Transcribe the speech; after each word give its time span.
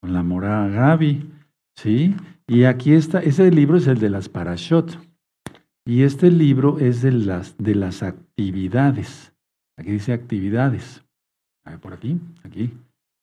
Con 0.00 0.12
la 0.12 0.22
morada 0.22 0.68
Gaby, 0.68 1.28
¿sí? 1.74 2.14
Y 2.46 2.64
aquí 2.64 2.92
está, 2.92 3.20
ese 3.20 3.50
libro 3.50 3.78
es 3.78 3.86
el 3.88 3.98
de 3.98 4.10
las 4.10 4.28
parashot. 4.28 4.98
Y 5.84 6.02
este 6.02 6.30
libro 6.30 6.78
es 6.78 7.02
de 7.02 7.10
las, 7.10 7.56
de 7.58 7.74
las 7.74 8.02
actividades. 8.02 9.32
Aquí 9.76 9.90
dice 9.90 10.12
actividades. 10.12 11.04
A 11.64 11.70
ver, 11.70 11.80
por 11.80 11.94
aquí, 11.94 12.20
aquí, 12.44 12.72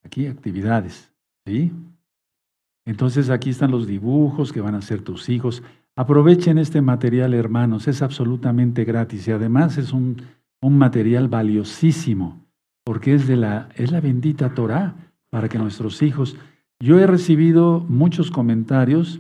aquí, 0.08 0.28
actividades. 0.28 1.12
¿Sí? 1.46 1.72
Entonces 2.86 3.30
aquí 3.30 3.52
están 3.52 3.72
los 3.72 3.86
dibujos 3.86 4.52
que 4.52 4.62
van 4.62 4.76
a 4.76 4.80
hacer 4.80 5.02
tus 5.02 5.30
hijos. 5.30 5.64
Aprovechen 5.96 6.58
este 6.58 6.82
material, 6.82 7.34
hermanos, 7.34 7.88
es 7.88 8.02
absolutamente 8.02 8.84
gratis 8.86 9.28
y 9.28 9.32
además 9.32 9.78
es 9.78 9.94
un, 9.94 10.22
un 10.62 10.78
material 10.78 11.28
valiosísimo 11.28 12.46
porque 12.84 13.14
es, 13.14 13.28
de 13.28 13.36
la, 13.36 13.70
es 13.76 13.92
la 13.92 14.02
bendita 14.02 14.54
Torah 14.54 14.96
para 15.30 15.50
que 15.50 15.58
nuestros 15.58 16.02
hijos... 16.02 16.38
Yo 16.80 17.00
he 17.00 17.08
recibido 17.08 17.80
muchos 17.80 18.30
comentarios 18.30 19.20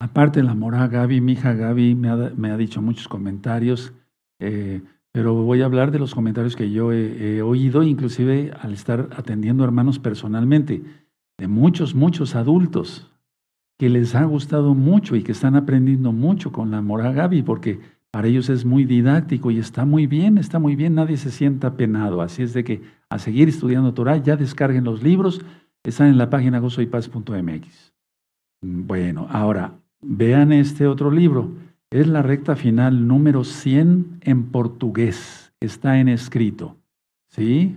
Aparte, 0.00 0.44
la 0.44 0.54
mora 0.54 0.86
Gaby, 0.86 1.20
mi 1.20 1.32
hija 1.32 1.54
Gaby 1.54 1.96
me 1.96 2.50
ha, 2.50 2.56
dicho 2.56 2.80
muchos 2.80 3.08
comentarios, 3.08 3.92
eh, 4.38 4.82
pero 5.12 5.34
voy 5.34 5.62
a 5.62 5.64
hablar 5.64 5.90
de 5.90 5.98
los 5.98 6.14
comentarios 6.14 6.56
que 6.56 6.70
yo 6.70 6.92
he, 6.92 7.42
oído, 7.42 7.82
inclusive 7.82 8.52
al 8.60 8.72
estar 8.72 9.08
atendiendo 9.16 9.64
hermanos 9.64 9.98
personalmente, 9.98 10.82
de 11.38 11.48
muchos, 11.48 11.94
muchos 11.94 12.34
adultos 12.34 13.10
que 13.78 13.88
les 13.88 14.14
ha 14.14 14.24
gustado 14.24 14.74
mucho 14.74 15.14
y 15.16 15.22
que 15.22 15.32
están 15.32 15.54
aprendiendo 15.54 16.12
mucho 16.12 16.50
con 16.52 16.70
la 16.70 16.82
mora 16.82 17.12
Gaby, 17.12 17.42
porque 17.42 17.80
para 18.10 18.28
ellos 18.28 18.48
es 18.48 18.64
muy 18.64 18.84
didáctico 18.84 19.50
y 19.50 19.58
está 19.58 19.84
muy 19.84 20.06
bien, 20.06 20.36
está 20.36 20.58
muy 20.58 20.74
bien, 20.74 20.94
nadie 20.94 21.16
se 21.16 21.30
sienta 21.30 21.76
penado. 21.76 22.20
Así 22.20 22.42
es 22.42 22.54
de 22.54 22.64
que 22.64 22.82
a 23.08 23.18
seguir 23.18 23.48
estudiando 23.48 23.94
Torah, 23.94 24.16
ya 24.16 24.36
descarguen 24.36 24.84
los 24.84 25.02
libros, 25.02 25.44
están 25.84 26.08
en 26.08 26.18
la 26.18 26.28
página 26.28 26.58
gozoypaz.mx. 26.58 27.94
Bueno, 28.60 29.28
ahora, 29.30 29.78
Vean 30.00 30.52
este 30.52 30.86
otro 30.86 31.10
libro. 31.10 31.52
Es 31.90 32.06
la 32.06 32.20
recta 32.20 32.54
final 32.54 33.08
número 33.08 33.44
100 33.44 34.18
en 34.20 34.50
portugués. 34.50 35.52
Está 35.60 35.98
en 35.98 36.08
escrito. 36.08 36.76
¿Sí? 37.30 37.76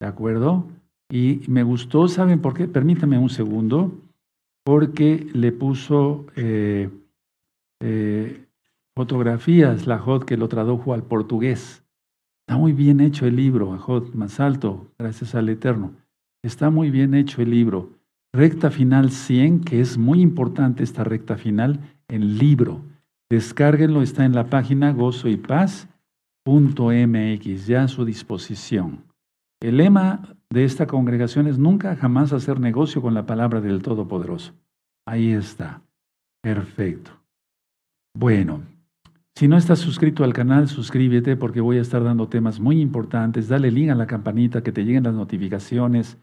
¿De 0.00 0.06
acuerdo? 0.06 0.66
Y 1.08 1.42
me 1.46 1.62
gustó, 1.62 2.08
¿saben 2.08 2.40
por 2.40 2.54
qué? 2.54 2.66
Permítame 2.66 3.18
un 3.18 3.30
segundo. 3.30 3.92
Porque 4.64 5.28
le 5.32 5.52
puso 5.52 6.26
eh, 6.34 6.90
eh, 7.80 8.46
fotografías, 8.96 9.86
la 9.86 9.98
Jod, 9.98 10.24
que 10.24 10.36
lo 10.36 10.48
tradujo 10.48 10.92
al 10.92 11.04
portugués. 11.04 11.84
Está 12.46 12.58
muy 12.58 12.72
bien 12.72 13.00
hecho 13.00 13.26
el 13.26 13.36
libro, 13.36 13.78
Jod, 13.78 14.14
más 14.14 14.40
alto, 14.40 14.88
gracias 14.98 15.34
al 15.34 15.48
Eterno. 15.48 15.92
Está 16.44 16.70
muy 16.70 16.90
bien 16.90 17.14
hecho 17.14 17.42
el 17.42 17.50
libro. 17.50 17.90
Recta 18.32 18.70
final 18.70 19.10
100, 19.10 19.60
que 19.60 19.80
es 19.80 19.98
muy 19.98 20.20
importante 20.20 20.82
esta 20.82 21.04
recta 21.04 21.36
final, 21.36 21.80
en 22.08 22.38
libro. 22.38 22.82
Descárguenlo, 23.32 24.02
está 24.02 24.26
en 24.26 24.34
la 24.34 24.50
página 24.50 24.92
gozoypaz.mx, 24.92 27.66
ya 27.66 27.84
a 27.84 27.88
su 27.88 28.04
disposición. 28.04 29.06
El 29.58 29.78
lema 29.78 30.36
de 30.50 30.64
esta 30.64 30.86
congregación 30.86 31.46
es 31.46 31.56
nunca 31.56 31.96
jamás 31.96 32.34
hacer 32.34 32.60
negocio 32.60 33.00
con 33.00 33.14
la 33.14 33.24
palabra 33.24 33.62
del 33.62 33.80
Todopoderoso. 33.80 34.52
Ahí 35.06 35.32
está. 35.32 35.80
Perfecto. 36.42 37.22
Bueno, 38.14 38.64
si 39.34 39.48
no 39.48 39.56
estás 39.56 39.78
suscrito 39.78 40.24
al 40.24 40.34
canal, 40.34 40.68
suscríbete 40.68 41.34
porque 41.34 41.62
voy 41.62 41.78
a 41.78 41.80
estar 41.80 42.04
dando 42.04 42.28
temas 42.28 42.60
muy 42.60 42.82
importantes. 42.82 43.48
Dale 43.48 43.70
link 43.70 43.88
a 43.88 43.94
la 43.94 44.06
campanita 44.06 44.62
que 44.62 44.72
te 44.72 44.84
lleguen 44.84 45.04
las 45.04 45.14
notificaciones. 45.14 46.18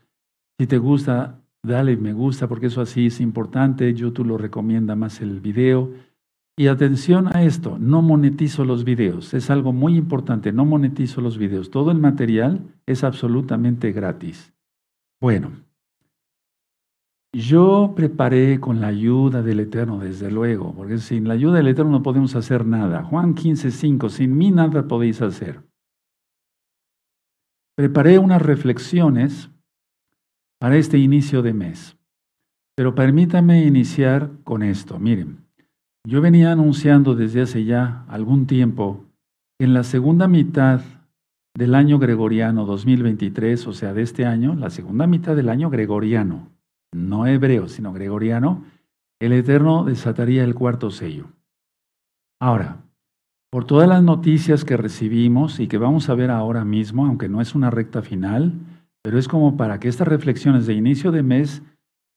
Si 0.59 0.68
te 0.68 0.78
gusta, 0.78 1.41
dale 1.64 1.97
me 1.97 2.14
gusta 2.14 2.47
porque 2.47 2.68
eso 2.68 2.81
así 2.81 3.08
es 3.08 3.20
importante. 3.20 3.96
YouTube 3.96 4.28
lo 4.28 4.38
recomienda 4.38 4.96
más 4.96 5.22
el 5.22 5.40
video. 5.40 5.91
Y 6.59 6.68
atención 6.68 7.34
a 7.34 7.44
esto, 7.44 7.78
no 7.80 8.02
monetizo 8.02 8.66
los 8.66 8.84
videos. 8.84 9.34
Es 9.34 9.50
algo 9.50 9.72
muy 9.72 9.96
importante, 9.96 10.52
no 10.52 10.66
monetizo 10.66 11.22
los 11.22 11.38
videos. 11.38 11.72
Todo 11.72 11.90
el 11.90 12.00
material 12.00 12.75
es 12.86 13.06
absolutamente 13.06 13.94
gratis. 13.94 14.53
Bueno, 15.22 15.53
yo 17.31 17.94
preparé 17.96 18.59
con 18.59 18.81
la 18.81 18.88
ayuda 18.88 19.42
del 19.42 19.62
Eterno, 19.62 20.00
desde 20.00 20.30
luego, 20.30 20.74
porque 20.75 20.97
sin 20.97 21.30
la 21.30 21.36
ayuda 21.36 21.59
del 21.59 21.70
Eterno 21.70 21.92
no 21.92 22.03
podemos 22.03 22.36
hacer 22.36 22.66
nada. 22.66 23.03
Juan 23.03 23.36
15:5, 23.36 24.09
sin 24.09 24.38
mí 24.38 24.52
nada 24.52 24.86
podéis 24.86 25.22
hacer. 25.22 25.64
Preparé 27.78 28.20
unas 28.20 28.41
reflexiones 28.41 29.50
para 30.59 30.76
este 30.76 30.97
inicio 30.97 31.41
de 31.41 31.53
mes. 31.53 31.96
Pero 32.76 32.96
permítame 32.96 33.64
iniciar 33.64 34.30
con 34.44 34.62
esto. 34.62 35.00
Miren, 35.00 35.49
yo 36.08 36.22
venía 36.22 36.52
anunciando 36.52 37.16
desde 37.16 37.42
hace 37.42 37.66
ya 37.66 38.06
algún 38.08 38.48
tiempo 38.48 39.06
que 39.58 39.66
en 39.66 39.74
la 39.74 39.84
segunda 39.84 40.28
mitad 40.28 40.82
del 41.56 41.76
año 41.76 42.00
gregoriano 42.00 42.66
2023, 42.66 43.68
o 43.68 43.74
sea, 43.74 43.94
de 43.94 44.02
este 44.02 44.26
año, 44.26 44.56
la 44.56 44.70
segunda 44.70 45.08
mitad 45.08 45.36
del 45.36 45.50
año 45.50 45.70
gregoriano, 45.70 46.48
no 46.94 47.28
hebreo, 47.28 47.68
sino 47.68 47.92
gregoriano, 47.92 48.64
el 49.20 49.34
Eterno 49.34 49.84
desataría 49.84 50.44
el 50.46 50.56
cuarto 50.56 50.90
sello. 50.92 51.28
Ahora, 52.42 52.78
por 53.52 53.66
todas 53.66 53.90
las 53.90 54.02
noticias 54.02 54.64
que 54.64 54.78
recibimos 54.78 55.59
y 55.59 55.68
que 55.68 55.78
vamos 55.78 56.08
a 56.09 56.16
ver 56.16 56.32
ahora 56.32 56.64
mismo, 56.64 57.06
aunque 57.06 57.28
no 57.28 57.42
es 57.42 57.56
una 57.56 57.70
recta 57.70 58.02
final, 58.02 58.54
pero 59.02 59.20
es 59.20 59.28
como 59.28 59.58
para 59.58 59.80
que 59.80 59.90
estas 59.90 60.08
reflexiones 60.08 60.66
de 60.66 60.76
inicio 60.76 61.12
de 61.12 61.24
mes 61.24 61.62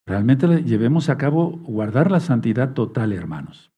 realmente 0.07 0.47
llevemos 0.63 1.09
a 1.09 1.19
cabo 1.19 1.59
guardar 1.65 2.11
la 2.11 2.21
santidad 2.21 2.75
total, 2.75 3.13
hermanos. 3.13 3.72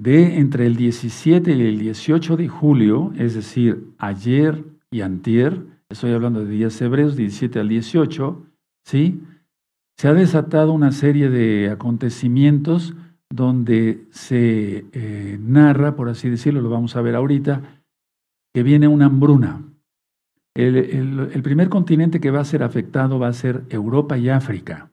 De 0.00 0.38
entre 0.38 0.66
el 0.66 0.76
17 0.76 1.52
y 1.52 1.60
el 1.62 1.78
18 1.78 2.36
de 2.36 2.48
julio, 2.48 3.12
es 3.16 3.34
decir, 3.34 3.92
ayer 3.98 4.64
y 4.92 5.00
antier, 5.00 5.60
estoy 5.88 6.12
hablando 6.12 6.44
de 6.44 6.50
días 6.50 6.80
hebreos, 6.80 7.16
17 7.16 7.58
al 7.58 7.68
18, 7.68 8.46
¿sí? 8.84 9.20
Se 9.96 10.06
ha 10.06 10.14
desatado 10.14 10.72
una 10.72 10.92
serie 10.92 11.28
de 11.28 11.70
acontecimientos 11.70 12.94
donde 13.28 14.06
se 14.10 14.86
eh, 14.92 15.38
narra, 15.40 15.96
por 15.96 16.08
así 16.08 16.30
decirlo, 16.30 16.60
lo 16.60 16.70
vamos 16.70 16.94
a 16.94 17.02
ver 17.02 17.16
ahorita, 17.16 17.82
que 18.54 18.62
viene 18.62 18.86
una 18.88 19.06
hambruna. 19.06 19.64
El, 20.54 21.42
primer 21.42 21.68
continente 21.68 22.20
que 22.20 22.30
va 22.30 22.40
a 22.40 22.44
ser 22.44 22.62
afectado 22.62 23.18
va 23.18 23.28
a 23.28 23.32
ser 23.32 23.64
Europa 23.68 24.18
y 24.18 24.28
África. 24.28 24.90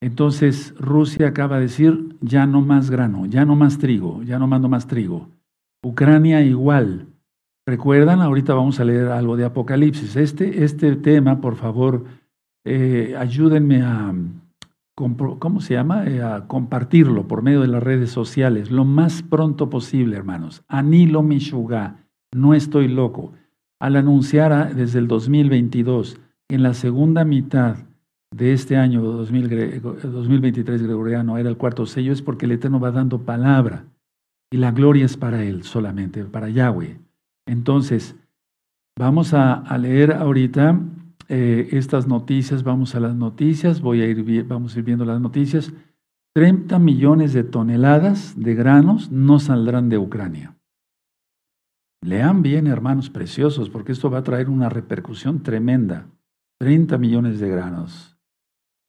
Entonces 0.00 0.74
Rusia 0.78 1.28
acaba 1.28 1.56
de 1.56 1.62
decir, 1.62 2.16
ya 2.20 2.46
no 2.46 2.62
más 2.62 2.90
grano, 2.90 3.26
ya 3.26 3.44
no 3.44 3.54
más 3.54 3.78
trigo, 3.78 4.22
ya 4.22 4.38
no 4.38 4.46
mando 4.46 4.68
más 4.68 4.86
trigo. 4.86 5.28
Ucrania 5.82 6.42
igual. 6.42 7.06
¿Recuerdan? 7.66 8.22
Ahorita 8.22 8.54
vamos 8.54 8.80
a 8.80 8.84
leer 8.84 9.08
algo 9.08 9.36
de 9.36 9.44
Apocalipsis. 9.44 10.16
Este, 10.16 10.64
este 10.64 10.96
tema, 10.96 11.40
por 11.40 11.56
favor, 11.56 12.04
eh, 12.64 13.14
ayúdenme 13.18 13.82
a, 13.82 14.14
¿cómo 14.94 15.60
se 15.60 15.74
llama? 15.74 16.06
Eh, 16.06 16.22
a 16.22 16.46
compartirlo 16.46 17.28
por 17.28 17.42
medio 17.42 17.60
de 17.60 17.68
las 17.68 17.82
redes 17.82 18.10
sociales 18.10 18.70
lo 18.70 18.84
más 18.84 19.22
pronto 19.22 19.70
posible, 19.70 20.16
hermanos. 20.16 20.62
Anilo 20.68 21.22
Mishuga, 21.22 22.06
no 22.32 22.54
estoy 22.54 22.88
loco. 22.88 23.32
Al 23.78 23.96
anunciar 23.96 24.74
desde 24.74 24.98
el 24.98 25.08
2022 25.08 26.18
en 26.48 26.62
la 26.62 26.74
segunda 26.74 27.24
mitad 27.24 27.76
de 28.32 28.52
este 28.52 28.76
año 28.76 29.02
2023 29.02 30.82
gregoriano 30.82 31.36
era 31.36 31.48
el 31.48 31.56
cuarto 31.56 31.86
sello, 31.86 32.12
es 32.12 32.22
porque 32.22 32.46
el 32.46 32.52
Eterno 32.52 32.78
va 32.78 32.90
dando 32.90 33.22
palabra 33.22 33.84
y 34.52 34.56
la 34.56 34.70
gloria 34.72 35.04
es 35.04 35.16
para 35.16 35.42
Él 35.42 35.64
solamente, 35.64 36.24
para 36.24 36.48
Yahweh. 36.48 36.98
Entonces, 37.46 38.16
vamos 38.98 39.34
a, 39.34 39.76
leer 39.78 40.12
ahorita 40.12 40.80
eh, 41.28 41.68
estas 41.72 42.06
noticias, 42.06 42.62
vamos 42.62 42.94
a 42.94 43.00
las 43.00 43.14
noticias, 43.14 43.80
voy 43.80 44.02
a 44.02 44.06
ir, 44.06 44.44
vamos 44.44 44.74
a 44.74 44.78
ir 44.78 44.84
viendo 44.84 45.04
las 45.04 45.20
noticias. 45.20 45.72
30 46.34 46.78
millones 46.78 47.32
de 47.32 47.42
toneladas 47.42 48.34
de 48.40 48.54
granos 48.54 49.10
no 49.10 49.40
saldrán 49.40 49.88
de 49.88 49.98
Ucrania. 49.98 50.56
Lean 52.02 52.42
bien, 52.42 52.66
hermanos 52.66 53.10
preciosos, 53.10 53.68
porque 53.68 53.92
esto 53.92 54.10
va 54.10 54.18
a 54.18 54.22
traer 54.22 54.48
una 54.48 54.68
repercusión 54.68 55.42
tremenda. 55.42 56.06
30 56.60 56.98
millones 56.98 57.40
de 57.40 57.48
granos. 57.48 58.09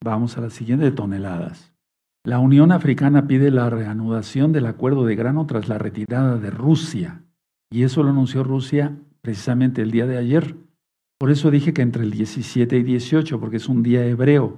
Vamos 0.04 0.38
a 0.38 0.42
la 0.42 0.50
siguiente 0.50 0.92
toneladas. 0.92 1.72
La 2.24 2.40
Unión 2.40 2.72
Africana 2.72 3.28
pide 3.28 3.52
la 3.52 3.70
reanudación 3.70 4.52
del 4.52 4.66
acuerdo 4.66 5.06
de 5.06 5.16
grano 5.16 5.46
tras 5.46 5.70
la 5.70 5.78
retirada 5.78 6.38
de 6.38 6.50
Rusia. 6.50 7.24
Y 7.72 7.84
eso 7.84 8.04
lo 8.04 8.10
anunció 8.10 8.44
Rusia 8.44 8.96
precisamente 9.22 9.82
el 9.82 9.92
día 9.92 10.08
de 10.08 10.18
ayer. 10.18 10.56
Por 11.20 11.30
eso 11.30 11.52
dije 11.52 11.74
que 11.74 11.84
entre 11.84 12.04
el 12.04 12.12
17 12.12 12.78
y 12.78 12.84
18, 12.84 13.40
porque 13.40 13.58
es 13.58 13.70
un 13.70 13.84
día 13.84 14.06
hebreo. 14.06 14.58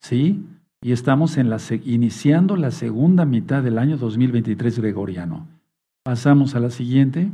¿Sí? 0.00 0.44
Y 0.82 0.92
estamos 0.92 1.36
en 1.36 1.50
la, 1.50 1.58
iniciando 1.84 2.56
la 2.56 2.70
segunda 2.70 3.26
mitad 3.26 3.62
del 3.62 3.78
año 3.78 3.98
2023 3.98 4.78
gregoriano. 4.78 5.48
Pasamos 6.02 6.54
a 6.54 6.60
la 6.60 6.70
siguiente. 6.70 7.30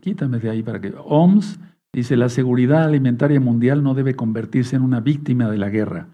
Quítame 0.00 0.38
de 0.38 0.50
ahí 0.50 0.62
para 0.62 0.80
que... 0.80 0.92
OMS 0.96 1.58
Dice, 1.94 2.16
la 2.16 2.28
seguridad 2.28 2.82
alimentaria 2.82 3.38
mundial 3.38 3.84
no 3.84 3.94
debe 3.94 4.16
convertirse 4.16 4.74
en 4.74 4.82
una 4.82 4.98
víctima 4.98 5.48
de 5.48 5.58
la 5.58 5.68
guerra, 5.68 6.08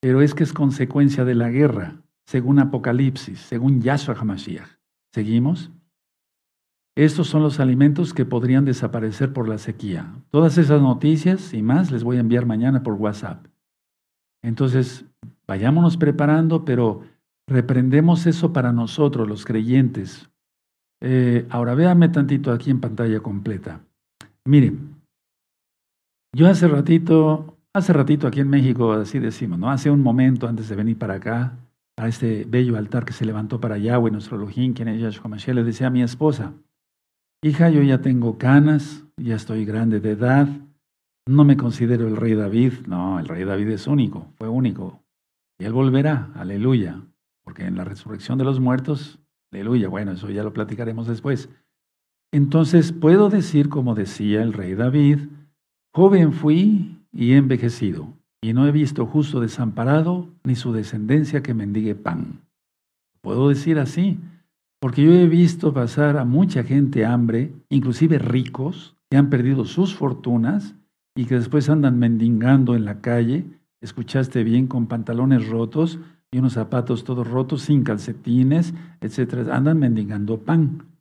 pero 0.00 0.22
es 0.22 0.32
que 0.32 0.44
es 0.44 0.52
consecuencia 0.52 1.24
de 1.24 1.34
la 1.34 1.50
guerra, 1.50 1.96
según 2.24 2.60
Apocalipsis, 2.60 3.40
según 3.40 3.82
Yahshua 3.82 4.14
HaMashiach. 4.14 4.68
¿Seguimos? 5.12 5.72
Estos 6.96 7.26
son 7.26 7.42
los 7.42 7.58
alimentos 7.58 8.14
que 8.14 8.24
podrían 8.24 8.64
desaparecer 8.64 9.32
por 9.32 9.48
la 9.48 9.58
sequía. 9.58 10.14
Todas 10.30 10.56
esas 10.56 10.80
noticias 10.80 11.52
y 11.52 11.62
más 11.62 11.90
les 11.90 12.04
voy 12.04 12.18
a 12.18 12.20
enviar 12.20 12.46
mañana 12.46 12.84
por 12.84 12.94
WhatsApp. 12.94 13.44
Entonces, 14.40 15.04
vayámonos 15.48 15.96
preparando, 15.96 16.64
pero 16.64 17.02
reprendemos 17.48 18.26
eso 18.26 18.52
para 18.52 18.72
nosotros, 18.72 19.28
los 19.28 19.44
creyentes. 19.44 20.30
Eh, 21.00 21.44
ahora 21.50 21.74
véame 21.74 22.08
tantito 22.08 22.52
aquí 22.52 22.70
en 22.70 22.80
pantalla 22.80 23.18
completa. 23.18 23.80
Miren, 24.44 24.93
yo 26.34 26.48
hace 26.48 26.68
ratito, 26.68 27.58
hace 27.72 27.92
ratito 27.92 28.26
aquí 28.26 28.40
en 28.40 28.48
México, 28.48 28.92
así 28.92 29.18
decimos, 29.18 29.58
¿no? 29.58 29.70
Hace 29.70 29.90
un 29.90 30.02
momento 30.02 30.48
antes 30.48 30.68
de 30.68 30.76
venir 30.76 30.98
para 30.98 31.14
acá, 31.14 31.56
a 31.96 32.08
este 32.08 32.44
bello 32.44 32.76
altar 32.76 33.04
que 33.04 33.12
se 33.12 33.24
levantó 33.24 33.60
para 33.60 33.78
Yahweh, 33.78 34.10
nuestro 34.10 34.36
Elohim, 34.36 34.74
quien 34.74 34.88
es 34.88 35.00
Yahshua 35.00 35.28
Mashiach, 35.28 35.54
le 35.54 35.62
decía 35.62 35.86
a 35.86 35.90
mi 35.90 36.02
esposa, 36.02 36.52
hija, 37.42 37.70
yo 37.70 37.82
ya 37.82 38.00
tengo 38.00 38.36
canas, 38.36 39.04
ya 39.16 39.36
estoy 39.36 39.64
grande 39.64 40.00
de 40.00 40.10
edad, 40.10 40.48
no 41.26 41.44
me 41.44 41.56
considero 41.56 42.08
el 42.08 42.16
rey 42.16 42.34
David, 42.34 42.72
no, 42.86 43.20
el 43.20 43.28
rey 43.28 43.44
David 43.44 43.68
es 43.68 43.86
único, 43.86 44.26
fue 44.36 44.48
único, 44.48 45.00
y 45.58 45.64
él 45.64 45.72
volverá, 45.72 46.30
aleluya, 46.34 47.00
porque 47.44 47.64
en 47.64 47.76
la 47.76 47.84
resurrección 47.84 48.38
de 48.38 48.44
los 48.44 48.58
muertos, 48.58 49.20
aleluya, 49.52 49.88
bueno, 49.88 50.12
eso 50.12 50.28
ya 50.30 50.42
lo 50.42 50.52
platicaremos 50.52 51.06
después. 51.06 51.48
Entonces 52.32 52.92
puedo 52.92 53.30
decir, 53.30 53.68
como 53.68 53.94
decía 53.94 54.42
el 54.42 54.52
rey 54.52 54.74
David, 54.74 55.28
Joven 55.96 56.32
fui 56.32 56.98
y 57.12 57.32
he 57.32 57.36
envejecido, 57.36 58.08
y 58.42 58.52
no 58.52 58.66
he 58.66 58.72
visto 58.72 59.06
justo 59.06 59.38
desamparado, 59.38 60.28
ni 60.42 60.56
su 60.56 60.72
descendencia 60.72 61.40
que 61.40 61.54
mendigue 61.54 61.94
pan. 61.94 62.40
Puedo 63.20 63.48
decir 63.48 63.78
así, 63.78 64.18
porque 64.80 65.04
yo 65.04 65.12
he 65.12 65.28
visto 65.28 65.72
pasar 65.72 66.16
a 66.16 66.24
mucha 66.24 66.64
gente 66.64 67.06
hambre, 67.06 67.52
inclusive 67.68 68.18
ricos, 68.18 68.96
que 69.08 69.16
han 69.16 69.30
perdido 69.30 69.64
sus 69.66 69.94
fortunas 69.94 70.74
y 71.14 71.26
que 71.26 71.36
después 71.36 71.68
andan 71.68 71.96
mendigando 71.96 72.74
en 72.74 72.84
la 72.84 73.00
calle, 73.00 73.44
escuchaste 73.80 74.42
bien, 74.42 74.66
con 74.66 74.88
pantalones 74.88 75.48
rotos 75.48 76.00
y 76.32 76.38
unos 76.38 76.54
zapatos 76.54 77.04
todos 77.04 77.28
rotos, 77.28 77.62
sin 77.62 77.84
calcetines, 77.84 78.74
etcétera, 79.00 79.56
andan 79.56 79.78
mendigando 79.78 80.40
pan. 80.40 80.93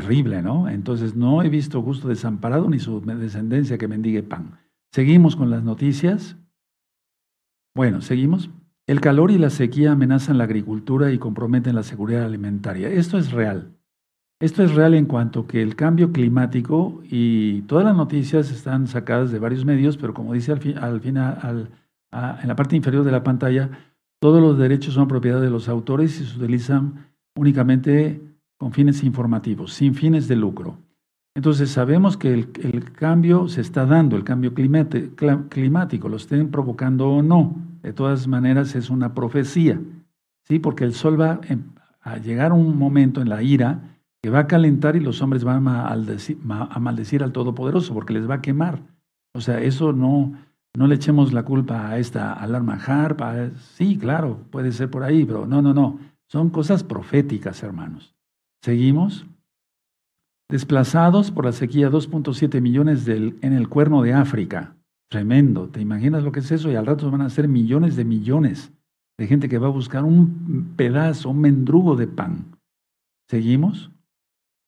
Terrible, 0.00 0.42
¿no? 0.42 0.68
Entonces 0.68 1.16
no 1.16 1.42
he 1.42 1.48
visto 1.48 1.80
gusto 1.80 2.08
desamparado 2.08 2.68
ni 2.68 2.78
su 2.78 3.00
descendencia 3.00 3.78
que 3.78 3.88
mendigue 3.88 4.22
pan. 4.22 4.58
Seguimos 4.92 5.36
con 5.36 5.48
las 5.48 5.62
noticias. 5.62 6.36
Bueno, 7.74 8.00
seguimos. 8.02 8.50
El 8.86 9.00
calor 9.00 9.30
y 9.30 9.38
la 9.38 9.50
sequía 9.50 9.92
amenazan 9.92 10.38
la 10.38 10.44
agricultura 10.44 11.12
y 11.12 11.18
comprometen 11.18 11.74
la 11.74 11.82
seguridad 11.82 12.24
alimentaria. 12.24 12.88
Esto 12.88 13.16
es 13.16 13.32
real. 13.32 13.74
Esto 14.38 14.62
es 14.62 14.74
real 14.74 14.92
en 14.92 15.06
cuanto 15.06 15.46
que 15.46 15.62
el 15.62 15.76
cambio 15.76 16.12
climático 16.12 17.02
y 17.04 17.62
todas 17.62 17.86
las 17.86 17.96
noticias 17.96 18.50
están 18.50 18.86
sacadas 18.86 19.30
de 19.32 19.38
varios 19.38 19.64
medios, 19.64 19.96
pero 19.96 20.12
como 20.12 20.34
dice 20.34 20.52
al, 20.52 20.60
final, 21.00 21.70
en 22.12 22.48
la 22.48 22.56
parte 22.56 22.76
inferior 22.76 23.02
de 23.02 23.12
la 23.12 23.24
pantalla, 23.24 23.70
todos 24.20 24.42
los 24.42 24.58
derechos 24.58 24.92
son 24.92 25.08
propiedad 25.08 25.40
de 25.40 25.48
los 25.48 25.70
autores 25.70 26.20
y 26.20 26.26
se 26.26 26.36
utilizan 26.36 27.06
únicamente 27.34 28.20
con 28.58 28.72
fines 28.72 29.02
informativos, 29.04 29.72
sin 29.72 29.94
fines 29.94 30.28
de 30.28 30.36
lucro. 30.36 30.78
Entonces 31.36 31.70
sabemos 31.70 32.16
que 32.16 32.32
el, 32.32 32.92
cambio 32.92 33.46
se 33.48 33.60
está 33.60 33.84
dando, 33.84 34.16
el 34.16 34.24
cambio 34.24 34.54
climático, 34.54 36.08
lo 36.08 36.16
estén 36.16 36.50
provocando 36.50 37.10
o 37.10 37.22
no. 37.22 37.56
De 37.82 37.92
todas 37.92 38.26
maneras 38.26 38.74
es 38.74 38.88
una 38.88 39.12
profecía, 39.12 39.78
¿sí? 40.44 40.58
porque 40.58 40.84
el 40.84 40.94
sol 40.94 41.20
va 41.20 41.40
a 42.00 42.16
llegar 42.16 42.52
un 42.52 42.78
momento 42.78 43.20
en 43.20 43.28
la 43.28 43.42
ira 43.42 43.98
que 44.22 44.30
va 44.30 44.40
a 44.40 44.46
calentar 44.46 44.96
y 44.96 45.00
los 45.00 45.20
hombres 45.20 45.44
van 45.44 45.68
a, 45.68 45.88
a 45.88 46.80
maldecir 46.80 47.22
al 47.22 47.32
Todopoderoso 47.32 47.92
porque 47.92 48.14
les 48.14 48.28
va 48.28 48.36
a 48.36 48.42
quemar. 48.42 48.80
O 49.34 49.42
sea, 49.42 49.60
eso 49.60 49.92
no, 49.92 50.32
no 50.74 50.86
le 50.86 50.94
echemos 50.94 51.34
la 51.34 51.42
culpa 51.42 51.88
a 51.90 51.98
esta 51.98 52.32
alarma 52.32 52.74
harpa. 52.74 53.50
Sí, 53.74 53.98
claro, 53.98 54.40
puede 54.50 54.72
ser 54.72 54.90
por 54.90 55.02
ahí, 55.02 55.26
pero 55.26 55.46
no, 55.46 55.60
no, 55.60 55.74
no. 55.74 55.98
Son 56.28 56.48
cosas 56.48 56.82
proféticas, 56.82 57.62
hermanos. 57.62 58.15
Seguimos. 58.62 59.26
Desplazados 60.50 61.30
por 61.30 61.44
la 61.44 61.52
sequía, 61.52 61.90
2.7 61.90 62.60
millones 62.60 63.06
en 63.08 63.52
el 63.52 63.68
cuerno 63.68 64.02
de 64.02 64.12
África. 64.12 64.76
Tremendo. 65.10 65.68
¿Te 65.68 65.80
imaginas 65.80 66.22
lo 66.22 66.32
que 66.32 66.40
es 66.40 66.50
eso? 66.50 66.70
Y 66.70 66.76
al 66.76 66.86
rato 66.86 67.10
van 67.10 67.22
a 67.22 67.30
ser 67.30 67.48
millones 67.48 67.96
de 67.96 68.04
millones 68.04 68.72
de 69.18 69.26
gente 69.26 69.48
que 69.48 69.58
va 69.58 69.68
a 69.68 69.70
buscar 69.70 70.04
un 70.04 70.74
pedazo, 70.76 71.30
un 71.30 71.40
mendrugo 71.40 71.96
de 71.96 72.06
pan. 72.06 72.58
¿Seguimos? 73.28 73.90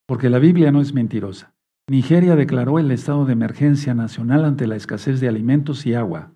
Porque 0.07 0.29
la 0.29 0.39
Biblia 0.39 0.71
no 0.71 0.81
es 0.81 0.93
mentirosa. 0.93 1.53
Nigeria 1.87 2.35
declaró 2.35 2.79
el 2.79 2.91
estado 2.91 3.25
de 3.25 3.33
emergencia 3.33 3.93
nacional 3.93 4.45
ante 4.45 4.67
la 4.67 4.75
escasez 4.75 5.19
de 5.19 5.27
alimentos 5.27 5.85
y 5.85 5.93
agua. 5.93 6.33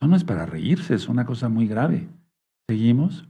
No 0.00 0.16
es 0.16 0.24
para 0.24 0.46
reírse, 0.46 0.94
es 0.94 1.08
una 1.08 1.24
cosa 1.24 1.48
muy 1.48 1.66
grave. 1.66 2.08
¿Seguimos? 2.68 3.28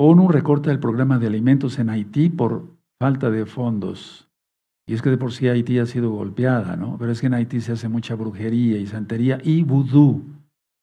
ONU 0.00 0.28
recorta 0.28 0.70
el 0.70 0.78
programa 0.78 1.18
de 1.18 1.26
alimentos 1.26 1.78
en 1.80 1.90
Haití 1.90 2.28
por 2.30 2.68
falta 3.00 3.30
de 3.30 3.46
fondos. 3.46 4.28
Y 4.86 4.94
es 4.94 5.02
que 5.02 5.10
de 5.10 5.18
por 5.18 5.32
sí 5.32 5.48
Haití 5.48 5.80
ha 5.80 5.86
sido 5.86 6.10
golpeada, 6.10 6.76
¿no? 6.76 6.96
Pero 6.98 7.10
es 7.10 7.20
que 7.20 7.26
en 7.26 7.34
Haití 7.34 7.60
se 7.60 7.72
hace 7.72 7.88
mucha 7.88 8.14
brujería 8.14 8.78
y 8.78 8.86
santería 8.86 9.40
y 9.42 9.64
vudú. 9.64 10.22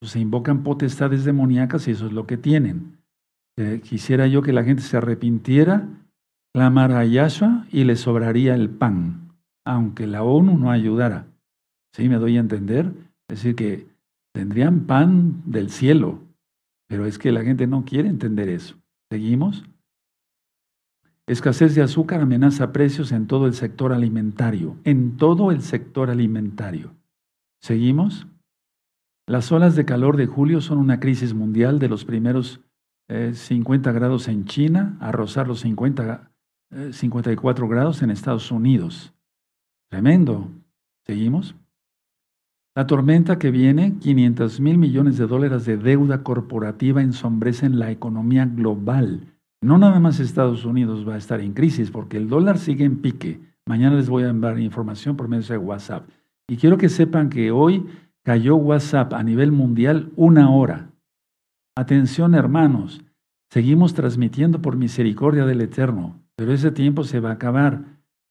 Se 0.03 0.19
invocan 0.19 0.63
potestades 0.63 1.23
demoníacas 1.23 1.87
y 1.87 1.91
eso 1.91 2.07
es 2.07 2.11
lo 2.11 2.27
que 2.27 2.35
tienen. 2.35 2.97
Eh, 3.57 3.81
quisiera 3.81 4.27
yo 4.27 4.41
que 4.41 4.51
la 4.51 4.65
gente 4.65 4.83
se 4.83 4.97
arrepintiera, 4.97 5.87
clamara 6.53 6.99
a 6.99 7.05
Yahshua 7.05 7.65
y 7.71 7.85
le 7.85 7.95
sobraría 7.95 8.53
el 8.53 8.69
pan, 8.69 9.33
aunque 9.65 10.07
la 10.07 10.23
ONU 10.23 10.57
no 10.57 10.71
ayudara. 10.71 11.25
¿Sí 11.95 12.09
me 12.09 12.17
doy 12.17 12.35
a 12.35 12.41
entender? 12.41 12.91
Es 13.29 13.37
decir, 13.37 13.55
que 13.55 13.87
tendrían 14.33 14.81
pan 14.81 15.41
del 15.45 15.69
cielo, 15.69 16.19
pero 16.89 17.05
es 17.05 17.17
que 17.17 17.31
la 17.31 17.43
gente 17.43 17.65
no 17.65 17.85
quiere 17.85 18.09
entender 18.09 18.49
eso. 18.49 18.75
¿Seguimos? 19.09 19.63
Escasez 21.27 21.73
de 21.73 21.81
azúcar 21.81 22.21
amenaza 22.21 22.71
precios 22.71 23.11
en 23.11 23.27
todo 23.27 23.47
el 23.47 23.53
sector 23.53 23.93
alimentario, 23.93 24.77
en 24.83 25.17
todo 25.17 25.51
el 25.51 25.61
sector 25.61 26.09
alimentario. 26.09 26.95
¿Seguimos? 27.61 28.27
Las 29.27 29.51
olas 29.51 29.75
de 29.75 29.85
calor 29.85 30.17
de 30.17 30.27
julio 30.27 30.61
son 30.61 30.77
una 30.77 30.99
crisis 30.99 31.33
mundial 31.33 31.79
de 31.79 31.89
los 31.89 32.05
primeros 32.05 32.61
50 33.07 33.89
eh, 33.89 33.93
grados 33.93 34.27
en 34.27 34.45
China 34.45 34.97
a 34.99 35.11
rozar 35.11 35.47
los 35.47 35.61
50, 35.61 36.31
54 36.91 37.65
eh, 37.65 37.69
grados 37.69 38.03
en 38.03 38.11
Estados 38.11 38.51
Unidos. 38.51 39.13
Tremendo. 39.89 40.51
¿Seguimos? 41.05 41.55
La 42.75 42.87
tormenta 42.87 43.39
que 43.39 43.51
viene, 43.51 43.97
500 43.99 44.59
mil 44.59 44.77
millones 44.77 45.17
de 45.17 45.27
dólares 45.27 45.63
de 45.63 45.77
deuda 45.77 46.23
corporativa 46.23 47.01
ensombrecen 47.01 47.79
la 47.79 47.89
economía 47.89 48.45
global. 48.45 49.21
No 49.61 49.77
nada 49.77 50.01
más 50.01 50.19
Estados 50.19 50.65
Unidos 50.65 51.07
va 51.07 51.15
a 51.15 51.17
estar 51.17 51.39
en 51.39 51.53
crisis 51.53 51.89
porque 51.89 52.17
el 52.17 52.27
dólar 52.27 52.57
sigue 52.57 52.83
en 52.83 53.01
pique. 53.01 53.39
Mañana 53.65 53.95
les 53.95 54.09
voy 54.09 54.23
a 54.23 54.29
enviar 54.29 54.59
información 54.59 55.15
por 55.15 55.29
medio 55.29 55.47
de 55.47 55.57
WhatsApp. 55.57 56.09
Y 56.49 56.57
quiero 56.57 56.77
que 56.77 56.89
sepan 56.89 57.29
que 57.29 57.49
hoy 57.49 57.85
cayó 58.23 58.57
WhatsApp 58.57 59.13
a 59.13 59.23
nivel 59.23 59.53
mundial 59.53 60.11
una 60.17 60.49
hora. 60.49 60.89
Atención 61.77 62.35
hermanos, 62.35 63.01
seguimos 63.51 63.93
transmitiendo 63.93 64.61
por 64.61 64.75
misericordia 64.75 65.45
del 65.45 65.61
Eterno, 65.61 66.19
pero 66.35 66.51
ese 66.51 66.71
tiempo 66.71 67.05
se 67.05 67.21
va 67.21 67.29
a 67.29 67.33
acabar. 67.33 67.85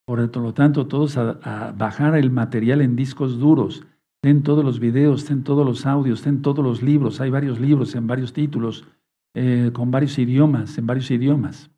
Por 0.07 0.37
lo 0.37 0.53
tanto, 0.53 0.87
todos 0.87 1.17
a, 1.17 1.73
bajar 1.77 2.15
el 2.17 2.31
material 2.31 2.83
en 2.83 2.95
discos 2.95 3.39
duros. 3.39 3.87
Ten 4.25 4.43
todos 4.43 4.65
los 4.65 4.81
videos, 4.81 5.27
ten 5.27 5.45
todos 5.45 5.67
los 5.67 5.85
audios, 5.85 6.23
ten 6.23 6.41
todos 6.41 6.65
los 6.65 6.83
libros. 6.83 7.21
Hay 7.21 7.29
varios 7.29 7.61
libros 7.61 7.95
en 7.95 8.07
varios 8.07 8.33
títulos, 8.33 8.87
eh, 9.35 9.69
con 9.75 9.91
varios 9.91 10.19
idiomas, 10.19 10.79
en 10.79 10.87
varios 10.87 11.11
idiomas. 11.11 11.71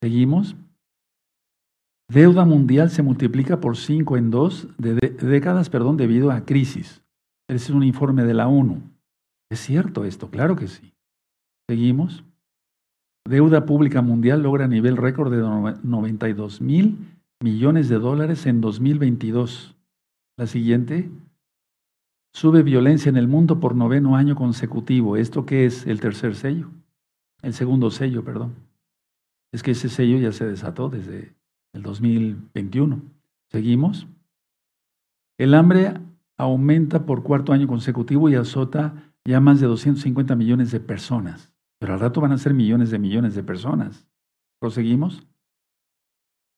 ¿Seguimos? 0.00 0.54
Deuda 2.08 2.44
mundial 2.44 2.88
se 2.90 3.02
multiplica 3.02 3.60
por 3.60 3.76
cinco 3.76 4.16
en 4.16 4.30
dos 4.30 4.68
de 4.78 4.94
décadas 4.94 5.70
perdón, 5.70 5.96
debido 5.96 6.30
a 6.30 6.44
crisis. 6.44 7.02
Ese 7.48 7.64
es 7.64 7.70
un 7.70 7.82
informe 7.82 8.22
de 8.22 8.34
la 8.34 8.46
ONU. 8.46 8.80
¿Es 9.50 9.58
cierto 9.58 10.04
esto? 10.04 10.30
Claro 10.30 10.54
que 10.54 10.68
sí. 10.68 10.94
Seguimos. 11.68 12.22
Deuda 13.28 13.66
pública 13.66 14.02
mundial 14.02 14.44
logra 14.44 14.68
nivel 14.68 14.96
récord 14.96 15.32
de 15.32 15.38
92 15.82 16.60
mil 16.60 16.96
millones 17.42 17.88
de 17.88 17.98
dólares 17.98 18.46
en 18.46 18.60
2022. 18.60 19.74
La 20.38 20.46
siguiente. 20.46 21.10
Sube 22.34 22.62
violencia 22.62 23.10
en 23.10 23.16
el 23.16 23.28
mundo 23.28 23.60
por 23.60 23.74
noveno 23.74 24.16
año 24.16 24.34
consecutivo. 24.34 25.16
¿Esto 25.16 25.44
qué 25.44 25.66
es? 25.66 25.86
El 25.86 26.00
tercer 26.00 26.34
sello. 26.34 26.70
El 27.42 27.52
segundo 27.52 27.90
sello, 27.90 28.24
perdón. 28.24 28.54
Es 29.52 29.62
que 29.62 29.72
ese 29.72 29.88
sello 29.88 30.18
ya 30.18 30.32
se 30.32 30.46
desató 30.46 30.88
desde 30.88 31.34
el 31.74 31.82
2021. 31.82 33.02
Seguimos. 33.50 34.06
El 35.38 35.54
hambre 35.54 36.00
aumenta 36.38 37.04
por 37.04 37.22
cuarto 37.22 37.52
año 37.52 37.66
consecutivo 37.66 38.30
y 38.30 38.34
azota 38.34 39.12
ya 39.24 39.40
más 39.40 39.60
de 39.60 39.66
250 39.66 40.34
millones 40.34 40.72
de 40.72 40.80
personas. 40.80 41.52
Pero 41.78 41.94
al 41.94 42.00
rato 42.00 42.20
van 42.20 42.32
a 42.32 42.38
ser 42.38 42.54
millones 42.54 42.90
de 42.90 42.98
millones 42.98 43.34
de 43.34 43.42
personas. 43.42 44.06
¿Proseguimos? 44.60 45.26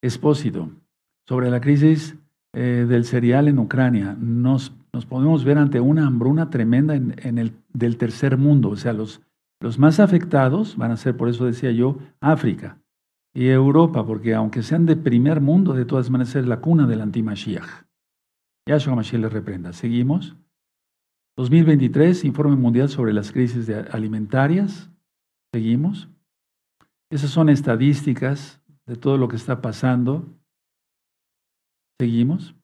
Expósito. 0.02 0.70
Sobre 1.26 1.50
la 1.50 1.60
crisis 1.60 2.16
eh, 2.52 2.86
del 2.88 3.04
cereal 3.04 3.48
en 3.48 3.58
Ucrania, 3.58 4.16
nos, 4.20 4.72
nos, 4.94 5.06
podemos 5.06 5.44
ver 5.44 5.58
ante 5.58 5.80
una 5.80 6.06
hambruna 6.06 6.50
tremenda 6.50 6.94
en, 6.94 7.38
el, 7.38 7.52
del 7.72 7.96
tercer 7.96 8.38
mundo. 8.38 8.70
O 8.70 8.76
sea, 8.76 8.92
los, 8.92 9.20
los 9.60 9.78
más 9.78 9.98
afectados 10.00 10.76
van 10.76 10.92
a 10.92 10.96
ser, 10.96 11.16
por 11.16 11.28
eso 11.28 11.44
decía 11.44 11.72
yo, 11.72 11.98
África 12.20 12.78
y 13.34 13.48
Europa, 13.48 14.06
porque 14.06 14.34
aunque 14.34 14.62
sean 14.62 14.86
de 14.86 14.96
primer 14.96 15.40
mundo, 15.40 15.72
de 15.74 15.84
todas 15.84 16.10
maneras 16.10 16.36
es 16.36 16.46
la 16.46 16.60
cuna 16.60 16.86
del 16.86 17.00
anti-Mashiach. 17.00 17.84
Yahshua 18.68 18.94
Mashiach 18.94 19.20
les 19.20 19.32
reprenda. 19.32 19.72
Seguimos. 19.72 20.36
2023, 21.36 22.24
informe 22.24 22.56
mundial 22.56 22.88
sobre 22.88 23.12
las 23.12 23.32
crisis 23.32 23.68
alimentarias. 23.90 24.90
Seguimos. 25.52 26.08
Esas 27.10 27.30
son 27.30 27.48
estadísticas 27.48 28.60
de 28.86 28.96
todo 28.96 29.18
lo 29.18 29.28
que 29.28 29.36
está 29.36 29.60
pasando. 29.60 30.24
Seguimos. 32.00 32.54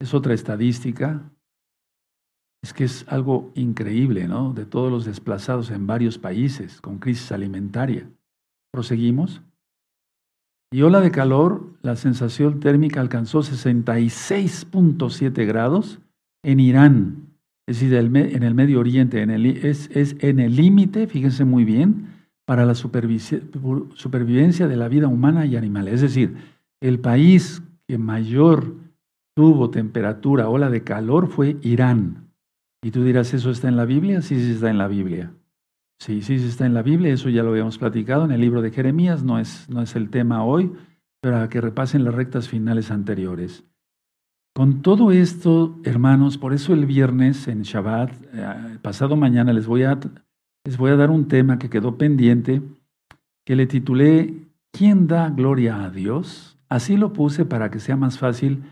Es 0.00 0.14
otra 0.14 0.32
estadística. 0.34 1.32
Es 2.62 2.72
que 2.72 2.84
es 2.84 3.04
algo 3.08 3.50
increíble, 3.54 4.28
¿no? 4.28 4.52
De 4.52 4.66
todos 4.66 4.90
los 4.90 5.04
desplazados 5.04 5.70
en 5.70 5.86
varios 5.86 6.18
países 6.18 6.80
con 6.80 6.98
crisis 6.98 7.30
alimentaria. 7.32 8.10
Proseguimos. 8.72 9.42
Y 10.72 10.82
ola 10.82 11.00
de 11.00 11.12
calor, 11.12 11.74
la 11.82 11.96
sensación 11.96 12.60
térmica 12.60 13.00
alcanzó 13.00 13.40
66.7 13.40 15.46
grados 15.46 16.00
en 16.42 16.60
Irán, 16.60 17.26
es 17.68 17.80
decir, 17.80 17.94
en 17.94 18.42
el 18.42 18.54
Medio 18.54 18.80
Oriente, 18.80 19.22
en 19.22 19.30
el, 19.30 19.46
es, 19.46 19.90
es 19.90 20.16
en 20.20 20.38
el 20.38 20.54
límite, 20.54 21.08
fíjense 21.08 21.44
muy 21.44 21.64
bien, 21.64 22.14
para 22.46 22.64
la 22.64 22.76
supervivencia 22.76 24.68
de 24.68 24.76
la 24.76 24.88
vida 24.88 25.08
humana 25.08 25.46
y 25.46 25.56
animal. 25.56 25.88
Es 25.88 26.00
decir, 26.00 26.36
el 26.80 27.00
país 27.00 27.62
que 27.88 27.98
mayor 27.98 28.76
tuvo 29.36 29.70
temperatura, 29.70 30.48
ola 30.48 30.70
de 30.70 30.82
calor, 30.82 31.28
fue 31.28 31.58
Irán. 31.62 32.32
Y 32.82 32.90
tú 32.90 33.04
dirás, 33.04 33.34
¿eso 33.34 33.50
está 33.50 33.68
en 33.68 33.76
la 33.76 33.84
Biblia? 33.84 34.22
Sí, 34.22 34.40
sí 34.40 34.52
está 34.52 34.70
en 34.70 34.78
la 34.78 34.88
Biblia. 34.88 35.32
Sí, 35.98 36.22
sí, 36.22 36.38
sí 36.38 36.46
está 36.46 36.66
en 36.66 36.74
la 36.74 36.82
Biblia, 36.82 37.12
eso 37.12 37.28
ya 37.28 37.42
lo 37.42 37.50
habíamos 37.50 37.78
platicado 37.78 38.24
en 38.24 38.32
el 38.32 38.40
libro 38.40 38.62
de 38.62 38.70
Jeremías, 38.70 39.24
no 39.24 39.38
es, 39.38 39.68
no 39.68 39.82
es 39.82 39.96
el 39.96 40.10
tema 40.10 40.44
hoy, 40.44 40.72
pero 41.20 41.38
a 41.38 41.48
que 41.48 41.60
repasen 41.60 42.04
las 42.04 42.14
rectas 42.14 42.48
finales 42.48 42.90
anteriores. 42.90 43.64
Con 44.54 44.82
todo 44.82 45.10
esto, 45.10 45.78
hermanos, 45.84 46.38
por 46.38 46.54
eso 46.54 46.72
el 46.72 46.86
viernes 46.86 47.48
en 47.48 47.62
Shabbat, 47.62 48.12
eh, 48.32 48.78
pasado 48.80 49.16
mañana, 49.16 49.52
les 49.52 49.66
voy, 49.66 49.82
a, 49.82 49.98
les 50.64 50.76
voy 50.78 50.90
a 50.90 50.96
dar 50.96 51.10
un 51.10 51.28
tema 51.28 51.58
que 51.58 51.70
quedó 51.70 51.96
pendiente, 51.98 52.62
que 53.44 53.56
le 53.56 53.66
titulé 53.66 54.46
¿Quién 54.72 55.06
da 55.06 55.30
gloria 55.30 55.82
a 55.82 55.90
Dios? 55.90 56.58
Así 56.68 56.96
lo 56.96 57.12
puse 57.12 57.44
para 57.44 57.70
que 57.70 57.80
sea 57.80 57.96
más 57.96 58.18
fácil 58.18 58.62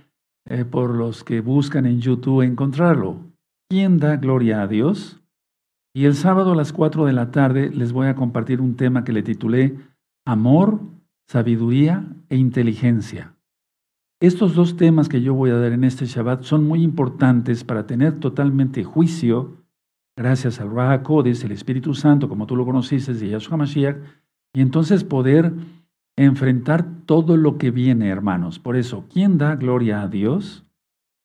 eh, 0.46 0.64
por 0.64 0.94
los 0.94 1.24
que 1.24 1.40
buscan 1.40 1.86
en 1.86 2.00
YouTube 2.00 2.42
encontrarlo. 2.42 3.20
¿Quién 3.70 3.98
da 3.98 4.16
gloria 4.16 4.62
a 4.62 4.66
Dios? 4.66 5.22
Y 5.94 6.06
el 6.06 6.14
sábado 6.14 6.52
a 6.52 6.56
las 6.56 6.72
4 6.72 7.06
de 7.06 7.12
la 7.12 7.30
tarde 7.30 7.70
les 7.70 7.92
voy 7.92 8.08
a 8.08 8.14
compartir 8.14 8.60
un 8.60 8.76
tema 8.76 9.04
que 9.04 9.12
le 9.12 9.22
titulé 9.22 9.78
Amor, 10.26 10.80
Sabiduría 11.28 12.04
e 12.28 12.36
Inteligencia. 12.36 13.36
Estos 14.20 14.54
dos 14.54 14.76
temas 14.76 15.08
que 15.08 15.22
yo 15.22 15.34
voy 15.34 15.50
a 15.50 15.56
dar 15.56 15.72
en 15.72 15.84
este 15.84 16.06
Shabbat 16.06 16.42
son 16.42 16.64
muy 16.64 16.82
importantes 16.82 17.62
para 17.62 17.86
tener 17.86 18.20
totalmente 18.20 18.82
juicio, 18.82 19.64
gracias 20.16 20.60
al 20.60 20.70
Raha 20.70 21.02
el 21.06 21.52
Espíritu 21.52 21.94
Santo, 21.94 22.28
como 22.28 22.46
tú 22.46 22.56
lo 22.56 22.64
conociste, 22.64 23.14
de 23.14 23.28
Yahshua 23.28 23.56
Mashiach, 23.56 23.96
y 24.54 24.60
entonces 24.60 25.04
poder 25.04 25.52
enfrentar 26.16 26.86
todo 27.06 27.36
lo 27.36 27.58
que 27.58 27.70
viene, 27.70 28.08
hermanos. 28.08 28.58
Por 28.58 28.76
eso, 28.76 29.04
¿quién 29.12 29.38
da 29.38 29.56
gloria 29.56 30.02
a 30.02 30.08
Dios? 30.08 30.64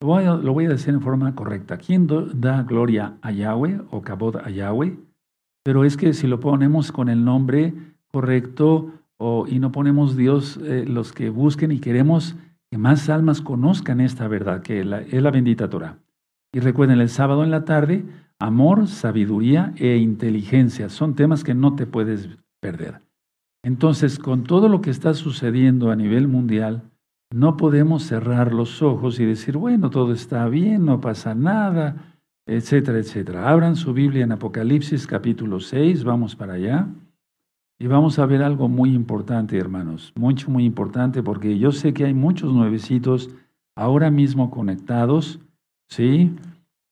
Lo 0.01 0.07
voy, 0.07 0.65
a, 0.65 0.69
decir 0.69 0.93
en 0.93 1.01
forma 1.01 1.35
correcta. 1.35 1.77
¿Quién 1.77 2.07
da 2.07 2.63
gloria 2.63 3.17
a 3.21 3.31
Yahweh 3.31 3.81
o 3.91 4.01
Kabod 4.01 4.37
a 4.37 4.49
Yahweh? 4.49 4.97
Pero 5.63 5.83
es 5.83 5.97
que 5.97 6.13
si 6.13 6.25
lo 6.25 6.39
ponemos 6.39 6.91
con 6.91 7.09
el 7.09 7.25
nombre 7.25 7.73
correcto 8.07 8.93
o, 9.17 9.45
y 9.45 9.59
no 9.59 9.73
ponemos 9.73 10.15
Dios, 10.15 10.57
eh, 10.63 10.85
los 10.87 11.11
que 11.11 11.29
busquen 11.29 11.73
y 11.73 11.79
queremos 11.79 12.37
que 12.71 12.77
más 12.77 13.09
almas 13.09 13.41
conozcan 13.41 13.99
esta 13.99 14.27
verdad, 14.27 14.61
que 14.61 14.79
es 14.79 15.21
la 15.21 15.31
bendita 15.31 15.69
Torah. 15.69 15.97
Y 16.53 16.59
recuerden, 16.59 17.01
el 17.01 17.09
sábado 17.09 17.43
en 17.43 17.51
la 17.51 17.65
tarde, 17.65 18.05
amor, 18.39 18.87
sabiduría 18.87 19.73
e 19.75 19.97
inteligencia 19.97 20.89
son 20.89 21.13
temas 21.15 21.43
que 21.43 21.53
no 21.53 21.75
te 21.75 21.85
puedes 21.85 22.29
perder. 22.61 23.01
Entonces, 23.63 24.19
con 24.19 24.43
todo 24.43 24.69
lo 24.69 24.81
que 24.81 24.89
está 24.89 25.13
sucediendo 25.13 25.91
a 25.91 25.95
nivel 25.95 26.27
mundial, 26.27 26.83
no 27.31 27.57
podemos 27.57 28.03
cerrar 28.03 28.53
los 28.53 28.81
ojos 28.81 29.19
y 29.19 29.25
decir, 29.25 29.57
bueno, 29.57 29.89
todo 29.89 30.13
está 30.13 30.47
bien, 30.47 30.85
no 30.85 30.99
pasa 30.99 31.35
nada, 31.35 32.17
etcétera, 32.47 32.97
etcétera. 32.99 33.49
Abran 33.49 33.75
su 33.75 33.93
Biblia 33.93 34.23
en 34.23 34.31
Apocalipsis 34.31 35.05
capítulo 35.05 35.59
6, 35.59 36.03
vamos 36.03 36.35
para 36.35 36.53
allá. 36.53 36.87
Y 37.81 37.87
vamos 37.87 38.19
a 38.19 38.25
ver 38.25 38.43
algo 38.43 38.67
muy 38.67 38.93
importante, 38.93 39.57
hermanos, 39.57 40.11
mucho, 40.15 40.49
muy 40.49 40.65
importante, 40.65 41.23
porque 41.23 41.57
yo 41.57 41.71
sé 41.71 41.93
que 41.93 42.05
hay 42.05 42.13
muchos 42.13 42.51
nuevecitos 42.51 43.29
ahora 43.75 44.11
mismo 44.11 44.51
conectados, 44.51 45.39
¿sí? 45.87 46.35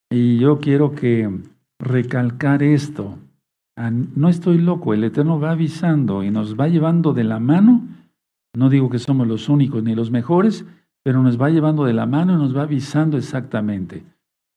Y 0.10 0.38
yo 0.38 0.60
quiero 0.60 0.96
que 0.96 1.30
recalcar 1.80 2.64
esto. 2.64 3.18
No 3.78 4.30
estoy 4.30 4.58
loco, 4.58 4.94
el 4.94 5.04
Eterno 5.04 5.40
va 5.40 5.52
avisando 5.52 6.24
y 6.24 6.32
nos 6.32 6.60
va 6.60 6.68
llevando 6.68 7.14
de 7.14 7.24
la 7.24 7.40
mano 7.40 7.84
no 8.58 8.72
digo 8.72 8.90
que 8.90 8.98
somos 8.98 9.28
los 9.28 9.50
únicos 9.50 9.84
ni 9.84 9.94
los 9.94 10.10
mejores, 10.10 10.66
pero 11.04 11.22
nos 11.22 11.40
va 11.40 11.52
llevando 11.52 11.86
de 11.86 11.94
la 11.94 12.08
mano 12.08 12.34
y 12.34 12.38
nos 12.38 12.58
va 12.58 12.64
avisando 12.64 13.16
exactamente. 13.16 14.04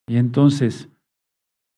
Y 0.07 0.17
entonces, 0.17 0.89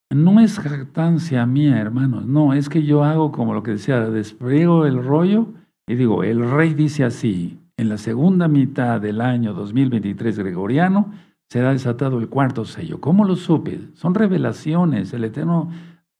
no 0.10 0.40
es 0.40 0.58
jactancia 0.58 1.46
mía, 1.46 1.82
hermanos, 1.82 2.26
no, 2.26 2.54
es 2.54 2.70
que 2.70 2.84
yo 2.84 3.04
hago 3.04 3.34
como 3.34 3.54
lo 3.54 3.62
que 3.62 3.72
decía, 3.72 4.00
despliego 4.10 4.86
el 4.86 5.04
rollo 5.04 5.48
y 5.86 5.96
digo, 5.96 6.24
el 6.24 6.50
rey 6.50 6.74
dice 6.74 7.04
así, 7.04 7.60
en 7.76 7.90
la 7.90 7.98
segunda 7.98 8.48
mitad 8.48 9.02
del 9.02 9.20
año 9.20 9.54
2023 9.54 10.40
gregoriano 10.40 11.12
será 11.50 11.74
desatado 11.74 12.20
el 12.20 12.30
cuarto 12.30 12.64
sello. 12.64 13.02
¿Cómo 13.02 13.26
lo 13.26 13.36
supe? 13.36 13.82
Son 13.96 14.16
revelaciones, 14.16 15.12
el 15.14 15.26
Eterno 15.26 15.72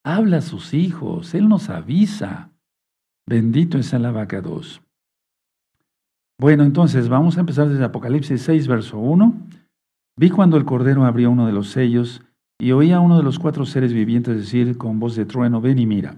habla 0.04 0.38
a 0.38 0.42
sus 0.42 0.74
hijos, 0.74 1.34
Él 1.34 1.48
nos 1.48 1.70
avisa. 1.70 2.52
Bendito 3.26 3.78
es 3.78 3.94
el 3.94 4.06
abacados. 4.06 4.82
Bueno, 6.40 6.64
entonces 6.64 7.08
vamos 7.08 7.38
a 7.38 7.40
empezar 7.40 7.70
desde 7.70 7.86
Apocalipsis 7.86 8.42
6, 8.42 8.68
verso 8.68 9.00
1. 9.00 9.34
Vi 10.18 10.30
cuando 10.30 10.58
el 10.58 10.66
Cordero 10.66 11.06
abrió 11.06 11.32
uno 11.32 11.48
de 11.48 11.54
los 11.54 11.70
sellos 11.70 12.22
y 12.60 12.72
oí 12.72 12.92
a 12.92 13.00
uno 13.00 13.18
de 13.18 13.24
los 13.24 13.40
cuatro 13.40 13.66
seres 13.66 13.94
vivientes 13.94 14.36
decir 14.36 14.78
con 14.78 15.00
voz 15.00 15.16
de 15.16 15.26
trueno, 15.26 15.62
ven 15.62 15.80
y 15.80 15.86
mira. 15.86 16.16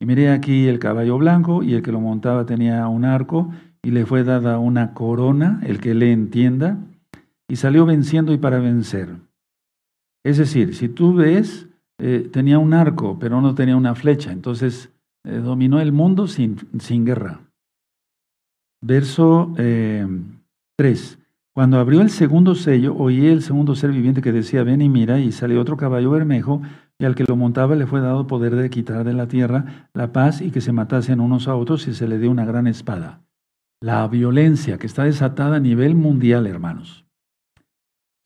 Y 0.00 0.06
miré 0.06 0.30
aquí 0.30 0.66
el 0.66 0.78
caballo 0.78 1.18
blanco 1.18 1.62
y 1.62 1.74
el 1.74 1.82
que 1.82 1.92
lo 1.92 2.00
montaba 2.00 2.46
tenía 2.46 2.86
un 2.88 3.04
arco 3.04 3.50
y 3.82 3.90
le 3.90 4.04
fue 4.04 4.24
dada 4.24 4.58
una 4.58 4.94
corona, 4.94 5.60
el 5.64 5.80
que 5.80 5.94
le 5.94 6.12
entienda, 6.12 6.78
y 7.48 7.56
salió 7.56 7.86
venciendo 7.86 8.32
y 8.32 8.38
para 8.38 8.58
vencer. 8.58 9.16
Es 10.24 10.38
decir, 10.38 10.74
si 10.74 10.88
tú 10.88 11.14
ves, 11.14 11.65
eh, 11.98 12.28
tenía 12.30 12.58
un 12.58 12.74
arco, 12.74 13.18
pero 13.18 13.40
no 13.40 13.54
tenía 13.54 13.76
una 13.76 13.94
flecha, 13.94 14.32
entonces 14.32 14.90
eh, 15.24 15.38
dominó 15.38 15.80
el 15.80 15.92
mundo 15.92 16.26
sin, 16.26 16.56
sin 16.78 17.04
guerra. 17.04 17.40
Verso 18.82 19.52
3. 19.56 19.58
Eh, 19.58 21.24
Cuando 21.54 21.78
abrió 21.78 22.02
el 22.02 22.10
segundo 22.10 22.54
sello, 22.54 22.94
oí 22.94 23.26
el 23.26 23.42
segundo 23.42 23.74
ser 23.74 23.92
viviente 23.92 24.20
que 24.20 24.32
decía, 24.32 24.62
ven 24.62 24.82
y 24.82 24.88
mira, 24.88 25.18
y 25.20 25.32
salió 25.32 25.60
otro 25.60 25.78
caballo 25.78 26.10
bermejo, 26.10 26.60
y 26.98 27.04
al 27.04 27.14
que 27.14 27.24
lo 27.24 27.36
montaba 27.36 27.74
le 27.76 27.86
fue 27.86 28.00
dado 28.00 28.26
poder 28.26 28.56
de 28.56 28.70
quitar 28.70 29.04
de 29.04 29.12
la 29.12 29.28
tierra 29.28 29.88
la 29.92 30.12
paz 30.12 30.40
y 30.40 30.50
que 30.50 30.60
se 30.60 30.72
matasen 30.72 31.20
unos 31.20 31.48
a 31.48 31.56
otros 31.56 31.88
y 31.88 31.94
se 31.94 32.08
le 32.08 32.18
dio 32.18 32.30
una 32.30 32.44
gran 32.44 32.66
espada. 32.66 33.22
La 33.80 34.06
violencia 34.08 34.78
que 34.78 34.86
está 34.86 35.04
desatada 35.04 35.56
a 35.56 35.60
nivel 35.60 35.94
mundial, 35.94 36.46
hermanos. 36.46 37.06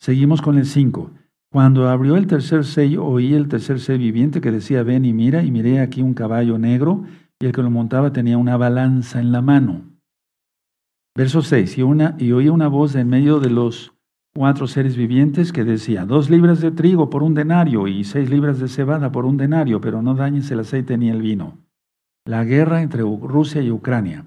Seguimos 0.01 0.41
con 0.41 0.57
el 0.57 0.67
5. 0.67 1.11
Cuando 1.53 1.89
abrió 1.89 2.17
el 2.17 2.29
tercer 2.29 2.65
sello, 2.65 3.05
oí 3.05 3.35
el 3.35 3.49
tercer 3.49 3.81
ser 3.81 3.99
viviente 3.99 4.41
que 4.41 4.53
decía, 4.53 4.85
ven 4.85 5.05
y 5.05 5.13
mira, 5.13 5.43
y 5.43 5.51
miré 5.51 5.81
aquí 5.81 6.01
un 6.01 6.15
caballo 6.15 6.59
negro, 6.59 7.03
y 7.41 7.47
el 7.47 7.53
que 7.53 7.63
lo 7.63 7.71
montaba 7.71 8.13
tenía 8.13 8.39
una 8.39 8.57
balanza 8.57 9.21
en 9.21 9.33
la 9.33 9.43
mano. 9.43 9.83
Verso 11.17 11.43
6, 11.43 11.77
y, 11.77 12.33
oí 12.33 12.49
una 12.49 12.69
voz 12.69 12.95
en 12.95 13.09
medio 13.09 13.41
de 13.41 13.51
los 13.51 13.93
cuatro 14.33 14.69
seres 14.69 14.97
vivientes 14.97 15.53
que 15.53 15.65
decía, 15.65 16.07
dos 16.07 16.31
libras 16.31 16.61
de 16.61 16.71
trigo 16.71 17.11
por 17.11 17.25
un 17.25 17.35
denario 17.35 17.89
y 17.89 18.05
seis 18.05 18.31
libras 18.31 18.61
de 18.61 18.69
cebada 18.69 19.11
por 19.11 19.25
un 19.25 19.37
denario, 19.37 19.81
pero 19.81 20.03
no 20.03 20.15
dañes 20.15 20.49
el 20.53 20.61
aceite 20.61 20.97
ni 20.99 21.11
el 21.11 21.21
vino. 21.21 21.59
La 22.25 22.45
guerra 22.45 22.81
entre 22.81 23.03
Rusia 23.03 23.61
y 23.61 23.73
Ucrania. 23.73 24.25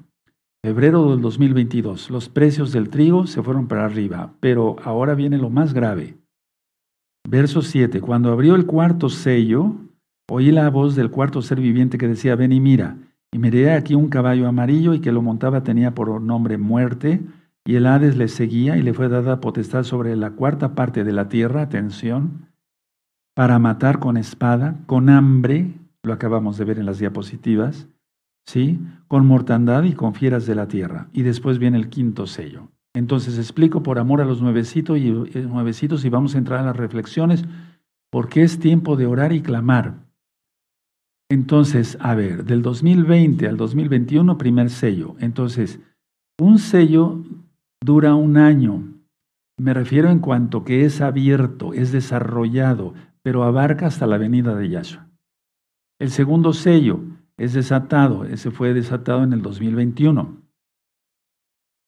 Febrero 0.62 1.12
del 1.12 1.22
2022. 1.22 2.10
Los 2.10 2.28
precios 2.28 2.74
del 2.74 2.90
trigo 2.90 3.28
se 3.28 3.42
fueron 3.42 3.68
para 3.70 3.86
arriba, 3.86 4.34
pero 4.42 4.76
ahora 4.84 5.16
viene 5.16 5.38
lo 5.38 5.50
más 5.50 5.74
grave. 5.74 6.18
Verso 7.28 7.62
7. 7.62 8.02
Cuando 8.02 8.32
abrió 8.32 8.56
el 8.56 8.66
cuarto 8.66 9.10
sello, 9.10 9.76
oí 10.30 10.52
la 10.52 10.70
voz 10.70 10.96
del 10.96 11.10
cuarto 11.10 11.42
ser 11.42 11.60
viviente 11.60 11.98
que 11.98 12.08
decía, 12.08 12.36
ven 12.36 12.52
y 12.52 12.60
mira. 12.60 12.98
Y 13.32 13.40
miré 13.40 13.72
aquí 13.72 13.96
un 13.96 14.10
caballo 14.10 14.48
amarillo 14.48 14.94
y 14.94 15.00
que 15.00 15.12
lo 15.12 15.22
montaba 15.22 15.64
tenía 15.64 15.96
por 15.96 16.22
nombre 16.22 16.58
muerte, 16.58 17.22
y 17.66 17.76
el 17.76 17.88
Hades 17.88 18.18
le 18.18 18.28
seguía 18.28 18.78
y 18.78 18.84
le 18.84 18.94
fue 18.94 19.08
dada 19.08 19.40
potestad 19.40 19.84
sobre 19.84 20.16
la 20.16 20.32
cuarta 20.32 20.76
parte 20.76 21.04
de 21.04 21.14
la 21.14 21.30
tierra, 21.30 21.62
atención, 21.62 22.50
para 23.34 23.58
matar 23.58 24.00
con 24.00 24.18
espada, 24.18 24.76
con 24.86 25.10
hambre, 25.10 25.74
lo 26.04 26.14
acabamos 26.14 26.58
de 26.58 26.66
ver 26.66 26.78
en 26.78 26.86
las 26.86 27.00
diapositivas, 27.00 27.88
¿sí? 28.46 28.80
Con 29.08 29.26
mortandad 29.26 29.84
y 29.84 29.94
con 29.94 30.14
fieras 30.14 30.46
de 30.46 30.56
la 30.56 30.68
tierra. 30.68 31.08
Y 31.14 31.24
después 31.24 31.58
viene 31.58 31.78
el 31.78 31.90
quinto 31.90 32.28
sello. 32.28 32.73
Entonces 32.94 33.38
explico 33.38 33.82
por 33.82 33.98
amor 33.98 34.22
a 34.22 34.26
los 34.26 34.42
nuevecitos 34.42 34.98
y, 34.98 35.10
eh, 35.10 35.42
nuevecitos 35.42 36.06
y 36.06 36.10
vamos 36.10 36.36
a 36.36 36.38
entrar 36.38 36.60
a 36.60 36.66
las 36.66 36.78
reflexiones 36.78 37.44
porque 38.12 38.44
es 38.44 38.60
tiempo 38.60 38.96
de 38.96 39.08
orar 39.08 39.34
y 39.34 39.42
clamar. 39.42 40.06
Entonces, 41.30 41.98
a 42.00 42.14
ver, 42.14 42.46
del 42.46 42.62
2020 42.62 43.48
al 43.48 43.58
2021, 43.58 44.38
primer 44.38 44.70
sello. 44.70 45.16
Entonces, 45.20 45.80
un 46.40 46.60
sello 46.60 47.24
dura 47.84 48.14
un 48.14 48.38
año. 48.38 48.84
Me 49.58 49.74
refiero 49.74 50.12
en 50.12 50.20
cuanto 50.20 50.64
que 50.64 50.86
es 50.86 51.02
abierto, 51.02 51.74
es 51.74 51.92
desarrollado, 51.92 52.94
pero 53.24 53.44
abarca 53.44 53.88
hasta 53.88 54.06
la 54.06 54.20
venida 54.20 54.56
de 54.56 54.70
Yahshua. 54.70 55.08
El 56.00 56.12
segundo 56.12 56.54
sello 56.54 57.00
es 57.38 57.54
desatado, 57.54 58.26
ese 58.26 58.52
fue 58.52 58.74
desatado 58.74 59.24
en 59.24 59.34
el 59.34 59.42
2021. 59.42 60.43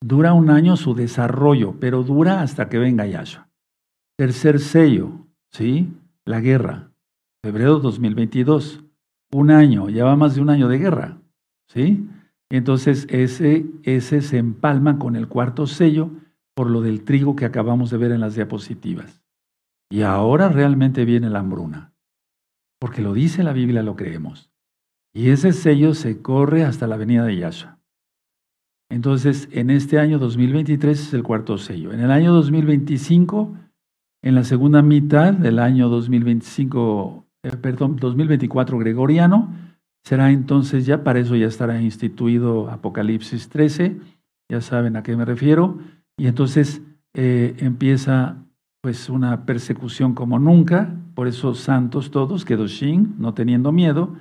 Dura 0.07 0.33
un 0.33 0.51
año 0.51 0.77
su 0.77 0.93
desarrollo, 0.93 1.79
pero 1.79 2.03
dura 2.03 2.43
hasta 2.43 2.69
que 2.69 2.77
venga 2.77 3.07
Yahshua. 3.07 3.49
Tercer 4.15 4.59
sello, 4.59 5.25
¿sí? 5.51 5.91
La 6.25 6.41
guerra, 6.41 6.91
febrero 7.43 7.79
2022. 7.79 8.83
Un 9.31 9.49
año, 9.49 9.89
ya 9.89 10.05
va 10.05 10.15
más 10.15 10.35
de 10.35 10.41
un 10.41 10.51
año 10.51 10.67
de 10.67 10.77
guerra, 10.77 11.17
¿sí? 11.67 12.07
Entonces 12.51 13.07
ese, 13.09 13.65
ese 13.81 14.21
se 14.21 14.37
empalma 14.37 14.99
con 14.99 15.15
el 15.15 15.27
cuarto 15.27 15.65
sello 15.65 16.11
por 16.53 16.69
lo 16.69 16.81
del 16.81 17.03
trigo 17.03 17.35
que 17.35 17.45
acabamos 17.45 17.89
de 17.89 17.97
ver 17.97 18.11
en 18.11 18.21
las 18.21 18.35
diapositivas. 18.35 19.23
Y 19.89 20.03
ahora 20.03 20.49
realmente 20.49 21.03
viene 21.03 21.31
la 21.31 21.39
hambruna, 21.39 21.95
porque 22.79 23.01
lo 23.01 23.11
dice 23.11 23.41
la 23.41 23.53
Biblia, 23.53 23.81
lo 23.81 23.95
creemos. 23.95 24.51
Y 25.15 25.31
ese 25.31 25.51
sello 25.51 25.95
se 25.95 26.21
corre 26.21 26.63
hasta 26.63 26.85
la 26.85 26.95
venida 26.95 27.25
de 27.25 27.37
Yahshua. 27.37 27.74
Entonces, 28.89 29.49
en 29.51 29.69
este 29.69 29.99
año 29.99 30.19
2023 30.19 30.99
es 30.99 31.13
el 31.13 31.23
cuarto 31.23 31.57
sello. 31.57 31.91
En 31.91 32.01
el 32.01 32.11
año 32.11 32.33
2025, 32.33 33.55
en 34.21 34.35
la 34.35 34.43
segunda 34.43 34.81
mitad 34.81 35.33
del 35.33 35.59
año 35.59 35.89
2025, 35.89 37.25
eh, 37.43 37.57
perdón, 37.61 37.95
2024 37.97 38.77
gregoriano, 38.77 39.53
será 40.03 40.31
entonces 40.31 40.85
ya, 40.85 41.03
para 41.03 41.19
eso 41.19 41.35
ya 41.35 41.47
estará 41.47 41.81
instituido 41.81 42.69
Apocalipsis 42.69 43.49
13, 43.49 43.97
ya 44.49 44.61
saben 44.61 44.95
a 44.95 45.03
qué 45.03 45.15
me 45.15 45.25
refiero, 45.25 45.79
y 46.15 46.27
entonces 46.27 46.81
eh, 47.15 47.55
empieza 47.57 48.37
pues 48.81 49.09
una 49.09 49.45
persecución 49.47 50.13
como 50.13 50.37
nunca, 50.37 50.95
por 51.15 51.27
eso 51.27 51.55
santos 51.55 52.11
todos, 52.11 52.45
Kedoshim, 52.45 53.15
no 53.17 53.33
teniendo 53.33 53.71
miedo, 53.71 54.15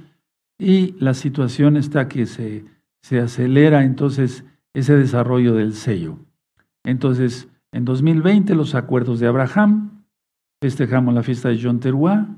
y 0.59 0.95
la 0.99 1.13
situación 1.13 1.77
está 1.77 2.09
que 2.09 2.25
se, 2.25 2.65
se 3.03 3.21
acelera 3.21 3.85
entonces 3.85 4.45
ese 4.75 4.97
desarrollo 4.97 5.55
del 5.55 5.73
sello. 5.73 6.19
Entonces, 6.85 7.49
en 7.73 7.85
2020 7.85 8.55
los 8.55 8.75
acuerdos 8.75 9.21
de 9.21 9.27
Abraham, 9.27 10.05
festejamos 10.61 11.15
la 11.15 11.23
fiesta 11.23 11.49
de 11.49 11.61
John 11.63 11.81
Teruá, 11.81 12.29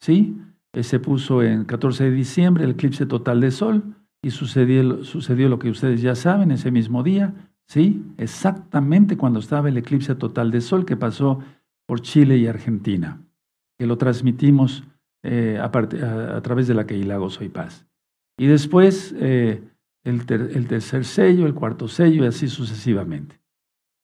¿sí? 0.00 0.38
Eh, 0.72 0.82
se 0.82 0.98
puso 0.98 1.42
en 1.42 1.64
14 1.64 2.04
de 2.04 2.10
diciembre 2.10 2.64
el 2.64 2.70
eclipse 2.70 3.06
total 3.06 3.40
de 3.40 3.50
sol 3.50 3.82
y 4.22 4.30
sucedió, 4.30 5.04
sucedió 5.04 5.48
lo 5.48 5.58
que 5.58 5.70
ustedes 5.70 6.00
ya 6.00 6.14
saben 6.14 6.50
ese 6.50 6.70
mismo 6.70 7.02
día, 7.02 7.34
¿sí? 7.68 8.02
Exactamente 8.18 9.16
cuando 9.16 9.40
estaba 9.40 9.68
el 9.68 9.76
eclipse 9.76 10.14
total 10.14 10.50
de 10.50 10.60
sol 10.60 10.84
que 10.84 10.96
pasó 10.96 11.40
por 11.86 12.00
Chile 12.00 12.38
y 12.38 12.46
Argentina, 12.46 13.20
que 13.78 13.86
lo 13.86 13.98
transmitimos 13.98 14.84
eh, 15.24 15.58
a, 15.60 15.70
través 16.42 16.68
de 16.68 16.74
la 16.74 16.86
que 16.86 17.02
Gozo 17.16 17.44
y 17.44 17.48
Paz. 17.48 17.86
Y 18.38 18.46
después, 18.46 19.14
eh, 19.18 19.62
el, 20.04 20.26
tercer 20.66 21.04
sello, 21.04 21.46
el 21.46 21.54
cuarto 21.54 21.88
sello 21.88 22.24
y 22.24 22.26
así 22.26 22.48
sucesivamente. 22.48 23.40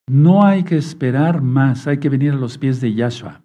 No 0.09 0.45
hay 0.45 0.63
que 0.63 0.77
esperar 0.77 1.43
más, 1.43 1.87
hay 1.87 1.99
que 1.99 2.09
venir 2.09 2.33
a 2.33 2.37
los 2.37 2.57
pies 2.57 2.81
de 2.81 2.95
Yahshua, 2.95 3.43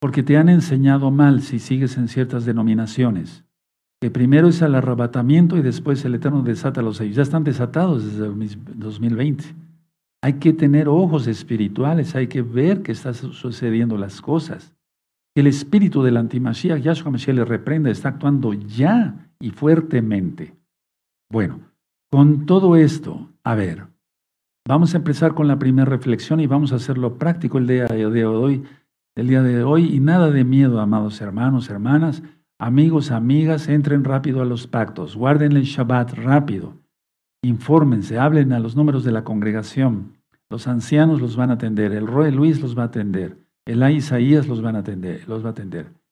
porque 0.00 0.22
te 0.22 0.36
han 0.36 0.48
enseñado 0.48 1.10
mal 1.10 1.42
si 1.42 1.58
sigues 1.58 1.96
en 1.96 2.08
ciertas 2.08 2.44
denominaciones, 2.44 3.44
que 4.00 4.10
primero 4.10 4.48
es 4.48 4.60
el 4.62 4.74
arrebatamiento 4.74 5.56
y 5.56 5.62
después 5.62 6.04
el 6.04 6.14
Eterno 6.14 6.42
desata 6.42 6.82
los 6.82 6.98
sellos. 6.98 7.16
Ya 7.16 7.22
están 7.22 7.44
desatados 7.44 8.04
desde 8.04 8.28
2020. 8.74 9.44
Hay 10.22 10.34
que 10.34 10.52
tener 10.52 10.88
ojos 10.88 11.26
espirituales, 11.26 12.14
hay 12.14 12.28
que 12.28 12.42
ver 12.42 12.82
que 12.82 12.92
están 12.92 13.14
sucediendo 13.14 13.98
las 13.98 14.20
cosas. 14.20 14.74
El 15.34 15.46
espíritu 15.48 16.02
del 16.02 16.16
antimashiach, 16.16 16.80
Yahshua 16.80 17.10
Mashiach 17.10 17.34
le 17.34 17.44
reprende, 17.44 17.90
está 17.90 18.10
actuando 18.10 18.52
ya 18.52 19.28
y 19.40 19.50
fuertemente. 19.50 20.54
Bueno, 21.34 21.62
con 22.12 22.46
todo 22.46 22.76
esto, 22.76 23.28
a 23.42 23.56
ver, 23.56 23.88
vamos 24.68 24.94
a 24.94 24.98
empezar 24.98 25.34
con 25.34 25.48
la 25.48 25.58
primera 25.58 25.84
reflexión 25.84 26.38
y 26.38 26.46
vamos 26.46 26.72
a 26.72 26.76
hacerlo 26.76 27.18
práctico 27.18 27.58
el 27.58 27.66
día 27.66 27.86
de 27.86 28.24
hoy, 28.24 28.62
el 29.16 29.26
día 29.26 29.42
de 29.42 29.64
hoy 29.64 29.92
y 29.92 29.98
nada 29.98 30.30
de 30.30 30.44
miedo, 30.44 30.78
amados 30.78 31.20
hermanos, 31.20 31.68
hermanas, 31.70 32.22
amigos, 32.60 33.10
amigas, 33.10 33.66
entren 33.66 34.04
rápido 34.04 34.42
a 34.42 34.44
los 34.44 34.68
pactos, 34.68 35.16
guarden 35.16 35.56
el 35.56 35.64
Shabbat 35.64 36.12
rápido, 36.12 36.78
infórmense, 37.42 38.16
hablen 38.16 38.52
a 38.52 38.60
los 38.60 38.76
números 38.76 39.02
de 39.02 39.10
la 39.10 39.24
congregación, 39.24 40.16
los 40.48 40.68
ancianos 40.68 41.20
los 41.20 41.34
van 41.34 41.50
a 41.50 41.54
atender, 41.54 41.90
el 41.94 42.06
Roy 42.06 42.30
Luis 42.30 42.60
los 42.60 42.78
va 42.78 42.84
a 42.84 42.86
atender, 42.86 43.38
el 43.66 43.82
Isaías 43.90 44.46
los 44.46 44.62
van 44.62 44.76
a 44.76 44.80
atender, 44.86 45.28
los 45.28 45.42
va 45.42 45.48
a 45.48 45.50
atender. 45.50 46.03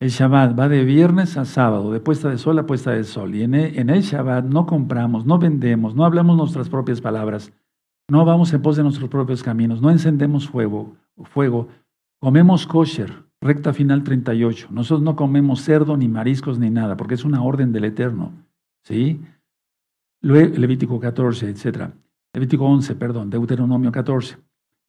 El 0.00 0.08
Shabbat 0.08 0.58
va 0.58 0.70
de 0.70 0.82
viernes 0.82 1.36
a 1.36 1.44
sábado, 1.44 1.92
de 1.92 2.00
puesta 2.00 2.30
de 2.30 2.38
sol 2.38 2.58
a 2.58 2.64
puesta 2.64 2.90
de 2.92 3.04
sol. 3.04 3.34
Y 3.34 3.42
en 3.42 3.54
el, 3.54 4.00
Shabbat 4.00 4.46
no 4.46 4.64
compramos, 4.64 5.26
no 5.26 5.38
vendemos, 5.38 5.94
no 5.94 6.06
hablamos 6.06 6.38
nuestras 6.38 6.70
propias 6.70 7.02
palabras, 7.02 7.52
no 8.08 8.24
vamos 8.24 8.50
en 8.54 8.62
pos 8.62 8.76
de 8.76 8.82
nuestros 8.82 9.10
propios 9.10 9.42
caminos, 9.42 9.82
no 9.82 9.90
encendemos 9.90 10.48
fuego, 10.48 10.96
fuego. 11.24 11.68
Comemos 12.18 12.66
kosher, 12.66 13.12
recta 13.42 13.74
final 13.74 14.02
38. 14.02 14.68
Nosotros 14.70 15.02
no 15.02 15.16
comemos 15.16 15.60
cerdo, 15.60 15.98
ni 15.98 16.08
mariscos, 16.08 16.58
ni 16.58 16.70
nada, 16.70 16.96
porque 16.96 17.14
es 17.14 17.24
una 17.26 17.42
orden 17.42 17.70
del 17.70 17.84
Eterno. 17.84 18.32
¿Sí? 18.82 19.20
Levítico 20.22 20.98
14, 20.98 21.50
etc. 21.50 21.90
Levítico 22.32 22.64
11, 22.64 22.94
perdón, 22.94 23.28
Deuteronomio 23.28 23.92
14. 23.92 24.38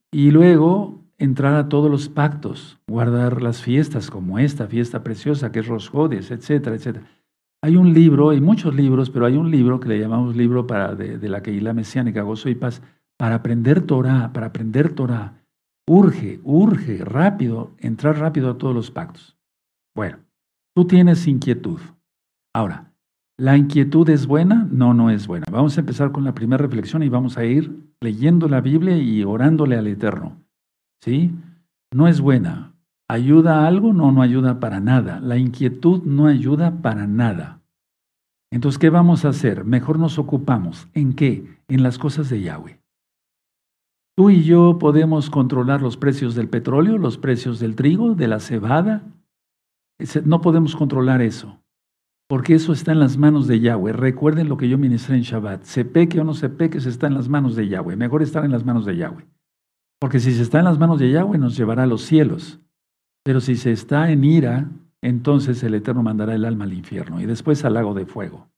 Y 0.10 0.32
luego 0.32 1.01
entrar 1.22 1.54
a 1.54 1.70
todos 1.70 1.90
los 1.90 2.10
pactos, 2.10 2.80
guardar 2.88 3.44
las 3.44 3.62
fiestas 3.62 4.10
como 4.10 4.40
esta 4.40 4.66
fiesta 4.66 5.04
preciosa 5.04 5.52
que 5.52 5.60
es 5.60 5.68
Rosjodes, 5.68 6.32
etcétera, 6.32 6.76
etcétera. 6.76 7.06
Hay 7.64 7.76
un 7.76 7.94
libro, 7.94 8.32
hay 8.32 8.42
muchos 8.42 8.74
libros, 8.74 9.12
pero 9.12 9.28
hay 9.28 9.38
un 9.38 9.52
libro 9.52 9.80
que 9.80 9.90
le 9.90 10.00
llamamos 10.00 10.36
libro 10.36 10.66
para, 10.66 10.96
de, 10.96 11.20
de 11.20 11.30
la 11.30 11.44
Keilah 11.44 11.74
Mesiánica, 11.74 12.24
Gozo 12.24 12.50
y 12.50 12.56
Paz, 12.56 12.82
para 13.18 13.36
aprender 13.36 13.82
Torah, 13.82 14.34
para 14.34 14.48
aprender 14.48 14.94
Torah. 14.94 15.36
Urge, 15.88 16.40
urge, 16.44 17.06
rápido, 17.06 17.76
entrar 17.78 18.18
rápido 18.18 18.50
a 18.50 18.58
todos 18.58 18.74
los 18.74 18.90
pactos. 18.90 19.38
Bueno, 19.96 20.18
tú 20.76 20.86
tienes 20.86 21.28
inquietud. 21.28 21.80
Ahora, 22.52 22.96
¿la 23.38 23.58
inquietud 23.58 24.10
es 24.10 24.26
buena? 24.26 24.68
No, 24.72 24.96
no 24.96 25.12
es 25.12 25.28
buena. 25.28 25.46
Vamos 25.52 25.78
a 25.78 25.82
empezar 25.82 26.12
con 26.12 26.24
la 26.24 26.34
primera 26.34 26.64
reflexión 26.64 27.04
y 27.04 27.10
vamos 27.10 27.38
a 27.38 27.46
ir 27.46 27.78
leyendo 28.00 28.50
la 28.50 28.62
Biblia 28.62 28.98
y 28.98 29.24
orándole 29.24 29.78
al 29.78 29.86
Eterno. 29.86 30.42
¿Sí? 31.04 31.32
No 31.94 32.08
es 32.08 32.22
buena. 32.22 32.74
¿Ayuda 33.10 33.62
a 33.62 33.68
algo? 33.68 33.92
No, 33.92 34.12
no 34.12 34.22
ayuda 34.22 34.60
para 34.60 34.80
nada. 34.80 35.20
La 35.20 35.38
inquietud 35.38 36.04
no 36.04 36.28
ayuda 36.28 36.82
para 36.82 37.08
nada. 37.08 37.60
Entonces, 38.54 38.80
¿qué 38.80 38.90
vamos 38.90 39.26
a 39.26 39.30
hacer? 39.30 39.66
Mejor 39.66 39.98
nos 39.98 40.20
ocupamos. 40.20 40.88
¿En 40.94 41.14
qué? 41.14 41.58
En 41.68 41.84
las 41.84 41.98
cosas 41.98 42.30
de 42.30 42.42
Yahweh. 42.42 42.80
Tú 44.16 44.30
y 44.30 44.44
yo 44.44 44.78
podemos 44.78 45.30
controlar 45.30 45.82
los 45.82 45.98
precios 45.98 46.36
del 46.36 46.50
petróleo, 46.50 46.98
los 46.98 47.18
precios 47.18 47.60
del 47.60 47.76
trigo, 47.76 48.14
de 48.14 48.28
la 48.28 48.40
cebada. 48.40 49.04
No 50.26 50.42
podemos 50.42 50.76
controlar 50.76 51.22
eso, 51.22 51.60
porque 52.28 52.56
eso 52.56 52.74
está 52.74 52.92
en 52.92 53.00
las 53.00 53.18
manos 53.18 53.48
de 53.48 53.62
Yahweh. 53.62 53.94
Recuerden 53.94 54.50
lo 54.50 54.58
que 54.58 54.68
yo 54.68 54.78
ministré 54.78 55.16
en 55.16 55.22
Shabbat. 55.22 55.64
Se 55.64 55.86
peque 55.86 56.20
o 56.20 56.24
no 56.24 56.34
se 56.34 56.50
peque, 56.50 56.82
se 56.82 56.90
está 56.90 57.08
en 57.08 57.14
las 57.14 57.30
manos 57.30 57.56
de 57.56 57.70
Yahweh. 57.70 57.96
Mejor 57.96 58.22
estar 58.22 58.44
en 58.44 58.52
las 58.52 58.66
manos 58.66 58.86
de 58.86 58.98
Yahweh. 58.98 59.26
Porque 60.02 60.20
si 60.20 60.34
se 60.34 60.42
está 60.42 60.58
en 60.58 60.66
las 60.66 60.80
manos 60.80 61.00
de 61.00 61.12
Yahweh, 61.12 61.38
nos 61.38 61.56
llevará 61.56 61.84
a 61.84 61.88
los 61.88 62.02
cielos. 62.02 62.60
Pero 63.24 63.40
si 63.40 63.56
se 63.56 63.72
está 63.72 64.12
en 64.12 64.24
ira, 64.24 64.68
entonces 65.04 65.62
el 65.62 65.76
Eterno 65.76 66.02
mandará 66.02 66.34
el 66.34 66.44
alma 66.44 66.64
al 66.64 66.74
infierno 66.74 67.22
y 67.22 67.28
después 67.28 67.64
al 67.64 67.76
lago 67.76 67.94
de 67.94 68.08
fuego. 68.08 68.50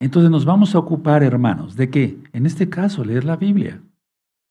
Entonces 0.00 0.32
nos 0.32 0.44
vamos 0.44 0.74
a 0.74 0.80
ocupar, 0.80 1.22
hermanos, 1.22 1.76
de 1.76 1.90
qué? 1.90 2.18
En 2.32 2.44
este 2.44 2.68
caso, 2.68 3.04
leer 3.04 3.24
la 3.24 3.36
Biblia. 3.36 3.80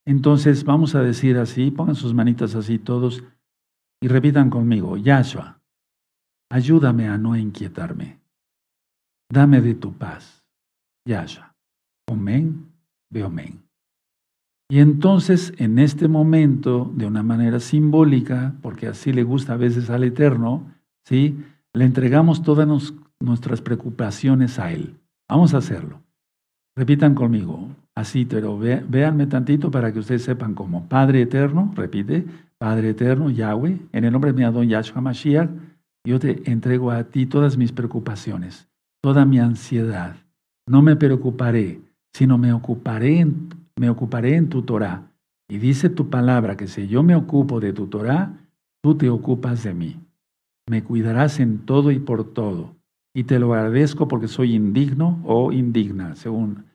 Entonces 0.05 0.63
vamos 0.63 0.95
a 0.95 1.01
decir 1.01 1.37
así, 1.37 1.71
pongan 1.71 1.95
sus 1.95 2.13
manitas 2.13 2.55
así 2.55 2.79
todos 2.79 3.21
y 4.01 4.07
repitan 4.07 4.49
conmigo, 4.49 4.95
Yahshua, 4.95 5.61
ayúdame 6.49 7.07
a 7.09 7.17
no 7.17 7.35
inquietarme. 7.35 8.21
Dame 9.29 9.59
de 9.59 9.75
tu 9.75 9.93
paz. 9.93 10.45
Yahshua. 11.05 11.53
Amén, 12.09 12.71
ve 13.09 13.23
amén. 13.23 13.63
Y 14.73 14.79
entonces, 14.79 15.53
en 15.57 15.77
este 15.77 16.07
momento, 16.07 16.91
de 16.95 17.05
una 17.05 17.21
manera 17.21 17.59
simbólica, 17.59 18.55
porque 18.63 18.87
así 18.87 19.13
le 19.13 19.21
gusta 19.21 19.53
a 19.53 19.57
veces 19.57 19.91
al 19.91 20.03
Eterno, 20.03 20.65
¿sí? 21.05 21.37
le 21.73 21.85
entregamos 21.85 22.41
todas 22.41 22.67
nuestras 23.19 23.61
preocupaciones 23.61 24.57
a 24.57 24.71
Él. 24.71 24.95
Vamos 25.29 25.53
a 25.53 25.57
hacerlo. 25.57 26.01
Repitan 26.75 27.13
conmigo, 27.13 27.67
así, 27.93 28.25
pero 28.25 28.57
véanme 28.57 29.27
tantito 29.27 29.69
para 29.69 29.93
que 29.93 29.99
ustedes 29.99 30.23
sepan 30.23 30.55
cómo. 30.55 30.89
Padre 30.89 31.21
Eterno, 31.21 31.71
repite, 31.75 32.25
Padre 32.57 32.89
Eterno, 32.89 33.29
Yahweh, 33.29 33.77
en 33.91 34.03
el 34.05 34.11
nombre 34.11 34.31
de 34.31 34.37
mi 34.39 34.43
Adón 34.43 34.67
Yahshua 34.67 35.01
Mashiach, 35.01 35.51
yo 36.03 36.17
te 36.17 36.49
entrego 36.49 36.89
a 36.89 37.03
ti 37.03 37.27
todas 37.27 37.57
mis 37.57 37.71
preocupaciones, 37.71 38.67
toda 39.03 39.23
mi 39.23 39.37
ansiedad. 39.37 40.15
No 40.67 40.81
me 40.81 40.95
preocuparé, 40.95 41.79
sino 42.11 42.39
me 42.39 42.51
ocuparé 42.51 43.19
en, 43.19 43.49
me 43.77 43.89
ocuparé 43.89 44.35
en 44.35 44.49
tu 44.49 44.63
Torah. 44.63 45.11
Y 45.49 45.57
dice 45.57 45.89
tu 45.89 46.09
palabra 46.09 46.57
que 46.57 46.67
si 46.67 46.87
yo 46.87 47.03
me 47.03 47.15
ocupo 47.15 47.59
de 47.59 47.73
tu 47.73 47.87
Torah, 47.87 48.33
tú 48.81 48.95
te 48.95 49.09
ocupas 49.09 49.63
de 49.63 49.73
mí. 49.73 49.99
Me 50.69 50.83
cuidarás 50.83 51.39
en 51.39 51.59
todo 51.59 51.91
y 51.91 51.99
por 51.99 52.33
todo 52.33 52.75
y 53.13 53.23
te 53.25 53.39
lo 53.39 53.53
agradezco 53.53 54.07
porque 54.07 54.27
soy 54.27 54.55
indigno 54.55 55.21
o 55.23 55.51
indigna, 55.51 56.15
según 56.15 56.65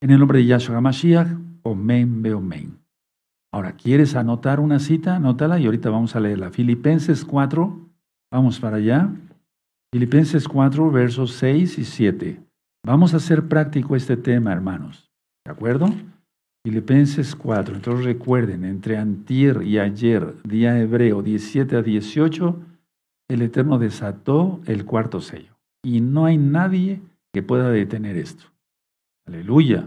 en 0.00 0.10
el 0.10 0.20
nombre 0.20 0.38
de 0.38 0.46
Yahshua 0.46 0.80
Mashiach, 0.80 1.28
Omen 1.62 2.22
be 2.22 2.32
Omen. 2.32 2.78
Ahora, 3.52 3.72
¿quieres 3.72 4.14
anotar 4.14 4.60
una 4.60 4.78
cita? 4.78 5.16
Anótala 5.16 5.58
y 5.58 5.66
ahorita 5.66 5.90
vamos 5.90 6.14
a 6.14 6.20
leerla. 6.20 6.50
Filipenses 6.50 7.24
4, 7.24 7.76
vamos 8.30 8.60
para 8.60 8.76
allá. 8.76 9.10
Filipenses 9.92 10.46
4, 10.46 10.90
versos 10.90 11.32
6 11.32 11.78
y 11.78 11.84
7. 11.84 12.40
Vamos 12.86 13.14
a 13.14 13.16
hacer 13.16 13.48
práctico 13.48 13.96
este 13.96 14.16
tema, 14.16 14.52
hermanos. 14.52 15.10
¿De 15.44 15.50
acuerdo? 15.50 15.92
Filipenses 16.68 17.34
4. 17.34 17.76
Entonces 17.76 18.04
recuerden, 18.04 18.62
entre 18.62 18.98
antier 18.98 19.62
y 19.62 19.78
ayer, 19.78 20.34
día 20.44 20.78
hebreo 20.78 21.22
17 21.22 21.76
a 21.76 21.82
18, 21.82 22.60
el 23.30 23.40
Eterno 23.40 23.78
desató 23.78 24.60
el 24.66 24.84
cuarto 24.84 25.22
sello 25.22 25.56
y 25.82 26.02
no 26.02 26.26
hay 26.26 26.36
nadie 26.36 27.00
que 27.32 27.42
pueda 27.42 27.70
detener 27.70 28.18
esto. 28.18 28.44
Aleluya. 29.26 29.86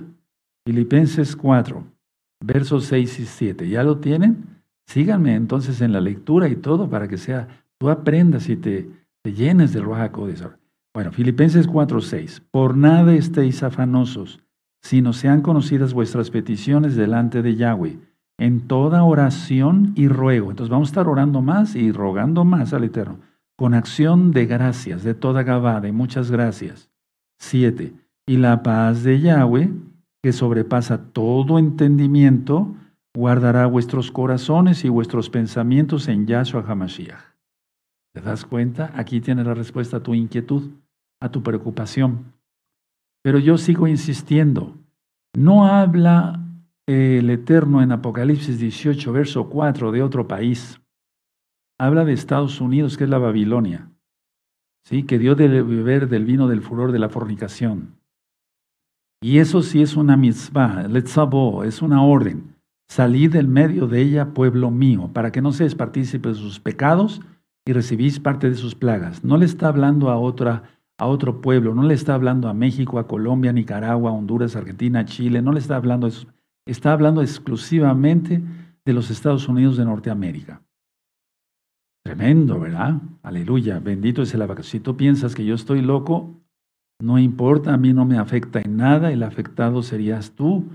Filipenses 0.66 1.36
4, 1.36 1.84
versos 2.44 2.86
6 2.86 3.20
y 3.20 3.26
7. 3.28 3.70
¿Ya 3.70 3.84
lo 3.84 4.00
tienen? 4.00 4.64
Síganme 4.88 5.36
entonces 5.36 5.82
en 5.82 5.94
la 5.94 6.02
lectura 6.02 6.48
y 6.48 6.56
todo 6.56 6.90
para 6.90 7.08
que 7.08 7.20
sea, 7.20 7.64
tú 7.80 7.92
aprendas 7.92 8.50
y 8.50 8.56
te, 8.56 8.90
te 9.24 9.34
llenes 9.34 9.72
del 9.72 9.84
Ruach 9.84 10.14
Bueno, 10.96 11.12
Filipenses 11.12 11.68
4, 11.68 12.02
6. 12.02 12.42
Por 12.50 12.76
nada 12.76 13.14
estéis 13.14 13.62
afanosos, 13.62 14.40
sino 14.82 15.14
sean 15.14 15.42
conocidas 15.42 15.94
vuestras 15.94 16.32
peticiones 16.32 16.96
delante 16.96 17.42
de 17.42 17.56
Yahweh, 17.56 18.00
en 18.38 18.62
toda 18.68 19.04
oración 19.04 19.94
y 19.96 20.08
ruego. 20.08 20.50
Entonces 20.50 20.72
vamos 20.72 20.90
a 20.90 20.92
estar 20.92 21.08
orando 21.08 21.42
más 21.42 21.76
y 21.76 21.92
rogando 21.92 22.44
más 22.44 22.74
al 22.74 22.84
Eterno 22.84 23.20
con 23.62 23.76
acción 23.76 24.32
de 24.32 24.48
gracias, 24.48 25.04
de 25.04 25.14
toda 25.14 25.44
Gabá, 25.44 25.82
de 25.82 25.92
muchas 25.92 26.32
gracias. 26.32 26.90
Siete, 27.38 27.94
y 28.28 28.38
la 28.38 28.64
paz 28.64 29.04
de 29.04 29.20
Yahweh, 29.20 29.70
que 30.24 30.34
sobrepasa 30.34 30.98
todo 31.14 31.60
entendimiento, 31.60 32.74
guardará 33.16 33.68
vuestros 33.68 34.10
corazones 34.10 34.84
y 34.84 34.90
vuestros 34.90 35.30
pensamientos 35.30 36.08
en 36.08 36.26
Yahshua 36.26 36.66
HaMashiach. 36.68 37.22
¿Te 38.16 38.22
das 38.22 38.46
cuenta? 38.46 38.92
Aquí 38.96 39.22
tiene 39.22 39.44
la 39.44 39.54
respuesta 39.54 39.98
a 39.98 40.04
tu 40.04 40.16
inquietud, 40.16 40.72
a 41.20 41.30
tu 41.30 41.44
preocupación. 41.44 42.34
Pero 43.24 43.40
yo 43.40 43.58
sigo 43.58 43.88
insistiendo. 43.88 44.78
No 45.36 45.66
habla 45.66 46.40
el 46.88 47.30
Eterno 47.30 47.82
en 47.82 47.92
Apocalipsis 47.92 48.60
18, 48.60 49.12
verso 49.14 49.50
4 49.50 49.92
de 49.92 50.04
otro 50.04 50.28
país 50.28 50.82
habla 51.82 52.06
de 52.06 52.14
Estados 52.14 52.62
Unidos, 52.62 52.96
que 52.96 53.06
es 53.06 53.10
la 53.10 53.18
Babilonia, 53.18 53.90
¿sí? 54.86 55.02
que 55.02 55.18
dio 55.18 55.34
de 55.34 55.48
beber 55.48 56.10
del 56.10 56.26
vino 56.26 56.48
del 56.48 56.62
furor 56.62 56.92
de 56.92 57.00
la 57.00 57.10
fornicación. 57.10 57.96
Y 59.20 59.40
eso 59.40 59.64
sí 59.64 59.82
es 59.82 59.96
una 59.96 60.16
mitzvah, 60.16 60.88
letzabo, 60.88 61.64
es 61.64 61.82
una 61.82 62.04
orden. 62.04 62.56
Salid 62.88 63.32
del 63.32 63.48
medio 63.48 63.88
de 63.88 64.00
ella, 64.00 64.32
pueblo 64.36 64.70
mío, 64.70 65.10
para 65.12 65.32
que 65.32 65.42
no 65.42 65.54
seas 65.54 65.74
partícipe 65.74 66.30
de 66.30 66.36
sus 66.36 66.60
pecados 66.60 67.20
y 67.66 67.74
recibís 67.74 68.20
parte 68.20 68.48
de 68.48 68.56
sus 68.56 68.76
plagas. 68.76 69.24
No 69.24 69.38
le 69.38 69.46
está 69.46 69.68
hablando 69.68 70.12
a, 70.12 70.20
otra, 70.20 70.81
a 71.02 71.08
otro 71.08 71.42
pueblo, 71.42 71.74
no 71.74 71.82
le 71.82 71.96
está 71.96 72.14
hablando 72.14 72.48
a 72.48 72.54
México, 72.54 73.00
a 73.00 73.08
Colombia, 73.08 73.52
Nicaragua, 73.52 74.12
Honduras, 74.12 74.56
Argentina, 74.56 75.04
Chile, 75.04 75.42
no 75.42 75.52
le 75.52 75.58
está 75.58 75.76
hablando 75.76 76.06
eso. 76.06 76.28
Está 76.68 76.94
hablando 76.94 77.24
exclusivamente 77.24 78.40
de 78.86 78.94
los 78.94 79.10
Estados 79.10 79.50
Unidos 79.50 79.78
de 79.78 79.86
Norteamérica. 79.86 80.62
Tremendo, 82.06 82.60
¿verdad? 82.60 83.02
Aleluya, 83.24 83.80
bendito 83.80 84.22
es 84.22 84.32
el 84.36 84.44
abacaxi. 84.44 84.74
Si 84.74 84.80
tú 84.80 84.96
piensas 84.96 85.34
que 85.34 85.44
yo 85.44 85.56
estoy 85.56 85.82
loco, 85.82 86.40
no 87.02 87.18
importa, 87.18 87.74
a 87.74 87.78
mí 87.78 87.94
no 87.94 88.06
me 88.06 88.20
afecta 88.20 88.62
en 88.62 88.78
nada, 88.78 89.12
el 89.12 89.24
afectado 89.24 89.82
serías 89.82 90.34
tú. 90.34 90.70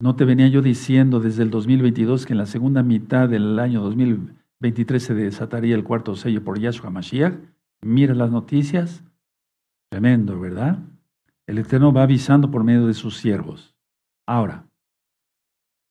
No 0.00 0.16
te 0.16 0.24
venía 0.24 0.48
yo 0.48 0.62
diciendo 0.62 1.20
desde 1.20 1.42
el 1.42 1.50
2022 1.50 2.24
que 2.24 2.32
en 2.32 2.38
la 2.38 2.46
segunda 2.46 2.82
mitad 2.82 3.28
del 3.28 3.58
año 3.58 3.82
2023 3.82 5.02
se 5.02 5.12
desataría 5.12 5.74
el 5.74 5.84
cuarto 5.84 6.16
sello 6.16 6.42
por 6.42 6.58
Yahshua 6.58 6.88
Mashiach. 6.88 7.34
Mira 7.82 8.14
las 8.14 8.30
noticias. 8.30 9.04
Tremendo, 9.92 10.40
¿verdad? 10.40 10.78
El 11.46 11.58
Eterno 11.58 11.92
va 11.92 12.04
avisando 12.04 12.50
por 12.50 12.64
medio 12.64 12.86
de 12.86 12.94
sus 12.94 13.18
siervos. 13.18 13.76
Ahora, 14.26 14.64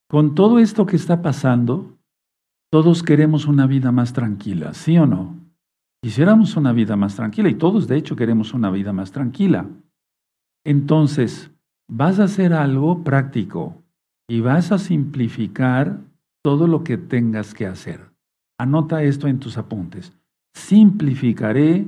con 0.10 0.34
todo 0.34 0.58
esto 0.58 0.88
que 0.88 0.96
está 0.96 1.22
pasando, 1.22 2.00
todos 2.72 3.04
queremos 3.04 3.46
una 3.46 3.68
vida 3.68 3.92
más 3.92 4.12
tranquila, 4.14 4.74
¿sí 4.74 4.98
o 4.98 5.06
no? 5.06 5.36
Quisiéramos 6.02 6.58
una 6.58 6.74
vida 6.74 6.96
más 6.96 7.16
tranquila 7.16 7.50
y 7.50 7.54
todos 7.54 7.88
de 7.88 7.98
hecho 7.98 8.16
queremos 8.16 8.56
una 8.56 8.72
vida 8.72 8.92
más 8.92 9.12
tranquila. 9.12 9.70
Entonces, 10.66 11.52
vas 11.88 12.20
a 12.20 12.24
hacer 12.24 12.54
algo 12.54 13.04
práctico 13.04 13.84
y 14.28 14.42
vas 14.42 14.72
a 14.72 14.80
simplificar 14.80 16.00
todo 16.44 16.66
lo 16.66 16.84
que 16.84 16.98
tengas 16.98 17.54
que 17.54 17.68
hacer. 17.68 18.10
Anota 18.58 19.04
esto 19.04 19.28
en 19.28 19.38
tus 19.38 19.60
apuntes. 19.60 20.12
Simplificaré 20.56 21.86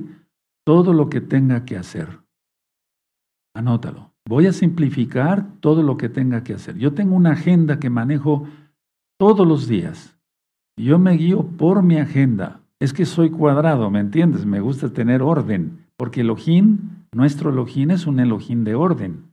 todo 0.64 0.92
lo 0.92 1.08
que 1.08 1.20
tenga 1.20 1.64
que 1.64 1.76
hacer. 1.76 2.20
Anótalo. 3.54 4.12
Voy 4.26 4.46
a 4.46 4.52
simplificar 4.52 5.60
todo 5.60 5.82
lo 5.82 5.96
que 5.96 6.08
tenga 6.08 6.42
que 6.42 6.54
hacer. 6.54 6.76
Yo 6.76 6.94
tengo 6.94 7.14
una 7.14 7.32
agenda 7.32 7.78
que 7.78 7.90
manejo 7.90 8.48
todos 9.18 9.46
los 9.46 9.68
días 9.68 10.18
Yo 10.76 10.98
me 10.98 11.12
guío 11.12 11.46
por 11.46 11.84
mi 11.84 11.98
agenda. 11.98 12.60
Es 12.80 12.92
que 12.92 13.06
soy 13.06 13.30
cuadrado, 13.30 13.90
¿me 13.90 14.00
entiendes? 14.00 14.44
Me 14.44 14.60
gusta 14.60 14.92
tener 14.92 15.22
orden, 15.22 15.86
porque 15.96 16.22
Elohim, 16.22 17.04
nuestro 17.14 17.50
Elohim 17.50 17.92
es 17.92 18.08
un 18.08 18.18
Elohim 18.18 18.64
de 18.64 18.74
orden. 18.74 19.30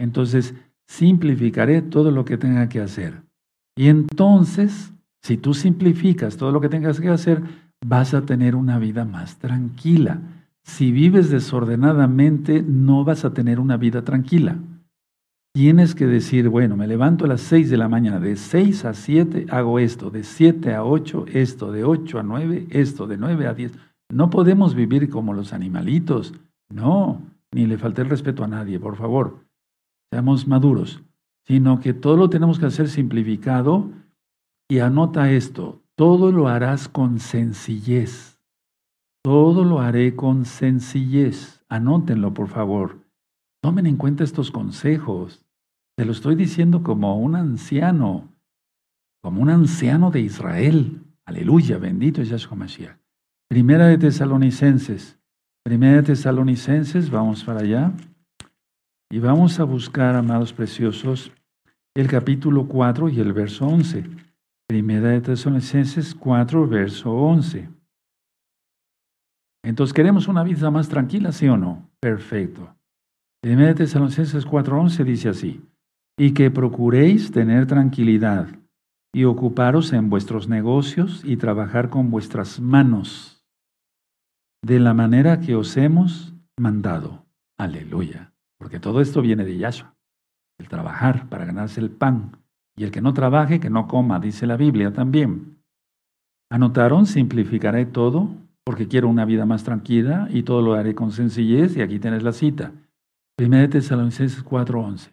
Entonces, 0.00 0.54
simplificaré 0.88 1.82
todo 1.82 2.10
lo 2.10 2.24
que 2.24 2.36
tenga 2.36 2.68
que 2.68 2.80
hacer. 2.80 3.22
Y 3.76 3.86
entonces, 3.86 4.92
si 5.22 5.36
tú 5.36 5.54
simplificas 5.54 6.36
todo 6.36 6.50
lo 6.50 6.60
que 6.60 6.68
tengas 6.68 7.00
que 7.00 7.08
hacer, 7.08 7.42
vas 7.86 8.12
a 8.12 8.26
tener 8.26 8.56
una 8.56 8.78
vida 8.78 9.04
más 9.04 9.38
tranquila. 9.38 10.20
Si 10.64 10.92
vives 10.92 11.30
desordenadamente, 11.30 12.62
no 12.62 13.04
vas 13.04 13.24
a 13.24 13.34
tener 13.34 13.60
una 13.60 13.76
vida 13.76 14.04
tranquila. 14.04 14.58
Tienes 15.54 15.94
que 15.94 16.06
decir, 16.06 16.48
bueno, 16.48 16.76
me 16.76 16.86
levanto 16.86 17.26
a 17.26 17.28
las 17.28 17.42
6 17.42 17.68
de 17.68 17.76
la 17.76 17.88
mañana, 17.88 18.20
de 18.20 18.36
6 18.36 18.86
a 18.86 18.94
7 18.94 19.46
hago 19.50 19.78
esto, 19.78 20.10
de 20.10 20.24
7 20.24 20.74
a 20.74 20.84
8 20.84 21.26
esto, 21.32 21.72
de 21.72 21.84
8 21.84 22.20
a 22.20 22.22
9 22.22 22.68
esto, 22.70 23.06
de 23.06 23.18
9 23.18 23.46
a 23.46 23.54
10. 23.54 23.72
No 24.10 24.30
podemos 24.30 24.74
vivir 24.74 25.10
como 25.10 25.34
los 25.34 25.52
animalitos. 25.52 26.32
No, 26.70 27.20
ni 27.52 27.66
le 27.66 27.76
falte 27.76 28.00
el 28.00 28.08
respeto 28.08 28.44
a 28.44 28.48
nadie, 28.48 28.80
por 28.80 28.96
favor. 28.96 29.44
Seamos 30.10 30.46
maduros, 30.46 31.02
sino 31.46 31.80
que 31.80 31.92
todo 31.92 32.16
lo 32.16 32.30
tenemos 32.30 32.58
que 32.58 32.66
hacer 32.66 32.88
simplificado 32.88 33.90
y 34.70 34.78
anota 34.78 35.30
esto, 35.30 35.82
todo 35.96 36.32
lo 36.32 36.48
harás 36.48 36.88
con 36.88 37.18
sencillez. 37.18 38.31
Todo 39.24 39.64
lo 39.64 39.80
haré 39.80 40.16
con 40.16 40.44
sencillez. 40.44 41.64
Anótenlo, 41.68 42.34
por 42.34 42.48
favor. 42.48 42.98
Tomen 43.62 43.86
en 43.86 43.96
cuenta 43.96 44.24
estos 44.24 44.50
consejos. 44.50 45.46
Te 45.96 46.04
lo 46.04 46.10
estoy 46.10 46.34
diciendo 46.34 46.82
como 46.82 47.16
un 47.18 47.36
anciano, 47.36 48.28
como 49.22 49.40
un 49.40 49.50
anciano 49.50 50.10
de 50.10 50.20
Israel. 50.20 51.04
Aleluya, 51.24 51.78
bendito 51.78 52.20
es 52.20 52.30
Yahshua 52.30 52.56
Mashiach. 52.56 52.98
Primera 53.48 53.86
de 53.86 53.98
Tesalonicenses. 53.98 55.20
Primera 55.64 55.96
de 55.96 56.02
Tesalonicenses, 56.02 57.08
vamos 57.08 57.44
para 57.44 57.60
allá. 57.60 57.92
Y 59.08 59.20
vamos 59.20 59.60
a 59.60 59.64
buscar, 59.64 60.16
amados 60.16 60.52
preciosos, 60.52 61.30
el 61.94 62.08
capítulo 62.08 62.66
4 62.66 63.10
y 63.10 63.20
el 63.20 63.32
verso 63.32 63.66
11. 63.66 64.04
Primera 64.66 65.10
de 65.10 65.20
Tesalonicenses 65.20 66.14
4, 66.16 66.66
verso 66.66 67.12
11. 67.12 67.81
Entonces, 69.64 69.94
¿queremos 69.94 70.28
una 70.28 70.42
vida 70.42 70.70
más 70.70 70.88
tranquila, 70.88 71.32
sí 71.32 71.48
o 71.48 71.56
no? 71.56 71.88
Perfecto. 72.00 72.74
Primera 73.42 73.68
de 73.68 73.74
Tesalonicenses 73.74 74.44
4, 74.44 74.80
11 74.80 75.04
dice 75.04 75.28
así, 75.28 75.60
y 76.18 76.32
que 76.32 76.50
procuréis 76.50 77.30
tener 77.32 77.66
tranquilidad 77.66 78.48
y 79.14 79.24
ocuparos 79.24 79.92
en 79.92 80.10
vuestros 80.10 80.48
negocios 80.48 81.22
y 81.24 81.36
trabajar 81.36 81.90
con 81.90 82.10
vuestras 82.10 82.60
manos, 82.60 83.44
de 84.64 84.80
la 84.80 84.94
manera 84.94 85.40
que 85.40 85.54
os 85.54 85.76
hemos 85.76 86.34
mandado. 86.58 87.24
Aleluya. 87.58 88.32
Porque 88.58 88.78
todo 88.78 89.00
esto 89.00 89.22
viene 89.22 89.44
de 89.44 89.58
Yahshua, 89.58 89.96
el 90.58 90.68
trabajar 90.68 91.28
para 91.28 91.44
ganarse 91.44 91.80
el 91.80 91.90
pan. 91.90 92.38
Y 92.76 92.84
el 92.84 92.90
que 92.90 93.00
no 93.00 93.12
trabaje, 93.12 93.60
que 93.60 93.70
no 93.70 93.88
coma, 93.88 94.20
dice 94.20 94.46
la 94.46 94.56
Biblia 94.56 94.92
también. 94.92 95.58
¿Anotaron? 96.48 97.06
Simplificaré 97.06 97.86
todo 97.86 98.30
porque 98.64 98.88
quiero 98.88 99.08
una 99.08 99.24
vida 99.24 99.46
más 99.46 99.64
tranquila 99.64 100.28
y 100.30 100.42
todo 100.42 100.62
lo 100.62 100.74
haré 100.74 100.94
con 100.94 101.12
sencillez. 101.12 101.76
Y 101.76 101.82
aquí 101.82 101.98
tienes 101.98 102.22
la 102.22 102.32
cita. 102.32 102.72
Primera 103.36 103.62
de 103.62 103.68
Tesalonicenses 103.68 104.44
4:11. 104.44 105.12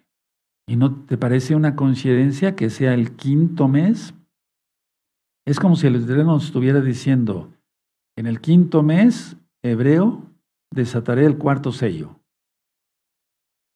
¿Y 0.67 0.75
no 0.75 1.03
te 1.05 1.17
parece 1.17 1.55
una 1.55 1.75
coincidencia 1.75 2.55
que 2.55 2.69
sea 2.69 2.93
el 2.93 3.15
quinto 3.15 3.67
mes? 3.67 4.13
Es 5.47 5.59
como 5.59 5.75
si 5.75 5.87
el 5.87 5.95
Eterno 5.95 6.37
estuviera 6.37 6.79
diciendo, 6.79 7.51
en 8.15 8.27
el 8.27 8.39
quinto 8.39 8.83
mes 8.83 9.35
hebreo 9.63 10.29
desataré 10.71 11.25
el 11.25 11.37
cuarto 11.37 11.71
sello. 11.71 12.19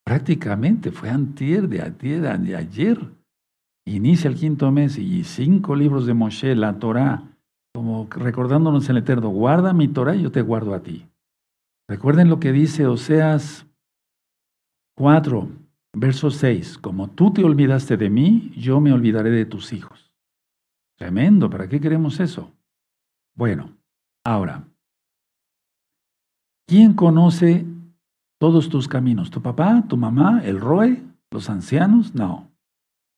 Prácticamente 0.05 0.91
fue 0.91 1.09
antier 1.09 1.67
de 1.67 1.81
ayer, 1.81 2.39
de 2.39 2.55
ayer. 2.55 2.99
Inicia 3.87 4.29
el 4.29 4.35
quinto 4.35 4.71
mes 4.71 4.97
y 4.99 5.23
cinco 5.23 5.75
libros 5.75 6.05
de 6.05 6.13
Moshe, 6.13 6.55
la 6.55 6.77
Torah, 6.77 7.32
como 7.73 8.07
recordándonos 8.09 8.87
el 8.89 8.97
Eterno, 8.97 9.29
guarda 9.29 9.73
mi 9.73 9.87
Torah 9.87 10.15
y 10.15 10.23
yo 10.23 10.31
te 10.31 10.41
guardo 10.41 10.73
a 10.73 10.83
ti. 10.83 11.07
Recuerden 11.89 12.29
lo 12.29 12.39
que 12.39 12.51
dice 12.51 12.85
Oseas 12.85 13.65
4, 14.95 15.49
verso 15.93 16.29
6. 16.29 16.77
Como 16.77 17.09
tú 17.09 17.33
te 17.33 17.43
olvidaste 17.43 17.97
de 17.97 18.09
mí, 18.09 18.51
yo 18.55 18.79
me 18.79 18.93
olvidaré 18.93 19.31
de 19.31 19.45
tus 19.45 19.73
hijos. 19.73 20.13
Tremendo, 20.97 21.49
¿para 21.49 21.67
qué 21.67 21.81
queremos 21.81 22.19
eso? 22.19 22.51
Bueno, 23.35 23.75
ahora, 24.23 24.67
¿quién 26.67 26.93
conoce 26.93 27.65
todos 28.39 28.69
tus 28.69 28.87
caminos? 28.87 29.31
¿Tu 29.31 29.41
papá, 29.41 29.83
tu 29.89 29.97
mamá, 29.97 30.41
el 30.45 30.59
Roe, 30.59 31.03
los 31.31 31.49
ancianos? 31.49 32.13
No. 32.13 32.51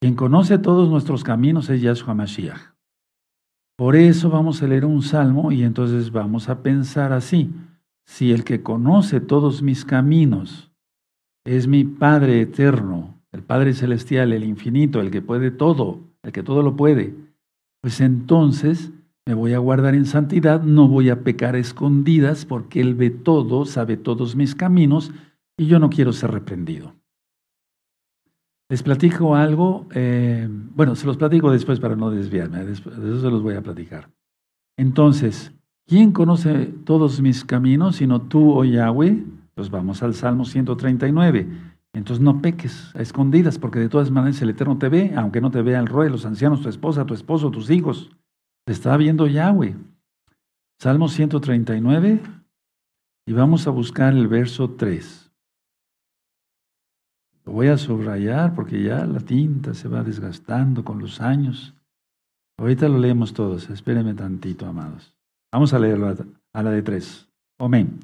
Quien 0.00 0.14
conoce 0.14 0.58
todos 0.58 0.88
nuestros 0.88 1.22
caminos 1.22 1.68
es 1.68 1.82
Yahshua 1.82 2.14
Mashiach. 2.14 2.75
Por 3.76 3.94
eso 3.94 4.30
vamos 4.30 4.62
a 4.62 4.66
leer 4.66 4.86
un 4.86 5.02
salmo 5.02 5.52
y 5.52 5.62
entonces 5.62 6.10
vamos 6.10 6.48
a 6.48 6.62
pensar 6.62 7.12
así. 7.12 7.50
Si 8.06 8.32
el 8.32 8.42
que 8.42 8.62
conoce 8.62 9.20
todos 9.20 9.62
mis 9.62 9.84
caminos 9.84 10.70
es 11.44 11.66
mi 11.66 11.84
Padre 11.84 12.40
eterno, 12.40 13.20
el 13.32 13.42
Padre 13.42 13.74
celestial, 13.74 14.32
el 14.32 14.44
infinito, 14.44 15.00
el 15.00 15.10
que 15.10 15.20
puede 15.20 15.50
todo, 15.50 16.00
el 16.22 16.32
que 16.32 16.42
todo 16.42 16.62
lo 16.62 16.74
puede, 16.74 17.14
pues 17.82 18.00
entonces 18.00 18.92
me 19.26 19.34
voy 19.34 19.52
a 19.52 19.58
guardar 19.58 19.94
en 19.94 20.06
santidad, 20.06 20.62
no 20.62 20.88
voy 20.88 21.10
a 21.10 21.22
pecar 21.22 21.54
escondidas 21.54 22.46
porque 22.46 22.80
Él 22.80 22.94
ve 22.94 23.10
todo, 23.10 23.66
sabe 23.66 23.98
todos 23.98 24.36
mis 24.36 24.54
caminos 24.54 25.12
y 25.58 25.66
yo 25.66 25.78
no 25.78 25.90
quiero 25.90 26.12
ser 26.12 26.30
reprendido. 26.30 26.94
Les 28.68 28.82
platico 28.82 29.36
algo, 29.36 29.86
eh, 29.94 30.48
bueno, 30.50 30.96
se 30.96 31.06
los 31.06 31.16
platico 31.16 31.52
después 31.52 31.78
para 31.78 31.94
no 31.94 32.10
desviarme, 32.10 32.64
de 32.64 32.72
eso 32.72 32.90
se 33.20 33.30
los 33.30 33.42
voy 33.42 33.54
a 33.54 33.62
platicar. 33.62 34.10
Entonces, 34.76 35.52
¿quién 35.86 36.12
conoce 36.12 36.66
todos 36.84 37.20
mis 37.20 37.44
caminos 37.44 37.96
sino 37.96 38.22
tú, 38.22 38.52
oh 38.52 38.64
Yahweh? 38.64 39.24
Pues 39.54 39.70
vamos 39.70 40.02
al 40.02 40.14
Salmo 40.14 40.44
139. 40.44 41.48
Entonces 41.94 42.22
no 42.22 42.42
peques 42.42 42.94
a 42.94 43.00
escondidas, 43.00 43.58
porque 43.58 43.78
de 43.78 43.88
todas 43.88 44.10
maneras 44.10 44.42
el 44.42 44.50
Eterno 44.50 44.76
te 44.76 44.90
ve, 44.90 45.14
aunque 45.16 45.40
no 45.40 45.50
te 45.50 45.62
vea 45.62 45.80
el 45.80 45.86
rey, 45.86 46.10
los 46.10 46.26
ancianos, 46.26 46.60
tu 46.60 46.68
esposa, 46.68 47.06
tu 47.06 47.14
esposo, 47.14 47.50
tus 47.50 47.70
hijos. 47.70 48.10
Te 48.66 48.74
está 48.74 48.94
viendo 48.98 49.26
Yahweh. 49.26 49.76
Salmo 50.78 51.08
139, 51.08 52.20
y 53.26 53.32
vamos 53.32 53.66
a 53.66 53.70
buscar 53.70 54.12
el 54.12 54.28
verso 54.28 54.72
3. 54.72 55.25
Lo 57.46 57.52
voy 57.52 57.68
a 57.68 57.78
subrayar 57.78 58.54
porque 58.54 58.82
ya 58.82 59.06
la 59.06 59.20
tinta 59.20 59.72
se 59.72 59.88
va 59.88 60.02
desgastando 60.02 60.84
con 60.84 60.98
los 60.98 61.20
años. 61.20 61.74
Ahorita 62.58 62.88
lo 62.88 62.98
leemos 62.98 63.34
todos. 63.34 63.70
Espérenme 63.70 64.14
tantito, 64.14 64.66
amados. 64.66 65.16
Vamos 65.52 65.72
a 65.72 65.78
leerlo 65.78 66.14
a 66.52 66.62
la 66.62 66.70
de 66.70 66.82
tres. 66.82 67.28
Amén. 67.58 68.00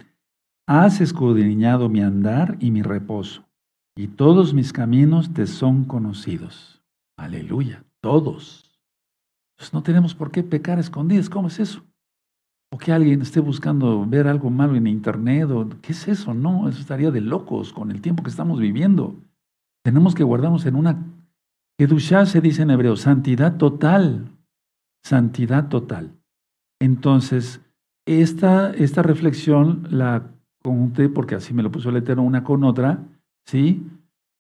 Has 0.66 1.00
escudriñado 1.00 1.88
mi 1.88 2.00
andar 2.00 2.56
y 2.60 2.70
mi 2.70 2.82
reposo, 2.82 3.44
y 3.96 4.06
todos 4.06 4.54
mis 4.54 4.72
caminos 4.72 5.34
te 5.34 5.48
son 5.48 5.84
conocidos. 5.84 6.80
Aleluya, 7.18 7.84
todos. 8.00 8.70
Pues 9.58 9.74
no 9.74 9.82
tenemos 9.82 10.14
por 10.14 10.30
qué 10.30 10.44
pecar 10.44 10.78
escondidas. 10.78 11.28
¿Cómo 11.28 11.48
es 11.48 11.58
eso? 11.58 11.82
O 12.70 12.78
que 12.78 12.92
alguien 12.92 13.20
esté 13.20 13.40
buscando 13.40 14.06
ver 14.06 14.28
algo 14.28 14.50
malo 14.50 14.76
en 14.76 14.86
internet, 14.86 15.50
o 15.50 15.68
¿qué 15.82 15.92
es 15.92 16.06
eso? 16.06 16.32
No, 16.32 16.68
eso 16.68 16.80
estaría 16.80 17.10
de 17.10 17.20
locos 17.20 17.72
con 17.72 17.90
el 17.90 18.00
tiempo 18.00 18.22
que 18.22 18.30
estamos 18.30 18.60
viviendo. 18.60 19.16
Tenemos 19.84 20.14
que 20.14 20.24
guardarnos 20.24 20.64
en 20.66 20.76
una 20.76 21.12
Kedushá 21.78 22.26
se 22.26 22.40
dice 22.40 22.62
en 22.62 22.70
hebreo, 22.70 22.96
santidad 22.96 23.56
total. 23.56 24.30
Santidad 25.04 25.68
total. 25.68 26.12
Entonces, 26.80 27.60
esta, 28.06 28.72
esta 28.72 29.02
reflexión 29.02 29.88
la 29.90 30.30
conjunté 30.62 31.08
porque 31.08 31.34
así 31.34 31.52
me 31.52 31.62
lo 31.62 31.72
puso 31.72 31.90
el 31.90 31.96
Eterno 31.96 32.22
una 32.22 32.44
con 32.44 32.62
otra. 32.62 33.04
¿Sí? 33.46 33.84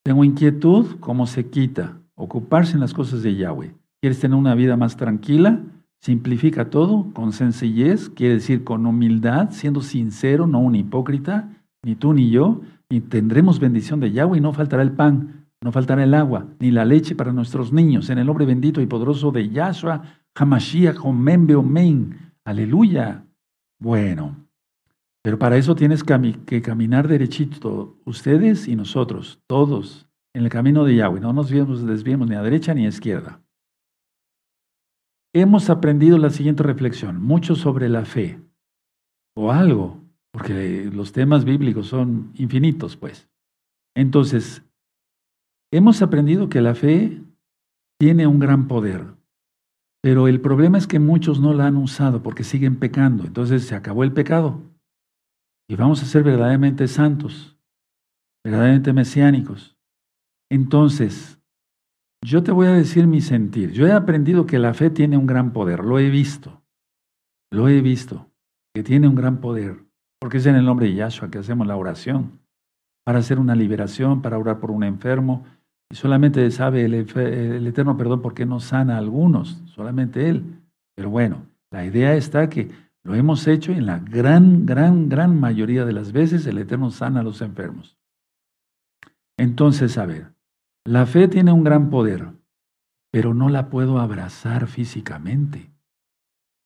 Tengo 0.04 0.22
inquietud, 0.22 0.98
¿cómo 1.00 1.26
se 1.26 1.48
quita? 1.48 1.98
Ocuparse 2.14 2.74
en 2.74 2.80
las 2.80 2.94
cosas 2.94 3.22
de 3.22 3.34
Yahweh. 3.34 3.74
¿Quieres 4.00 4.20
tener 4.20 4.36
una 4.36 4.54
vida 4.54 4.76
más 4.76 4.96
tranquila? 4.96 5.60
Simplifica 6.00 6.70
todo 6.70 7.12
con 7.12 7.32
sencillez, 7.32 8.08
quiere 8.08 8.34
decir 8.34 8.64
con 8.64 8.86
humildad, 8.86 9.50
siendo 9.50 9.80
sincero, 9.80 10.46
no 10.46 10.58
un 10.58 10.74
hipócrita, 10.74 11.48
ni 11.84 11.94
tú 11.94 12.12
ni 12.12 12.30
yo 12.30 12.60
y 12.92 13.00
tendremos 13.00 13.58
bendición 13.58 14.00
de 14.00 14.12
Yahweh 14.12 14.36
y 14.36 14.40
no 14.42 14.52
faltará 14.52 14.82
el 14.82 14.92
pan, 14.92 15.46
no 15.62 15.72
faltará 15.72 16.04
el 16.04 16.12
agua, 16.12 16.48
ni 16.58 16.70
la 16.70 16.84
leche 16.84 17.14
para 17.14 17.32
nuestros 17.32 17.72
niños, 17.72 18.10
en 18.10 18.18
el 18.18 18.26
nombre 18.26 18.44
bendito 18.44 18.82
y 18.82 18.86
poderoso 18.86 19.30
de 19.30 19.48
Yahshua, 19.48 20.02
Hamashiach, 20.34 21.02
Omen 21.02 21.50
Omen. 21.54 22.34
Aleluya. 22.44 23.24
Bueno, 23.80 24.36
pero 25.22 25.38
para 25.38 25.56
eso 25.56 25.74
tienes 25.74 26.04
que 26.04 26.60
caminar 26.60 27.08
derechito, 27.08 27.96
ustedes 28.04 28.68
y 28.68 28.76
nosotros, 28.76 29.40
todos, 29.46 30.06
en 30.34 30.44
el 30.44 30.50
camino 30.50 30.84
de 30.84 30.96
Yahweh. 30.96 31.20
No 31.20 31.32
nos 31.32 31.48
desviemos 31.48 32.28
ni 32.28 32.34
a 32.34 32.42
derecha 32.42 32.74
ni 32.74 32.84
a 32.84 32.90
izquierda. 32.90 33.40
hemos 35.34 35.70
aprendido 35.70 36.18
la 36.18 36.28
siguiente 36.28 36.62
reflexión, 36.62 37.22
mucho 37.22 37.54
sobre 37.54 37.88
la 37.88 38.04
fe, 38.04 38.38
o 39.34 39.50
algo, 39.50 40.01
porque 40.32 40.90
los 40.92 41.12
temas 41.12 41.44
bíblicos 41.44 41.86
son 41.86 42.32
infinitos, 42.34 42.96
pues. 42.96 43.28
Entonces, 43.94 44.64
hemos 45.70 46.00
aprendido 46.02 46.48
que 46.48 46.62
la 46.62 46.74
fe 46.74 47.22
tiene 48.00 48.26
un 48.26 48.38
gran 48.38 48.66
poder, 48.66 49.14
pero 50.02 50.26
el 50.26 50.40
problema 50.40 50.78
es 50.78 50.86
que 50.86 50.98
muchos 50.98 51.40
no 51.40 51.52
la 51.52 51.66
han 51.66 51.76
usado 51.76 52.22
porque 52.22 52.44
siguen 52.44 52.78
pecando. 52.78 53.24
Entonces 53.24 53.64
se 53.64 53.74
acabó 53.74 54.02
el 54.02 54.12
pecado 54.12 54.60
y 55.68 55.76
vamos 55.76 56.02
a 56.02 56.06
ser 56.06 56.24
verdaderamente 56.24 56.88
santos, 56.88 57.56
verdaderamente 58.44 58.92
mesiánicos. 58.92 59.76
Entonces, 60.50 61.38
yo 62.24 62.42
te 62.42 62.52
voy 62.52 62.66
a 62.66 62.72
decir 62.72 63.06
mi 63.06 63.20
sentir. 63.20 63.72
Yo 63.72 63.86
he 63.86 63.92
aprendido 63.92 64.46
que 64.46 64.58
la 64.58 64.74
fe 64.74 64.90
tiene 64.90 65.16
un 65.16 65.26
gran 65.26 65.52
poder, 65.52 65.84
lo 65.84 65.98
he 65.98 66.10
visto, 66.10 66.62
lo 67.50 67.68
he 67.68 67.80
visto, 67.80 68.30
que 68.74 68.82
tiene 68.82 69.08
un 69.08 69.14
gran 69.14 69.40
poder, 69.40 69.84
porque 70.22 70.38
es 70.38 70.46
en 70.46 70.54
el 70.54 70.64
nombre 70.64 70.86
de 70.86 70.94
Yahshua 70.94 71.32
que 71.32 71.38
hacemos 71.38 71.66
la 71.66 71.74
oración, 71.74 72.38
para 73.04 73.18
hacer 73.18 73.40
una 73.40 73.56
liberación, 73.56 74.22
para 74.22 74.38
orar 74.38 74.60
por 74.60 74.70
un 74.70 74.84
enfermo. 74.84 75.44
Y 75.90 75.96
solamente 75.96 76.48
sabe 76.52 76.84
el, 76.84 76.94
el 76.94 77.66
Eterno, 77.66 77.96
perdón, 77.96 78.22
por 78.22 78.32
qué 78.32 78.46
no 78.46 78.60
sana 78.60 78.94
a 78.94 78.98
algunos, 78.98 79.60
solamente 79.66 80.28
Él. 80.28 80.44
Pero 80.94 81.10
bueno, 81.10 81.42
la 81.72 81.84
idea 81.84 82.14
está 82.14 82.48
que 82.48 82.70
lo 83.02 83.16
hemos 83.16 83.48
hecho 83.48 83.72
y 83.72 83.78
en 83.78 83.86
la 83.86 83.98
gran, 83.98 84.64
gran, 84.64 85.08
gran 85.08 85.40
mayoría 85.40 85.84
de 85.84 85.92
las 85.92 86.12
veces 86.12 86.46
el 86.46 86.58
Eterno 86.58 86.92
sana 86.92 87.18
a 87.18 87.24
los 87.24 87.42
enfermos. 87.42 87.98
Entonces, 89.36 89.98
a 89.98 90.06
ver, 90.06 90.28
la 90.84 91.04
fe 91.04 91.26
tiene 91.26 91.50
un 91.50 91.64
gran 91.64 91.90
poder, 91.90 92.28
pero 93.10 93.34
no 93.34 93.48
la 93.48 93.70
puedo 93.70 93.98
abrazar 93.98 94.68
físicamente. 94.68 95.71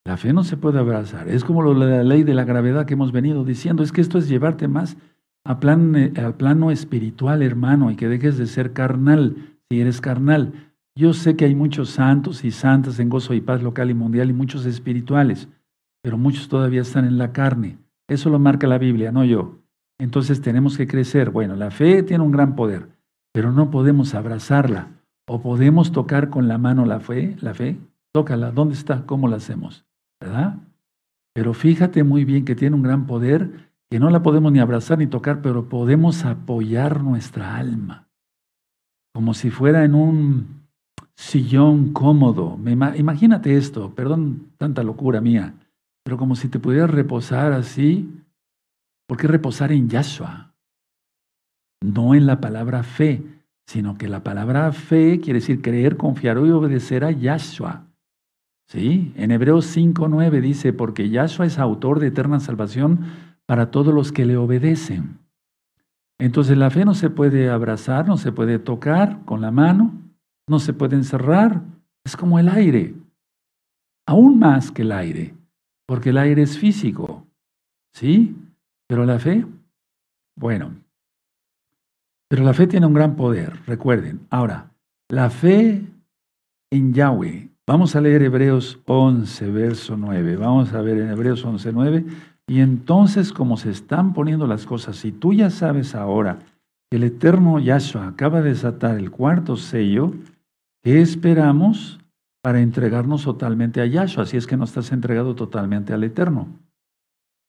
La 0.07 0.17
fe 0.17 0.33
no 0.33 0.45
se 0.45 0.57
puede 0.57 0.79
abrazar. 0.79 1.29
Es 1.29 1.43
como 1.43 1.75
la 1.75 2.05
ley 2.05 2.23
de 2.23 2.35
la 2.35 2.45
gravedad 2.45 2.87
que 2.87 2.95
hemos 2.95 3.11
venido 3.11 3.45
diciendo. 3.45 3.83
Es 3.83 3.91
que 3.91 4.01
esto 4.01 4.19
es 4.19 4.29
llevarte 4.29 4.69
más 4.69 4.97
eh, 5.45 6.13
al 6.17 6.35
plano 6.37 6.71
espiritual, 6.71 7.43
hermano, 7.43 7.91
y 7.91 7.97
que 7.97 8.07
dejes 8.07 8.39
de 8.39 8.47
ser 8.47 8.73
carnal 8.73 9.57
si 9.69 9.81
eres 9.81 10.01
carnal. 10.01 10.53
Yo 10.95 11.13
sé 11.13 11.35
que 11.35 11.45
hay 11.45 11.57
muchos 11.57 11.91
santos 11.91 12.45
y 12.45 12.53
santas 12.53 13.01
en 13.01 13.09
gozo 13.09 13.35
y 13.35 13.41
paz 13.41 13.65
local 13.65 13.91
y 13.91 13.95
mundial 13.95 14.31
y 14.31 14.33
muchos 14.33 14.65
espirituales, 14.65 15.49
pero 16.03 16.17
muchos 16.17 16.49
todavía 16.49 16.83
están 16.83 17.05
en 17.05 17.19
la 17.19 17.33
carne. 17.33 17.79
Eso 18.09 18.31
lo 18.31 18.39
marca 18.39 18.69
la 18.69 18.79
Biblia, 18.79 19.11
no 19.11 19.25
yo. 19.25 19.59
Entonces 19.99 20.41
tenemos 20.41 20.77
que 20.77 20.87
crecer. 20.87 21.31
Bueno, 21.31 21.57
la 21.57 21.73
fe 21.73 22.05
tiene 22.05 22.23
un 22.23 22.31
gran 22.31 22.55
poder, 22.55 22.91
pero 23.33 23.51
no 23.51 23.73
podemos 23.73 24.15
abrazarla. 24.15 24.89
¿O 25.27 25.43
podemos 25.43 25.91
tocar 25.91 26.31
con 26.31 26.47
la 26.47 26.59
mano 26.59 26.87
la 26.87 27.01
fe? 27.01 27.35
La 27.41 27.55
fe, 27.55 27.77
tócala. 28.13 28.53
¿Dónde 28.53 28.75
está? 28.75 29.05
¿Cómo 29.05 29.27
la 29.27 29.39
hacemos? 29.39 29.86
Pero 31.35 31.55
fíjate 31.55 32.03
muy 32.05 32.25
bien 32.25 32.45
que 32.45 32.55
tiene 32.55 32.77
un 32.77 32.83
gran 32.83 33.07
poder, 33.07 33.71
que 33.91 33.99
no 33.99 34.11
la 34.11 34.23
podemos 34.23 34.53
ni 34.53 34.59
abrazar 34.59 34.99
ni 34.99 35.07
tocar, 35.07 35.43
pero 35.43 35.69
podemos 35.69 36.25
apoyar 36.25 37.03
nuestra 37.03 37.57
alma. 37.57 38.09
Como 39.15 39.35
si 39.35 39.51
fuera 39.51 39.85
en 39.85 39.95
un 39.95 40.67
sillón 41.15 41.93
cómodo. 41.93 42.59
Imagínate 42.97 43.57
esto, 43.57 43.95
perdón 43.95 44.53
tanta 44.59 44.83
locura 44.83 45.21
mía, 45.21 45.55
pero 46.05 46.17
como 46.17 46.37
si 46.37 46.49
te 46.49 46.59
pudieras 46.59 46.91
reposar 46.91 47.53
así. 47.53 48.23
¿Por 49.07 49.19
qué 49.19 49.29
reposar 49.29 49.73
en 49.73 49.89
Yahshua? 49.89 50.47
no 51.83 52.15
en 52.15 52.27
la 52.27 52.41
palabra 52.41 52.83
fe, 52.83 53.23
sino 53.67 53.99
que 53.99 54.09
la 54.09 54.23
palabra 54.23 54.73
fe 54.73 55.21
quiere 55.21 55.41
decir 55.41 55.63
creer, 55.63 55.97
confiar 55.97 56.39
y 56.39 56.51
obedecer 56.51 57.05
a 57.05 57.11
Yahshua. 57.11 57.86
¿Sí? 58.69 59.13
En 59.17 59.31
Hebreos 59.31 59.77
5.9 59.77 60.41
dice, 60.41 60.73
porque 60.73 61.09
Yahshua 61.09 61.47
es 61.47 61.59
autor 61.59 62.01
de 62.01 62.09
eterna 62.09 62.41
salvación 62.41 63.05
para 63.47 63.71
todos 63.71 63.95
los 63.95 64.11
que 64.11 64.27
le 64.27 64.37
obedecen. 64.37 65.19
Entonces 66.19 66.57
la 66.57 66.71
fe 66.71 66.85
no 66.85 66.95
se 66.95 67.11
puede 67.11 67.49
abrazar, 67.51 68.09
no 68.09 68.17
se 68.17 68.33
puede 68.33 68.59
tocar 68.59 69.25
con 69.25 69.41
la 69.41 69.51
mano, 69.51 69.93
no 70.49 70.59
se 70.59 70.73
puede 70.73 70.97
encerrar, 70.97 71.63
es 72.05 72.17
como 72.17 72.39
el 72.39 72.49
aire, 72.49 72.95
aún 74.07 74.39
más 74.39 74.71
que 74.71 74.83
el 74.83 74.93
aire, 74.93 75.35
porque 75.87 76.11
el 76.11 76.19
aire 76.19 76.43
es 76.43 76.59
físico, 76.59 77.27
¿sí? 77.93 78.35
Pero 78.89 79.05
la 79.05 79.19
fe, 79.19 79.45
bueno, 80.37 80.75
pero 82.29 82.43
la 82.45 82.55
fe 82.55 82.67
tiene 82.67 82.87
un 82.87 82.95
gran 82.95 83.15
poder, 83.15 83.61
recuerden. 83.67 84.27
Ahora, 84.31 84.71
la 85.09 85.31
fe 85.31 85.85
en 86.73 86.93
Yahweh. 86.93 87.51
Vamos 87.69 87.97
a 87.97 88.01
leer 88.01 88.23
Hebreos 88.23 88.79
11, 88.87 89.51
verso 89.51 89.97
9. 89.97 90.37
Vamos 90.37 90.73
a 90.73 90.81
ver 90.83 90.99
en 90.99 91.11
Hebreos 91.11 91.45
11, 91.45 91.73
9. 91.73 92.05
Y 92.47 92.61
entonces, 92.61 93.33
como 93.33 93.57
se 93.57 93.71
están 93.71 94.15
poniendo 94.15 94.47
las 94.47 94.67
cosas, 94.67 94.97
si 94.97 95.11
tú 95.11 95.33
ya 95.33 95.51
sabes 95.51 95.97
ahora 95.97 96.39
que 96.89 96.99
el 96.99 97.03
eterno 97.03 97.59
Yahshua 97.59 98.07
acaba 98.07 98.41
de 98.41 98.51
desatar 98.51 98.97
el 98.97 99.11
cuarto 99.11 99.57
sello, 99.57 100.13
¿qué 100.85 101.01
esperamos 101.01 101.99
para 102.41 102.61
entregarnos 102.61 103.25
totalmente 103.25 103.81
a 103.81 103.87
Yahshua? 103.87 104.27
Si 104.27 104.37
es 104.37 104.47
que 104.47 104.57
no 104.57 104.63
estás 104.63 104.93
entregado 104.93 105.35
totalmente 105.35 105.93
al 105.93 106.05
eterno. 106.05 106.47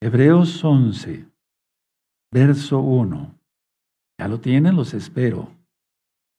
Hebreos 0.01 0.63
11, 0.63 1.27
verso 2.34 2.80
1. 2.80 3.36
Ya 4.19 4.27
lo 4.27 4.39
tienen, 4.39 4.75
los 4.75 4.95
espero. 4.95 5.56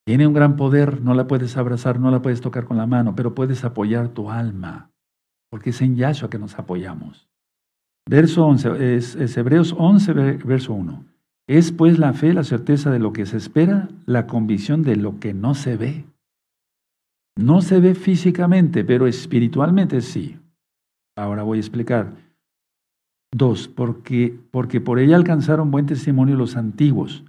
Tiene 0.08 0.26
un 0.26 0.32
gran 0.32 0.56
poder, 0.56 1.02
no 1.02 1.12
la 1.12 1.26
puedes 1.26 1.58
abrazar, 1.58 2.00
no 2.00 2.10
la 2.10 2.22
puedes 2.22 2.40
tocar 2.40 2.64
con 2.64 2.78
la 2.78 2.86
mano, 2.86 3.14
pero 3.14 3.34
puedes 3.34 3.62
apoyar 3.62 4.08
tu 4.08 4.30
alma, 4.30 4.90
porque 5.50 5.68
es 5.68 5.82
en 5.82 5.96
Yahshua 5.96 6.30
que 6.30 6.38
nos 6.38 6.58
apoyamos. 6.58 7.28
Verso 8.08 8.46
11, 8.46 8.96
es, 8.96 9.36
Hebreos 9.36 9.74
11, 9.76 10.14
verso 10.14 10.72
1. 10.72 11.04
Es 11.46 11.72
pues 11.72 11.98
la 11.98 12.14
fe, 12.14 12.32
la 12.32 12.42
certeza 12.42 12.90
de 12.90 13.00
lo 13.00 13.12
que 13.12 13.26
se 13.26 13.36
espera, 13.36 13.90
la 14.06 14.26
convicción 14.26 14.82
de 14.82 14.96
lo 14.96 15.20
que 15.20 15.34
no 15.34 15.54
se 15.54 15.76
ve. 15.76 16.06
No 17.36 17.60
se 17.60 17.78
ve 17.78 17.94
físicamente, 17.94 18.84
pero 18.84 19.06
espiritualmente 19.06 20.00
sí. 20.00 20.38
Ahora 21.18 21.42
voy 21.42 21.58
a 21.58 21.60
explicar. 21.60 22.14
Dos, 23.30 23.68
porque, 23.68 24.40
porque 24.52 24.80
por 24.80 25.00
ella 25.00 25.16
alcanzaron 25.16 25.70
buen 25.70 25.84
testimonio 25.84 26.34
los 26.34 26.56
antiguos. 26.56 27.24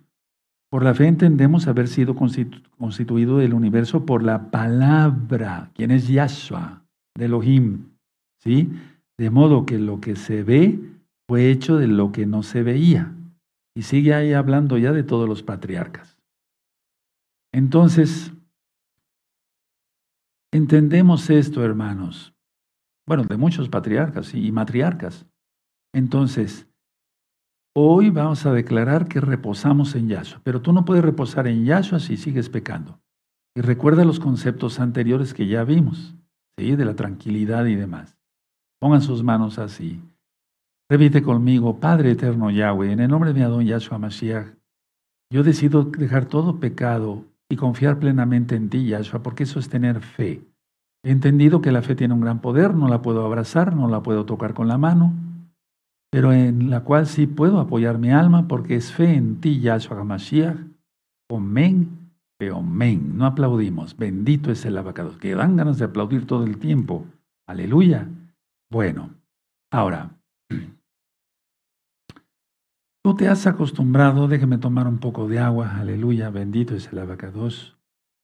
Por 0.70 0.84
la 0.84 0.94
fe 0.94 1.08
entendemos 1.08 1.68
haber 1.68 1.88
sido 1.88 2.16
constituido 2.16 3.40
del 3.40 3.54
universo 3.56 4.06
por 4.06 4.24
la 4.24 4.52
palabra, 4.52 5.72
quien 5.74 5.90
es 5.90 6.08
Yahshua, 6.08 6.84
de 7.16 7.26
Elohim. 7.26 7.90
¿sí? 8.40 8.72
De 9.18 9.32
modo 9.32 9.66
que 9.66 9.80
lo 9.80 10.00
que 10.00 10.16
se 10.16 10.44
ve 10.44 10.80
fue 11.28 11.50
hecho 11.50 11.78
de 11.78 11.88
lo 11.88 12.12
que 12.12 12.26
no 12.26 12.44
se 12.44 12.64
veía. 12.64 13.16
Y 13.76 13.84
sigue 13.84 14.14
ahí 14.14 14.34
hablando 14.34 14.78
ya 14.78 14.92
de 14.92 15.04
todos 15.04 15.28
los 15.28 15.42
patriarcas. 15.42 16.18
Entonces, 17.52 18.32
entendemos 20.54 21.30
esto, 21.30 21.64
hermanos. 21.64 22.34
Bueno, 23.08 23.24
de 23.24 23.38
muchos 23.38 23.70
patriarcas 23.70 24.36
y 24.36 24.52
matriarcas. 24.52 25.26
Entonces, 25.94 26.69
Hoy 27.82 28.10
vamos 28.10 28.46
a 28.46 28.52
declarar 28.52 29.08
que 29.08 29.22
reposamos 29.22 29.96
en 29.96 30.10
Yahshua, 30.10 30.42
pero 30.44 30.62
tú 30.62 30.74
no 30.74 30.84
puedes 30.84 31.02
reposar 31.02 31.48
en 31.48 31.64
Yahshua 31.64 32.02
si 32.02 32.18
sigues 32.18 32.50
pecando. 32.50 33.00
Y 33.56 33.62
recuerda 33.62 34.04
los 34.04 34.20
conceptos 34.20 34.82
anteriores 34.82 35.34
que 35.34 35.48
ya 35.48 35.64
vimos, 35.64 36.14
¿sí? 36.58 36.76
de 36.76 36.84
la 36.84 36.98
tranquilidad 36.98 37.68
y 37.68 37.76
demás. 37.76 38.18
Pongan 38.82 39.02
sus 39.02 39.24
manos 39.24 39.60
así. 39.60 40.02
Repite 40.92 41.22
conmigo, 41.22 41.80
Padre 41.80 42.12
eterno 42.12 42.52
Yahweh, 42.52 42.92
en 42.92 43.00
el 43.00 43.10
nombre 43.10 43.32
de 43.32 43.44
Adón 43.44 43.66
Yahshua 43.66 43.98
Mashiach, 43.98 44.48
yo 45.32 45.44
decido 45.44 45.86
dejar 45.86 46.26
todo 46.26 46.60
pecado 46.60 47.24
y 47.50 47.56
confiar 47.56 47.98
plenamente 47.98 48.58
en 48.58 48.70
ti, 48.70 48.88
Yahshua, 48.88 49.24
porque 49.24 49.44
eso 49.44 49.58
es 49.58 49.70
tener 49.70 50.02
fe. 50.02 50.42
He 51.06 51.12
entendido 51.12 51.62
que 51.62 51.72
la 51.72 51.82
fe 51.82 51.96
tiene 51.96 52.14
un 52.14 52.20
gran 52.20 52.42
poder, 52.42 52.76
no 52.76 52.90
la 52.90 53.02
puedo 53.02 53.26
abrazar, 53.26 53.74
no 53.74 53.88
la 53.88 54.04
puedo 54.04 54.26
tocar 54.26 54.54
con 54.54 54.68
la 54.68 54.78
mano, 54.78 55.14
pero 56.12 56.34
en 56.34 56.70
la 56.70 56.84
cual 56.84 57.06
sí 57.06 57.28
puedo 57.28 57.60
apoyar 57.60 58.00
mi 58.00 58.12
alma 58.12 58.48
porque 58.48 58.76
es 58.76 58.92
fe 58.92 59.14
en 59.14 59.42
ti, 59.42 59.60
Yahshua 59.60 60.00
HaMashiach. 60.00 60.58
Omen, 61.32 62.12
omen. 62.52 63.18
No 63.18 63.26
aplaudimos. 63.26 63.96
Bendito 63.96 64.52
es 64.52 64.66
el 64.66 64.78
abacado. 64.78 65.18
Que 65.20 65.36
dan 65.36 65.56
ganas 65.56 65.78
de 65.78 65.86
aplaudir 65.86 66.26
todo 66.26 66.46
el 66.46 66.58
tiempo. 66.58 67.06
Aleluya. 67.48 68.08
Bueno, 68.72 69.12
ahora, 69.72 70.12
tú 73.04 73.16
te 73.16 73.28
has 73.28 73.46
acostumbrado, 73.46 74.28
déjeme 74.28 74.58
tomar 74.58 74.88
un 74.88 74.98
poco 74.98 75.28
de 75.28 75.40
agua. 75.40 75.78
Aleluya. 75.78 76.32
Bendito 76.32 76.76
es 76.76 76.92
el 76.92 77.00
abacados. 77.00 77.78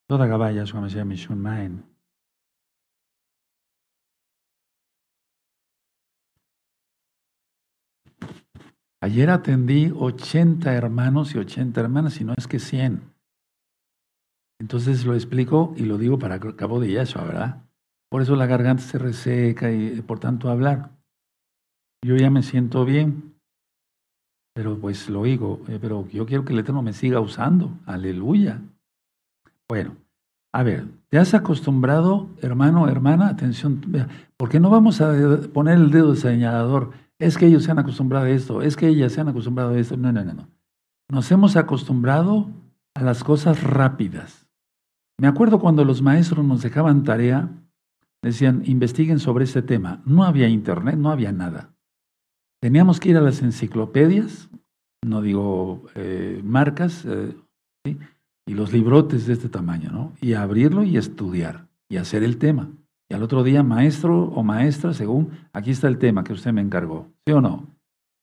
Toda 0.08 0.26
Gabaya, 0.26 0.62
Yahshua 0.62 0.80
HaMashiach, 0.80 1.06
Mishun 1.06 1.40
Maen. 1.40 1.95
Ayer 9.02 9.30
atendí 9.30 9.92
80 9.94 10.72
hermanos 10.72 11.34
y 11.34 11.38
80 11.38 11.80
hermanas, 11.80 12.20
y 12.20 12.24
no 12.24 12.34
es 12.36 12.46
que 12.46 12.58
100. 12.58 13.02
Entonces 14.58 15.04
lo 15.04 15.14
explico 15.14 15.74
y 15.76 15.84
lo 15.84 15.98
digo 15.98 16.18
para 16.18 16.40
cabo 16.40 16.80
de 16.80 16.92
Yahshua, 16.92 17.24
¿verdad? 17.24 17.62
Por 18.10 18.22
eso 18.22 18.36
la 18.36 18.46
garganta 18.46 18.82
se 18.82 18.98
reseca 18.98 19.70
y 19.70 20.00
por 20.00 20.18
tanto 20.18 20.48
hablar. 20.48 20.90
Yo 22.02 22.16
ya 22.16 22.30
me 22.30 22.42
siento 22.42 22.84
bien, 22.84 23.36
pero 24.54 24.78
pues 24.78 25.10
lo 25.10 25.24
digo, 25.24 25.60
eh, 25.68 25.78
pero 25.80 26.08
yo 26.08 26.24
quiero 26.24 26.44
que 26.44 26.54
el 26.54 26.60
Eterno 26.60 26.80
me 26.80 26.94
siga 26.94 27.20
usando. 27.20 27.78
Aleluya. 27.84 28.62
Bueno, 29.68 29.96
a 30.54 30.62
ver, 30.62 30.86
¿te 31.10 31.18
has 31.18 31.34
acostumbrado, 31.34 32.30
hermano, 32.40 32.88
hermana? 32.88 33.28
Atención, 33.28 33.82
¿por 34.38 34.48
qué 34.48 34.58
no 34.58 34.70
vamos 34.70 35.02
a 35.02 35.12
poner 35.52 35.74
el 35.74 35.90
dedo 35.90 36.12
de 36.12 36.18
señalador? 36.18 36.92
Es 37.18 37.38
que 37.38 37.46
ellos 37.46 37.64
se 37.64 37.70
han 37.70 37.78
acostumbrado 37.78 38.26
a 38.26 38.30
esto, 38.30 38.62
es 38.62 38.76
que 38.76 38.88
ellas 38.88 39.12
se 39.12 39.20
han 39.20 39.28
acostumbrado 39.28 39.70
a 39.70 39.78
esto. 39.78 39.96
No, 39.96 40.12
no, 40.12 40.24
no, 40.24 40.34
no. 40.34 40.48
Nos 41.10 41.30
hemos 41.30 41.56
acostumbrado 41.56 42.50
a 42.94 43.02
las 43.02 43.24
cosas 43.24 43.62
rápidas. 43.62 44.48
Me 45.18 45.28
acuerdo 45.28 45.58
cuando 45.58 45.84
los 45.84 46.02
maestros 46.02 46.44
nos 46.44 46.62
dejaban 46.62 47.04
tarea, 47.04 47.48
decían, 48.22 48.62
investiguen 48.66 49.18
sobre 49.18 49.44
este 49.44 49.62
tema. 49.62 50.02
No 50.04 50.24
había 50.24 50.48
internet, 50.48 50.96
no 50.96 51.10
había 51.10 51.32
nada. 51.32 51.74
Teníamos 52.60 53.00
que 53.00 53.10
ir 53.10 53.16
a 53.16 53.22
las 53.22 53.42
enciclopedias, 53.42 54.50
no 55.04 55.22
digo 55.22 55.84
eh, 55.94 56.40
marcas, 56.44 57.04
eh, 57.06 57.34
y 58.48 58.54
los 58.54 58.72
librotes 58.72 59.26
de 59.26 59.32
este 59.32 59.48
tamaño, 59.48 59.90
¿no? 59.90 60.12
Y 60.20 60.34
abrirlo 60.34 60.82
y 60.82 60.96
estudiar 60.96 61.68
y 61.88 61.96
hacer 61.96 62.22
el 62.22 62.38
tema. 62.38 62.70
Y 63.08 63.14
al 63.14 63.22
otro 63.22 63.44
día, 63.44 63.62
maestro 63.62 64.24
o 64.24 64.42
maestra, 64.42 64.92
según, 64.92 65.30
aquí 65.52 65.70
está 65.70 65.88
el 65.88 65.98
tema 65.98 66.24
que 66.24 66.32
usted 66.32 66.52
me 66.52 66.60
encargó, 66.60 67.12
¿sí 67.26 67.32
o 67.32 67.40
no? 67.40 67.68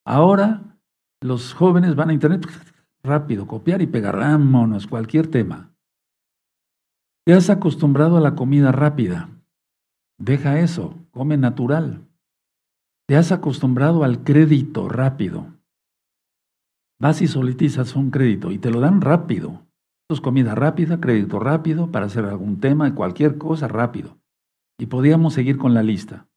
Ahora 0.06 0.78
los 1.22 1.54
jóvenes 1.54 1.96
van 1.96 2.10
a 2.10 2.14
internet 2.14 2.46
rápido, 3.04 3.48
copiar 3.48 3.82
y 3.82 3.88
pegar, 3.88 4.18
vámonos, 4.18 4.88
cualquier 4.88 5.28
tema. 5.28 5.74
Te 7.26 7.34
has 7.34 7.50
acostumbrado 7.50 8.18
a 8.18 8.22
la 8.22 8.36
comida 8.36 8.74
rápida. 8.74 9.30
Deja 10.20 10.60
eso, 10.60 10.96
come 11.12 11.38
natural. 11.38 12.06
Te 13.08 13.16
has 13.16 13.32
acostumbrado 13.32 14.04
al 14.04 14.24
crédito 14.24 14.90
rápido. 14.90 15.48
Vas 17.00 17.22
y 17.22 17.28
solicitas 17.28 17.96
un 17.96 18.12
crédito 18.12 18.52
y 18.52 18.60
te 18.60 18.72
lo 18.72 18.82
dan 18.82 19.02
rápido. 19.02 19.66
Esto 20.04 20.16
es 20.16 20.22
comida 20.22 20.56
rápida, 20.56 21.00
crédito 21.00 21.40
rápido, 21.40 21.92
para 21.92 22.08
hacer 22.08 22.26
algún 22.26 22.60
tema, 22.60 22.94
cualquier 22.94 23.38
cosa 23.38 23.70
rápido. 23.70 24.18
Y 24.80 24.88
podíamos 24.88 25.34
seguir 25.34 25.58
con 25.58 25.74
la 25.74 25.84
lista. 25.84 26.28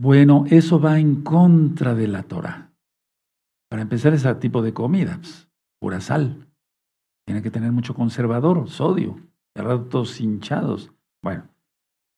Bueno, 0.00 0.44
eso 0.50 0.80
va 0.80 0.98
en 0.98 1.22
contra 1.22 1.94
de 1.94 2.08
la 2.08 2.24
Torah. 2.24 2.72
Para 3.70 3.82
empezar, 3.82 4.12
ese 4.14 4.34
tipo 4.36 4.62
de 4.62 4.72
comida, 4.72 5.18
pues, 5.20 5.48
pura 5.80 6.00
sal. 6.00 6.48
Tiene 7.26 7.42
que 7.42 7.50
tener 7.50 7.72
mucho 7.72 7.94
conservador, 7.94 8.68
sodio, 8.68 9.18
ratos 9.56 10.20
hinchados. 10.20 10.92
Bueno, 11.22 11.48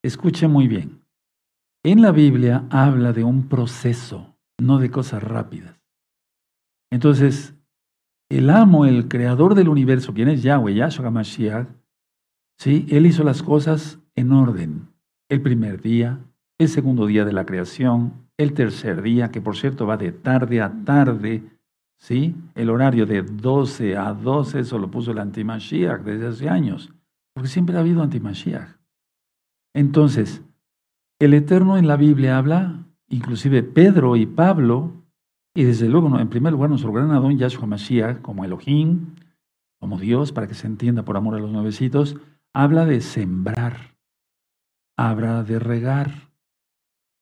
escuche 0.03 0.49
muy 0.49 0.69
bien. 0.69 1.03
En 1.85 2.03
la 2.03 2.11
Biblia 2.11 2.67
habla 2.71 3.13
de 3.13 3.23
un 3.23 3.49
proceso, 3.49 4.37
no 4.59 4.79
de 4.79 4.91
cosas 4.91 5.23
rápidas. 5.23 5.81
Entonces, 6.91 7.55
el 8.29 8.51
amo, 8.51 8.87
el 8.87 9.07
creador 9.07 9.55
del 9.55 9.69
universo, 9.69 10.13
quien 10.13 10.29
es 10.29 10.43
Yahweh, 10.43 10.75
Yahshua 10.75 11.11
Mashiach, 11.11 11.69
¿sí? 12.59 12.87
él 12.91 13.07
hizo 13.07 13.23
las 13.23 13.43
cosas 13.43 14.01
en 14.17 14.33
orden. 14.33 14.89
El 15.29 15.43
primer 15.43 15.83
día, 15.83 16.21
el 16.59 16.69
segundo 16.69 17.07
día 17.07 17.25
de 17.25 17.33
la 17.33 17.47
creación, 17.47 18.27
el 18.37 18.53
tercer 18.53 19.03
día, 19.03 19.31
que 19.31 19.41
por 19.41 19.57
cierto 19.57 19.87
va 19.87 19.97
de 19.97 20.13
tarde 20.13 20.61
a 20.61 20.85
tarde, 20.85 21.43
¿sí? 21.99 22.37
el 22.55 22.71
horario 22.71 23.07
de 23.07 23.23
12 23.23 23.97
a 23.97 24.13
12, 24.13 24.61
eso 24.61 24.79
lo 24.79 24.91
puso 24.91 25.11
el 25.11 25.19
antimashiach 25.19 26.03
desde 26.03 26.27
hace 26.29 26.49
años, 26.49 26.93
porque 27.35 27.49
siempre 27.49 27.77
ha 27.77 27.81
habido 27.81 28.03
antimashiach. 28.03 28.77
Entonces, 29.75 30.43
el 31.19 31.35
Eterno 31.35 31.77
en 31.77 31.89
la 31.89 31.97
Biblia 31.97 32.39
habla, 32.39 32.87
inclusive 33.09 33.63
Pedro 33.63 34.17
y 34.17 34.27
Pablo, 34.27 34.93
y 35.55 35.65
desde 35.65 35.89
luego, 35.89 36.19
en 36.19 36.29
primer 36.29 36.53
lugar, 36.53 36.69
nuestro 36.69 36.93
gran 36.93 37.11
Adón 37.11 37.39
Yahshua 37.39 37.67
Mashiach, 37.67 38.21
como 38.21 38.45
Elohim, 38.45 39.15
como 39.81 39.99
Dios, 39.99 40.31
para 40.31 40.47
que 40.47 40.55
se 40.55 40.67
entienda 40.67 41.05
por 41.05 41.17
amor 41.17 41.35
a 41.35 41.39
los 41.39 41.51
nuevecitos, 41.51 42.17
habla 42.53 42.85
de 42.85 43.01
sembrar, 43.01 43.96
habla 44.97 45.43
de 45.43 45.59
regar, 45.59 46.31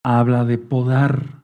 habla 0.03 0.45
de 0.45 0.57
podar, 0.57 1.43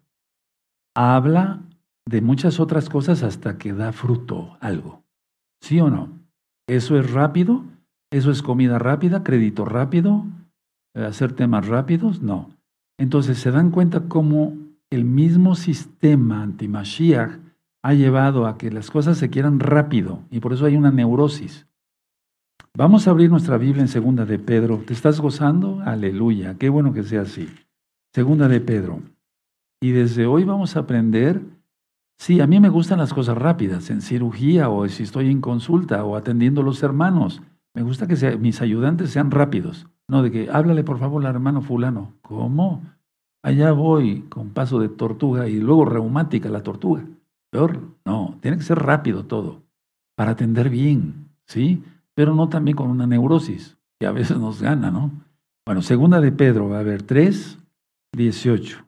habla 0.96 1.62
de 2.06 2.22
muchas 2.22 2.60
otras 2.60 2.90
cosas 2.90 3.24
hasta 3.24 3.58
que 3.58 3.74
da 3.74 3.92
fruto 3.92 4.58
algo. 4.60 5.04
¿Sí 5.62 5.80
o 5.80 5.90
no? 5.90 6.10
¿Eso 6.68 6.98
es 6.98 7.12
rápido? 7.12 7.64
¿Eso 8.12 8.32
es 8.32 8.42
comida 8.42 8.80
rápida, 8.80 9.24
crédito 9.24 9.66
rápido, 9.66 10.26
eh, 10.96 11.06
hacer 11.06 11.34
temas 11.34 11.68
rápidos, 11.68 12.22
no. 12.22 12.50
Entonces 13.00 13.38
se 13.38 13.52
dan 13.52 13.72
cuenta 13.72 14.08
cómo 14.08 14.58
el 14.90 15.06
mismo 15.06 15.56
sistema 15.56 16.44
anti-Mashiach 16.44 17.40
ha 17.84 17.94
llevado 17.94 18.46
a 18.46 18.58
que 18.58 18.70
las 18.70 18.92
cosas 18.92 19.18
se 19.18 19.30
quieran 19.30 19.60
rápido 19.60 20.20
y 20.30 20.40
por 20.40 20.54
eso 20.54 20.66
hay 20.66 20.76
una 20.76 20.92
neurosis. 20.92 21.68
Vamos 22.78 23.06
a 23.06 23.12
abrir 23.12 23.30
nuestra 23.30 23.58
Biblia 23.58 23.82
en 23.82 23.90
Segunda 23.90 24.26
de 24.26 24.40
Pedro. 24.40 24.78
¿Te 24.88 24.94
estás 24.94 25.20
gozando? 25.20 25.82
Aleluya. 25.84 26.56
Qué 26.58 26.70
bueno 26.70 26.94
que 26.94 27.04
sea 27.04 27.24
así. 27.24 27.50
Segunda 28.14 28.48
de 28.48 28.62
Pedro. 28.62 29.02
Y 29.82 29.92
desde 29.92 30.26
hoy 30.26 30.46
vamos 30.46 30.78
a 30.78 30.80
aprender. 30.80 31.42
Sí, 32.18 32.40
a 32.40 32.48
mí 32.48 32.62
me 32.62 32.70
gustan 32.70 33.00
las 33.00 33.14
cosas 33.14 33.38
rápidas, 33.38 33.90
en 33.90 34.02
cirugía 34.02 34.70
o 34.70 34.88
si 34.88 35.04
estoy 35.04 35.30
en 35.30 35.42
consulta 35.42 36.06
o 36.06 36.16
atendiendo 36.16 36.62
a 36.62 36.64
los 36.64 36.82
hermanos. 36.82 37.42
Me 37.74 37.82
gusta 37.82 38.08
que 38.08 38.38
mis 38.38 38.62
ayudantes 38.62 39.10
sean 39.10 39.32
rápidos. 39.32 39.88
No, 40.08 40.24
de 40.24 40.32
que 40.32 40.50
háblale 40.50 40.86
por 40.86 40.98
favor 40.98 41.26
al 41.26 41.36
hermano 41.36 41.62
fulano. 41.62 42.14
¿Cómo? 42.22 42.84
Allá 43.44 43.74
voy 43.74 44.22
con 44.30 44.52
paso 44.52 44.80
de 44.80 44.88
tortuga 44.88 45.50
y 45.50 45.60
luego 45.60 45.84
reumática 45.84 46.48
la 46.48 46.64
tortuga. 46.64 47.04
Peor, 47.52 47.82
no, 48.06 48.38
tiene 48.40 48.56
que 48.56 48.64
ser 48.64 48.80
rápido 48.80 49.26
todo 49.26 49.64
para 50.16 50.32
atender 50.32 50.70
bien, 50.70 51.28
¿sí? 51.48 51.84
Pero 52.22 52.36
no 52.36 52.50
también 52.50 52.78
con 52.78 52.92
una 52.92 53.08
neurosis 53.08 53.80
que 54.00 54.06
a 54.06 54.12
veces 54.12 54.38
nos 54.38 54.62
gana, 54.62 54.92
¿no? 54.92 55.10
Bueno, 55.66 55.82
segunda 55.82 56.22
de 56.22 56.32
Pedro, 56.32 56.72
a 56.76 56.82
haber 56.82 57.02
3, 57.02 57.58
18. 58.16 58.88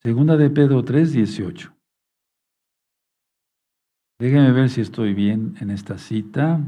Segunda 0.00 0.36
de 0.36 0.50
Pedro 0.50 0.84
3, 0.84 1.10
18. 1.10 1.74
Déjenme 4.20 4.52
ver 4.52 4.70
si 4.70 4.82
estoy 4.82 5.14
bien 5.14 5.56
en 5.60 5.70
esta 5.70 5.98
cita. 5.98 6.60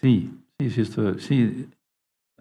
Sí, 0.00 0.30
sí, 0.60 0.70
sí, 0.70 0.80
estoy, 0.80 1.18
sí. 1.18 1.70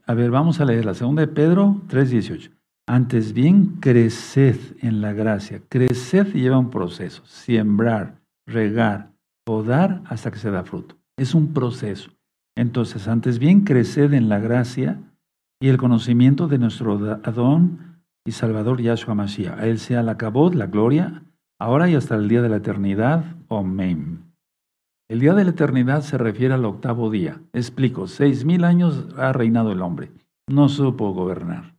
A 0.06 0.14
ver, 0.14 0.30
vamos 0.30 0.60
a 0.60 0.66
leer 0.66 0.86
la 0.86 0.94
segunda 0.94 1.26
de 1.26 1.28
Pedro 1.28 1.82
3.18. 1.88 2.52
Antes 2.88 3.34
bien, 3.34 3.78
creced 3.80 4.58
en 4.82 5.00
la 5.00 5.14
gracia. 5.14 5.62
Creced 5.70 6.34
lleva 6.34 6.58
un 6.58 6.70
proceso. 6.70 7.26
Siembrar, 7.26 8.20
regar, 8.46 9.14
podar 9.46 10.02
hasta 10.06 10.32
que 10.32 10.38
se 10.38 10.52
da 10.52 10.64
fruto. 10.64 10.98
Es 11.18 11.34
un 11.34 11.54
proceso. 11.54 12.12
Entonces, 12.58 13.08
antes 13.08 13.40
bien, 13.40 13.62
creced 13.62 14.14
en 14.14 14.28
la 14.28 14.40
gracia 14.40 15.00
y 15.62 15.70
el 15.70 15.78
conocimiento 15.78 16.48
de 16.48 16.58
nuestro 16.58 16.94
Adón 17.24 18.02
y 18.26 18.32
Salvador 18.32 18.82
Yahshua 18.82 19.16
Mashiach. 19.16 19.60
A 19.60 19.68
Él 19.68 19.80
sea 19.80 20.04
la 20.04 20.18
cabot, 20.18 20.54
la 20.54 20.68
gloria, 20.68 21.24
ahora 21.60 21.90
y 21.90 21.96
hasta 21.96 22.16
el 22.16 22.28
día 22.28 22.42
de 22.42 22.50
la 22.50 22.58
eternidad. 22.58 23.24
Amén. 23.50 24.34
El 25.10 25.22
día 25.22 25.34
de 25.34 25.46
la 25.46 25.52
eternidad 25.52 26.02
se 26.02 26.18
refiere 26.18 26.54
al 26.54 26.66
octavo 26.66 27.10
día. 27.10 27.42
Explico, 27.54 28.08
seis 28.08 28.44
mil 28.44 28.66
años 28.66 29.08
ha 29.18 29.32
reinado 29.32 29.72
el 29.72 29.82
hombre. 29.82 30.12
No 30.50 30.68
supo 30.68 31.14
gobernar. 31.14 31.73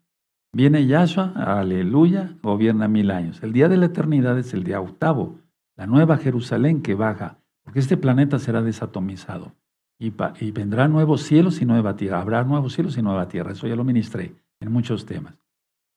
Viene 0.55 0.87
Yahshua, 0.87 1.33
aleluya, 1.35 2.37
gobierna 2.41 2.87
mil 2.87 3.11
años. 3.11 3.43
El 3.43 3.53
día 3.53 3.69
de 3.69 3.77
la 3.77 3.87
eternidad 3.87 4.39
es 4.39 4.55
el 4.55 4.63
día 4.63 4.81
octavo, 4.81 5.41
la 5.77 5.89
nueva 5.89 6.17
Jerusalén 6.17 6.81
que 6.81 6.95
baja, 6.95 7.39
porque 7.65 7.81
este 7.81 7.97
planeta 7.97 8.39
será 8.39 8.63
desatomizado. 8.63 9.53
Y, 9.99 10.11
vendrá 10.53 10.87
nuevos 10.87 11.23
cielos 11.23 11.61
y 11.61 11.65
nueva 11.67 11.97
tierra. 11.97 12.21
Habrá 12.21 12.45
nuevos 12.45 12.75
cielos 12.75 12.97
y 12.97 13.03
nueva 13.03 13.27
tierra. 13.27 13.53
Eso 13.53 13.67
ya 13.67 13.75
lo 13.75 13.85
ministré 13.85 14.35
en 14.61 14.71
muchos 14.71 15.07
temas. 15.07 15.35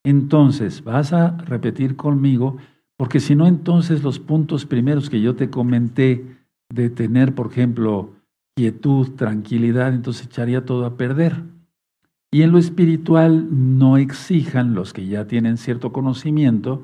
Entonces, 0.04 0.82
vas 0.82 1.12
a 1.12 1.36
repetir 1.36 1.94
conmigo, 1.94 2.56
porque 2.96 3.20
si 3.20 3.36
no, 3.36 3.46
entonces 3.46 4.02
los 4.02 4.18
puntos 4.18 4.66
primeros 4.66 5.08
que 5.08 5.20
yo 5.20 5.36
te 5.36 5.50
comenté, 5.50 6.24
de 6.70 6.90
tener, 6.90 7.34
por 7.34 7.52
ejemplo, 7.52 8.14
quietud, 8.56 9.10
tranquilidad, 9.14 9.94
entonces 9.94 10.26
echaría 10.26 10.64
todo 10.64 10.84
a 10.84 10.96
perder. 10.96 11.44
Y 12.30 12.42
en 12.42 12.52
lo 12.52 12.58
espiritual 12.58 13.48
no 13.78 13.96
exijan, 13.96 14.74
los 14.74 14.92
que 14.92 15.06
ya 15.06 15.26
tienen 15.26 15.56
cierto 15.56 15.92
conocimiento, 15.92 16.82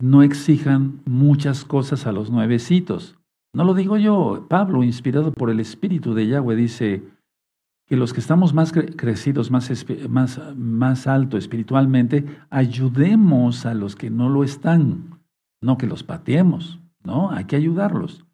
no 0.00 0.22
exijan 0.22 1.00
muchas 1.04 1.64
cosas 1.64 2.06
a 2.06 2.12
los 2.12 2.30
nuevecitos. 2.30 3.16
No 3.54 3.64
lo 3.64 3.74
digo 3.74 3.96
yo, 3.96 4.46
Pablo, 4.48 4.82
inspirado 4.82 5.32
por 5.32 5.50
el 5.50 5.60
Espíritu 5.60 6.14
de 6.14 6.26
Yahweh, 6.26 6.56
dice 6.56 7.02
que 7.86 7.96
los 7.96 8.12
que 8.12 8.20
estamos 8.20 8.52
más 8.52 8.72
crecidos, 8.72 9.50
más, 9.50 9.70
más, 10.08 10.40
más 10.56 11.06
alto 11.06 11.38
espiritualmente, 11.38 12.26
ayudemos 12.50 13.64
a 13.64 13.74
los 13.74 13.94
que 13.94 14.10
no 14.10 14.28
lo 14.28 14.42
están, 14.42 15.20
no 15.62 15.78
que 15.78 15.86
los 15.86 16.02
pateemos, 16.02 16.80
¿no? 17.04 17.30
Hay 17.30 17.44
que 17.44 17.56
ayudarlos. 17.56 18.24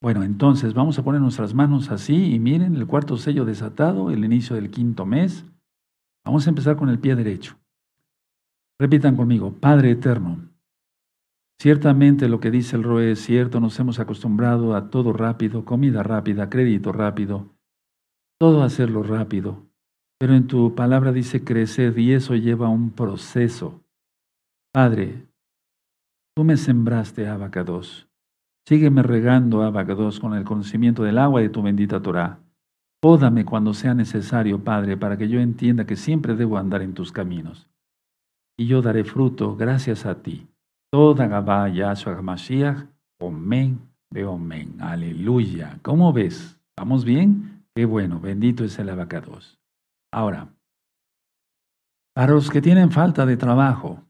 Bueno, 0.00 0.22
entonces 0.22 0.72
vamos 0.72 0.98
a 0.98 1.02
poner 1.02 1.20
nuestras 1.20 1.52
manos 1.52 1.90
así 1.90 2.32
y 2.32 2.38
miren 2.38 2.76
el 2.76 2.86
cuarto 2.86 3.18
sello 3.18 3.44
desatado, 3.44 4.10
el 4.10 4.24
inicio 4.24 4.56
del 4.56 4.70
quinto 4.70 5.04
mes. 5.04 5.44
Vamos 6.24 6.46
a 6.46 6.50
empezar 6.50 6.76
con 6.76 6.88
el 6.88 6.98
pie 6.98 7.16
derecho. 7.16 7.58
Repitan 8.78 9.16
conmigo, 9.16 9.52
Padre 9.52 9.90
Eterno, 9.90 10.48
ciertamente 11.60 12.28
lo 12.28 12.40
que 12.40 12.50
dice 12.50 12.76
el 12.76 12.82
Roe 12.82 13.12
es 13.12 13.20
cierto, 13.20 13.60
nos 13.60 13.78
hemos 13.78 13.98
acostumbrado 13.98 14.74
a 14.74 14.90
todo 14.90 15.12
rápido, 15.12 15.64
comida 15.64 16.02
rápida, 16.02 16.48
crédito 16.48 16.92
rápido, 16.92 17.54
todo 18.38 18.62
hacerlo 18.62 19.02
rápido. 19.02 19.66
Pero 20.18 20.34
en 20.34 20.46
tu 20.46 20.74
palabra 20.74 21.12
dice 21.12 21.44
crecer 21.44 21.98
y 21.98 22.12
eso 22.12 22.34
lleva 22.36 22.68
un 22.68 22.90
proceso. 22.90 23.82
Padre, 24.72 25.26
tú 26.36 26.44
me 26.44 26.56
sembraste 26.56 27.26
abacados. 27.26 28.08
Sígueme 28.66 29.02
regando 29.02 29.62
abacados 29.62 30.20
con 30.20 30.34
el 30.34 30.44
conocimiento 30.44 31.02
del 31.02 31.18
agua 31.18 31.40
de 31.40 31.48
tu 31.48 31.62
bendita 31.62 32.02
Torah. 32.02 32.40
Pódame 33.02 33.46
cuando 33.46 33.72
sea 33.72 33.94
necesario, 33.94 34.62
Padre, 34.62 34.96
para 34.96 35.16
que 35.16 35.28
yo 35.28 35.40
entienda 35.40 35.86
que 35.86 35.96
siempre 35.96 36.36
debo 36.36 36.58
andar 36.58 36.82
en 36.82 36.92
tus 36.92 37.12
caminos. 37.12 37.66
Y 38.58 38.66
yo 38.66 38.82
daré 38.82 39.04
fruto 39.04 39.56
gracias 39.56 40.04
a 40.04 40.22
ti. 40.22 40.46
Toda 40.92 41.26
Gabá 41.26 41.68
Yahshua 41.70 42.20
Mashiach, 42.20 42.84
Omen, 43.20 43.80
de 44.10 44.26
Omen. 44.26 44.82
Aleluya. 44.82 45.78
¿Cómo 45.82 46.12
ves? 46.12 46.60
¿Vamos 46.76 47.04
bien? 47.04 47.64
Qué 47.74 47.86
bueno, 47.86 48.20
bendito 48.20 48.64
es 48.64 48.78
el 48.78 48.90
abacados. 48.90 49.58
Ahora, 50.12 50.52
para 52.14 52.32
los 52.32 52.50
que 52.50 52.60
tienen 52.60 52.90
falta 52.90 53.24
de 53.24 53.36
trabajo, 53.36 54.04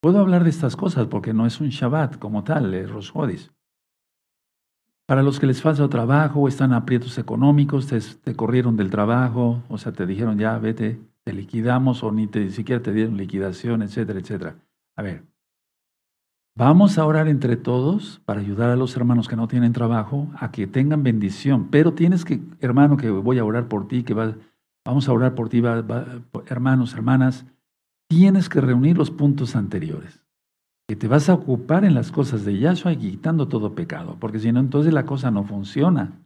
puedo 0.00 0.20
hablar 0.20 0.44
de 0.44 0.50
estas 0.50 0.76
cosas 0.76 1.06
porque 1.08 1.34
no 1.34 1.44
es 1.44 1.60
un 1.60 1.68
Shabbat 1.68 2.18
como 2.18 2.44
tal, 2.44 2.72
es 2.72 2.90
Rosjodis. 2.90 3.53
Para 5.06 5.22
los 5.22 5.38
que 5.38 5.46
les 5.46 5.60
falta 5.60 5.88
trabajo 5.88 6.40
o 6.40 6.48
están 6.48 6.72
aprietos 6.72 7.18
económicos, 7.18 7.86
te, 7.86 8.34
corrieron 8.34 8.76
del 8.76 8.90
trabajo, 8.90 9.62
o 9.68 9.76
sea, 9.76 9.92
te 9.92 10.06
dijeron 10.06 10.38
ya, 10.38 10.58
vete, 10.58 10.98
te 11.24 11.32
liquidamos 11.32 12.02
o 12.02 12.10
ni, 12.10 12.26
te, 12.26 12.50
siquiera 12.50 12.82
te 12.82 12.92
dieron 12.92 13.16
liquidación, 13.16 13.82
etcétera, 13.82 14.20
etcétera. 14.20 14.56
A 14.96 15.02
ver, 15.02 15.24
vamos 16.56 16.96
a 16.96 17.04
orar 17.04 17.28
entre 17.28 17.56
todos 17.56 18.22
para 18.24 18.40
ayudar 18.40 18.70
a 18.70 18.76
los 18.76 18.96
hermanos 18.96 19.28
que 19.28 19.36
no 19.36 19.46
tienen 19.46 19.74
trabajo 19.74 20.28
a 20.36 20.50
que 20.50 20.66
tengan 20.66 21.02
bendición, 21.02 21.68
pero 21.70 21.92
tienes 21.92 22.24
que, 22.24 22.40
hermano, 22.60 22.96
que 22.96 23.10
voy 23.10 23.38
a 23.38 23.44
orar 23.44 23.68
por 23.68 23.86
ti, 23.88 24.04
que 24.04 24.14
va, 24.14 24.34
Vamos 24.84 25.08
a 25.08 25.12
orar 25.12 25.34
por 25.34 25.48
ti, 25.48 25.62
hermanos, 26.46 26.92
hermanas. 26.92 27.46
Tienes 28.08 28.50
que 28.50 28.60
reunir 28.60 28.98
los 28.98 29.10
puntos 29.10 29.56
anteriores. 29.56 30.23
Que 30.88 30.96
te 30.96 31.08
vas 31.08 31.28
a 31.28 31.34
ocupar 31.34 31.84
en 31.84 31.94
las 31.94 32.12
cosas 32.12 32.44
de 32.44 32.58
Yahshua 32.58 32.92
y 32.92 32.96
quitando 32.96 33.48
todo 33.48 33.74
pecado, 33.74 34.16
porque 34.20 34.38
si 34.38 34.52
no, 34.52 34.60
entonces 34.60 34.92
la 34.92 35.06
cosa 35.06 35.30
no 35.30 35.44
funciona. 35.44 36.20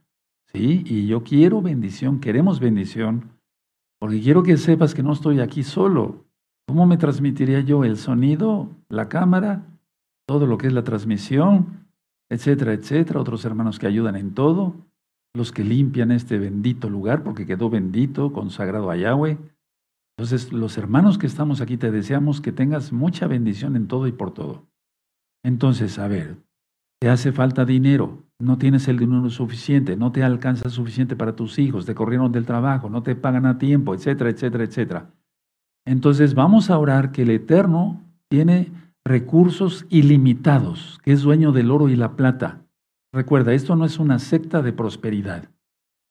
¿Sí? 0.53 0.83
Y 0.87 1.07
yo 1.07 1.23
quiero 1.23 1.61
bendición, 1.61 2.21
queremos 2.21 2.59
bendición, 2.59 3.39
porque 4.01 4.21
quiero 4.21 4.43
que 4.43 4.57
sepas 4.57 4.95
que 4.95 5.03
no 5.03 5.13
estoy 5.13 5.41
aquí 5.41 5.63
solo. 5.63 6.25
¿Cómo 6.67 6.87
me 6.87 6.97
transmitiría 6.97 7.61
yo 7.61 7.85
el 7.85 7.97
sonido, 7.97 8.71
la 8.89 9.09
cámara, 9.09 9.67
todo 10.27 10.47
lo 10.47 10.59
que 10.59 10.67
es 10.67 10.73
la 10.73 10.85
transmisión, 10.85 11.87
etcétera, 12.31 12.73
etcétera? 12.73 13.21
Otros 13.21 13.45
hermanos 13.45 13.79
que 13.79 13.87
ayudan 13.87 14.17
en 14.17 14.35
todo 14.35 14.75
los 15.35 15.53
que 15.53 15.65
limpian 15.65 16.11
este 16.11 16.39
bendito 16.39 16.91
lugar, 16.91 17.23
porque 17.23 17.47
quedó 17.47 17.71
bendito, 17.71 18.33
consagrado 18.33 18.91
a 18.91 18.97
Yahweh. 18.97 19.39
Entonces, 20.19 20.53
los 20.53 20.77
hermanos 20.77 21.17
que 21.17 21.29
estamos 21.29 21.61
aquí 21.61 21.77
te 21.77 21.93
deseamos 21.93 22.41
que 22.41 22.51
tengas 22.51 22.93
mucha 22.93 23.29
bendición 23.29 23.77
en 23.77 23.87
todo 23.87 24.09
y 24.09 24.13
por 24.13 24.35
todo. 24.35 24.67
Entonces, 25.45 25.97
a 26.01 26.09
ver, 26.09 26.39
te 27.01 27.09
hace 27.09 27.31
falta 27.31 27.65
dinero, 27.65 28.25
no 28.41 28.59
tienes 28.59 28.89
el 28.89 28.99
dinero 28.99 29.31
suficiente, 29.31 29.97
no 29.97 30.11
te 30.11 30.25
alcanza 30.25 30.71
suficiente 30.71 31.15
para 31.15 31.37
tus 31.37 31.61
hijos, 31.61 31.87
te 31.87 31.95
corrieron 31.95 32.33
del 32.33 32.47
trabajo, 32.47 32.91
no 32.91 33.05
te 33.05 33.15
pagan 33.15 33.47
a 33.47 33.59
tiempo, 33.59 33.95
etcétera, 33.95 34.31
etcétera, 34.31 34.65
etcétera. 34.65 35.15
Entonces, 35.87 36.35
vamos 36.35 36.69
a 36.69 36.79
orar 36.79 37.13
que 37.13 37.23
el 37.23 37.31
Eterno 37.31 38.03
tiene 38.29 38.73
recursos 39.05 39.87
ilimitados, 39.89 40.99
que 41.05 41.13
es 41.13 41.23
dueño 41.23 41.53
del 41.53 41.71
oro 41.71 41.89
y 41.89 41.95
la 41.95 42.17
plata. 42.17 42.67
Recuerda, 43.15 43.55
esto 43.55 43.77
no 43.77 43.85
es 43.85 44.01
una 44.01 44.19
secta 44.19 44.63
de 44.63 44.73
prosperidad, 44.73 45.49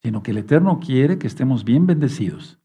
sino 0.01 0.23
que 0.23 0.31
el 0.31 0.37
Eterno 0.37 0.79
quiere 0.79 1.17
que 1.17 1.27
estemos 1.27 1.65
bien 1.65 1.85
bendecidos. 1.85 2.56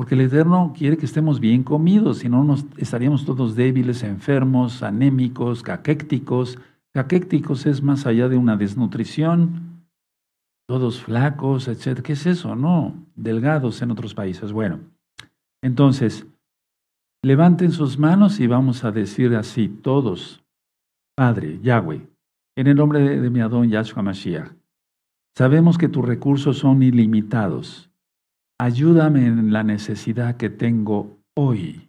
Porque 0.00 0.14
el 0.14 0.22
Eterno 0.22 0.72
quiere 0.74 0.96
que 0.96 1.04
estemos 1.04 1.40
bien 1.40 1.62
comidos, 1.62 2.20
si 2.20 2.30
no 2.30 2.42
nos 2.42 2.64
estaríamos 2.78 3.26
todos 3.26 3.54
débiles, 3.54 4.02
enfermos, 4.02 4.82
anémicos, 4.82 5.62
caquécticos. 5.62 6.58
Caquécticos 6.94 7.66
es 7.66 7.82
más 7.82 8.06
allá 8.06 8.30
de 8.30 8.38
una 8.38 8.56
desnutrición, 8.56 9.84
todos 10.66 11.02
flacos, 11.02 11.68
etc. 11.68 12.00
¿Qué 12.00 12.14
es 12.14 12.24
eso? 12.24 12.56
No, 12.56 12.94
delgados 13.14 13.82
en 13.82 13.90
otros 13.90 14.14
países. 14.14 14.52
Bueno, 14.52 14.80
entonces, 15.62 16.26
levanten 17.22 17.70
sus 17.70 17.98
manos 17.98 18.40
y 18.40 18.46
vamos 18.46 18.84
a 18.84 18.92
decir 18.92 19.36
así, 19.36 19.68
todos, 19.68 20.42
Padre, 21.14 21.60
Yahweh, 21.60 22.08
en 22.56 22.66
el 22.66 22.76
nombre 22.76 23.00
de, 23.00 23.28
mi 23.28 23.40
Adón 23.40 23.68
Yahshua 23.68 24.02
Mashiach, 24.02 24.50
sabemos 25.36 25.76
que 25.76 25.90
tus 25.90 26.06
recursos 26.06 26.56
son 26.56 26.82
ilimitados. 26.82 27.89
Ayúdame 28.60 29.26
en 29.26 29.54
la 29.54 29.62
necesidad 29.62 30.36
que 30.36 30.50
tengo 30.50 31.18
hoy, 31.34 31.88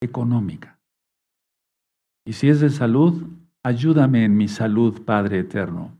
económica. 0.00 0.80
Y 2.26 2.32
si 2.32 2.48
es 2.48 2.60
de 2.60 2.70
salud, 2.70 3.28
ayúdame 3.62 4.24
en 4.24 4.34
mi 4.34 4.48
salud, 4.48 5.02
Padre 5.04 5.40
Eterno, 5.40 5.94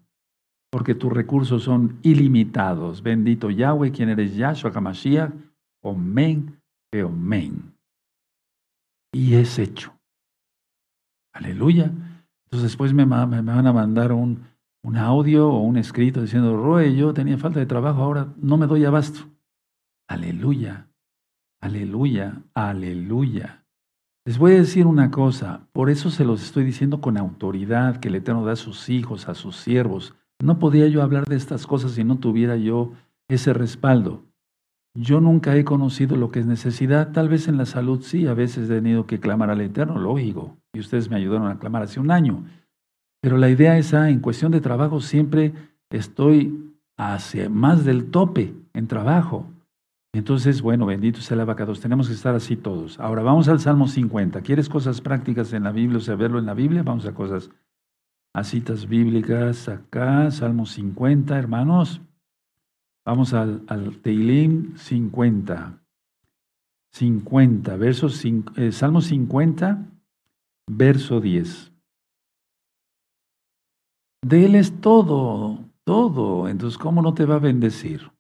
porque 0.71 0.95
tus 0.95 1.13
recursos 1.13 1.65
son 1.65 1.99
ilimitados. 2.01 3.03
Bendito 3.03 3.51
Yahweh, 3.51 3.93
quien 3.93 4.09
eres 4.09 4.35
Yahshua 4.35 4.73
HaMashiach, 4.75 5.31
Omen, 5.85 6.59
Omen. 6.95 7.75
Y 9.13 9.35
es 9.35 9.59
hecho. 9.59 9.93
Aleluya. 11.35 11.93
Entonces 12.47 12.71
después 12.71 12.95
me, 12.95 13.05
van 13.05 13.67
a 13.67 13.73
mandar 13.75 14.13
un, 14.13 14.43
un, 14.83 14.97
audio 14.97 15.51
o 15.51 15.61
un 15.61 15.77
escrito 15.77 16.23
diciendo, 16.23 16.57
Roe, 16.57 16.97
yo 16.97 17.13
tenía 17.13 17.37
falta 17.37 17.61
de 17.61 17.67
trabajo, 17.67 18.01
ahora 18.01 18.33
no 18.39 18.57
me 18.57 18.67
doy 18.67 18.87
abasto. 18.87 19.31
Aleluya, 20.13 20.89
aleluya, 21.63 22.43
aleluya. 22.53 23.65
Les 24.27 24.37
voy 24.37 24.53
a 24.53 24.57
decir 24.57 24.87
una 24.87 25.11
cosa, 25.11 25.69
por 25.73 25.89
eso 25.89 26.11
se 26.11 26.27
los 26.27 26.43
estoy 26.43 26.65
diciendo 26.65 27.01
con 27.01 27.17
autoridad 27.17 27.97
que 27.97 28.09
el 28.09 28.17
Eterno 28.17 28.45
da 28.45 28.53
a 28.53 28.57
sus 28.57 28.91
hijos, 28.91 29.31
a 29.31 29.35
sus 29.35 29.57
siervos. 29.57 30.15
No 30.39 30.59
podía 30.59 30.87
yo 30.87 31.03
hablar 31.03 31.25
de 31.25 31.37
estas 31.37 31.67
cosas 31.67 31.93
si 31.93 32.05
no 32.05 32.19
tuviera 32.19 32.57
yo 32.57 32.93
ese 33.27 33.55
respaldo. 33.55 34.23
Yo 34.95 35.23
nunca 35.23 35.57
he 35.57 35.65
conocido 35.65 36.17
lo 36.17 36.31
que 36.31 36.41
es 36.41 36.47
necesidad, 36.47 37.13
tal 37.13 37.31
vez 37.31 37.49
en 37.49 37.57
la 37.57 37.65
salud 37.65 38.03
sí, 38.03 38.27
a 38.27 38.35
veces 38.35 38.69
he 38.69 38.75
tenido 38.75 39.07
que 39.07 39.19
clamar 39.19 39.49
al 39.49 39.63
Eterno, 39.63 39.99
lógico, 39.99 40.59
y 40.75 40.81
ustedes 40.81 41.09
me 41.09 41.17
ayudaron 41.17 41.51
a 41.51 41.59
clamar 41.59 41.85
hace 41.85 42.01
un 42.01 42.11
año. 42.11 42.45
Pero 43.23 43.39
la 43.39 43.49
idea 43.49 43.79
esa, 43.79 44.11
en 44.11 44.21
cuestión 44.21 44.53
de 44.53 44.61
trabajo, 44.61 45.01
siempre 45.01 45.55
estoy 45.89 46.71
hacia 46.99 47.49
más 47.49 47.87
del 47.87 48.11
tope 48.11 48.53
en 48.75 48.89
trabajo. 48.89 49.47
Entonces, 50.15 50.61
bueno, 50.61 50.85
bendito 50.85 51.21
sea 51.21 51.37
el 51.37 51.41
abacados. 51.41 51.81
Tenemos 51.81 52.09
que 52.09 52.15
estar 52.15 52.35
así 52.35 52.57
todos. 52.57 53.01
Ahora 53.01 53.23
vamos 53.23 53.49
al 53.49 53.61
Salmo 53.61 53.89
50. 53.89 54.43
¿Quieres 54.43 54.69
cosas 54.69 55.01
prácticas 55.01 55.53
en 55.55 55.65
la 55.65 55.73
Biblia, 55.73 55.99
o 55.99 56.03
sea, 56.03 56.17
verlo 56.17 56.39
en 56.39 56.47
la 56.47 56.55
Biblia? 56.55 56.83
Vamos 56.83 57.07
a 57.07 57.15
cosas, 57.15 57.51
a 58.35 58.45
citas 58.45 58.87
bíblicas 58.87 59.69
acá, 59.69 60.31
Salmo 60.31 60.67
50, 60.67 61.39
hermanos. 61.39 62.03
Vamos 63.07 63.33
al, 63.33 63.65
Teilim 64.03 64.77
50. 64.77 65.79
50, 66.93 67.77
versos, 67.77 68.23
eh, 68.57 68.71
Salmo 68.71 69.01
50, 69.01 69.87
verso 70.71 71.23
10. 71.23 71.73
De 74.27 74.45
Él 74.45 74.57
es 74.57 74.79
todo, 74.83 75.59
todo. 75.85 76.49
Entonces, 76.49 76.77
¿cómo 76.77 77.01
no 77.01 77.15
te 77.15 77.25
va 77.25 77.37
a 77.37 77.39
bendecir? 77.39 78.13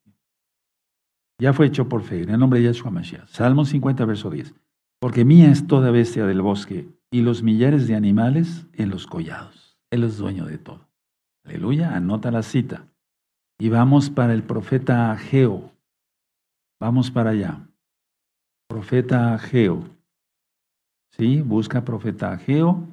Ya 1.38 1.52
fue 1.52 1.66
hecho 1.66 1.88
por 1.88 2.02
fe, 2.02 2.22
en 2.22 2.30
el 2.30 2.38
nombre 2.38 2.60
de 2.60 2.66
Yahshua 2.66 2.90
Mashiach. 2.90 3.26
Salmo 3.28 3.64
50, 3.64 4.04
verso 4.04 4.30
10. 4.30 4.54
Porque 5.00 5.24
mía 5.24 5.50
es 5.50 5.66
toda 5.66 5.90
bestia 5.90 6.26
del 6.26 6.42
bosque 6.42 6.88
y 7.10 7.22
los 7.22 7.42
millares 7.42 7.88
de 7.88 7.94
animales 7.94 8.66
en 8.74 8.90
los 8.90 9.06
collados. 9.06 9.76
Él 9.90 10.04
es 10.04 10.16
dueño 10.16 10.46
de 10.46 10.58
todo. 10.58 10.88
Aleluya, 11.44 11.96
anota 11.96 12.30
la 12.30 12.42
cita. 12.42 12.86
Y 13.58 13.68
vamos 13.68 14.10
para 14.10 14.32
el 14.32 14.42
profeta 14.42 15.12
Ageo. 15.12 15.72
Vamos 16.80 17.10
para 17.10 17.30
allá. 17.30 17.68
Profeta 18.68 19.34
Ageo. 19.34 19.84
¿Sí? 21.16 21.42
Busca 21.42 21.84
profeta 21.84 22.32
Ageo. 22.32 22.88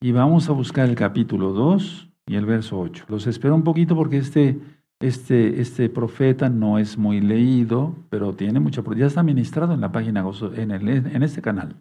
Y 0.00 0.12
vamos 0.12 0.48
a 0.48 0.52
buscar 0.52 0.88
el 0.88 0.94
capítulo 0.94 1.52
2 1.52 2.08
y 2.26 2.36
el 2.36 2.46
verso 2.46 2.78
8. 2.78 3.06
Los 3.08 3.26
espero 3.26 3.54
un 3.54 3.64
poquito 3.64 3.94
porque 3.96 4.18
este, 4.18 4.58
este, 5.00 5.60
este 5.60 5.88
profeta 5.88 6.48
no 6.48 6.78
es 6.78 6.96
muy 6.96 7.20
leído, 7.20 7.94
pero 8.08 8.32
tiene 8.34 8.60
mucha... 8.60 8.82
Ya 8.96 9.06
está 9.06 9.22
ministrado 9.22 9.74
en 9.74 9.80
la 9.80 9.92
página, 9.92 10.24
en, 10.54 11.22
este 11.22 11.42
canal. 11.42 11.76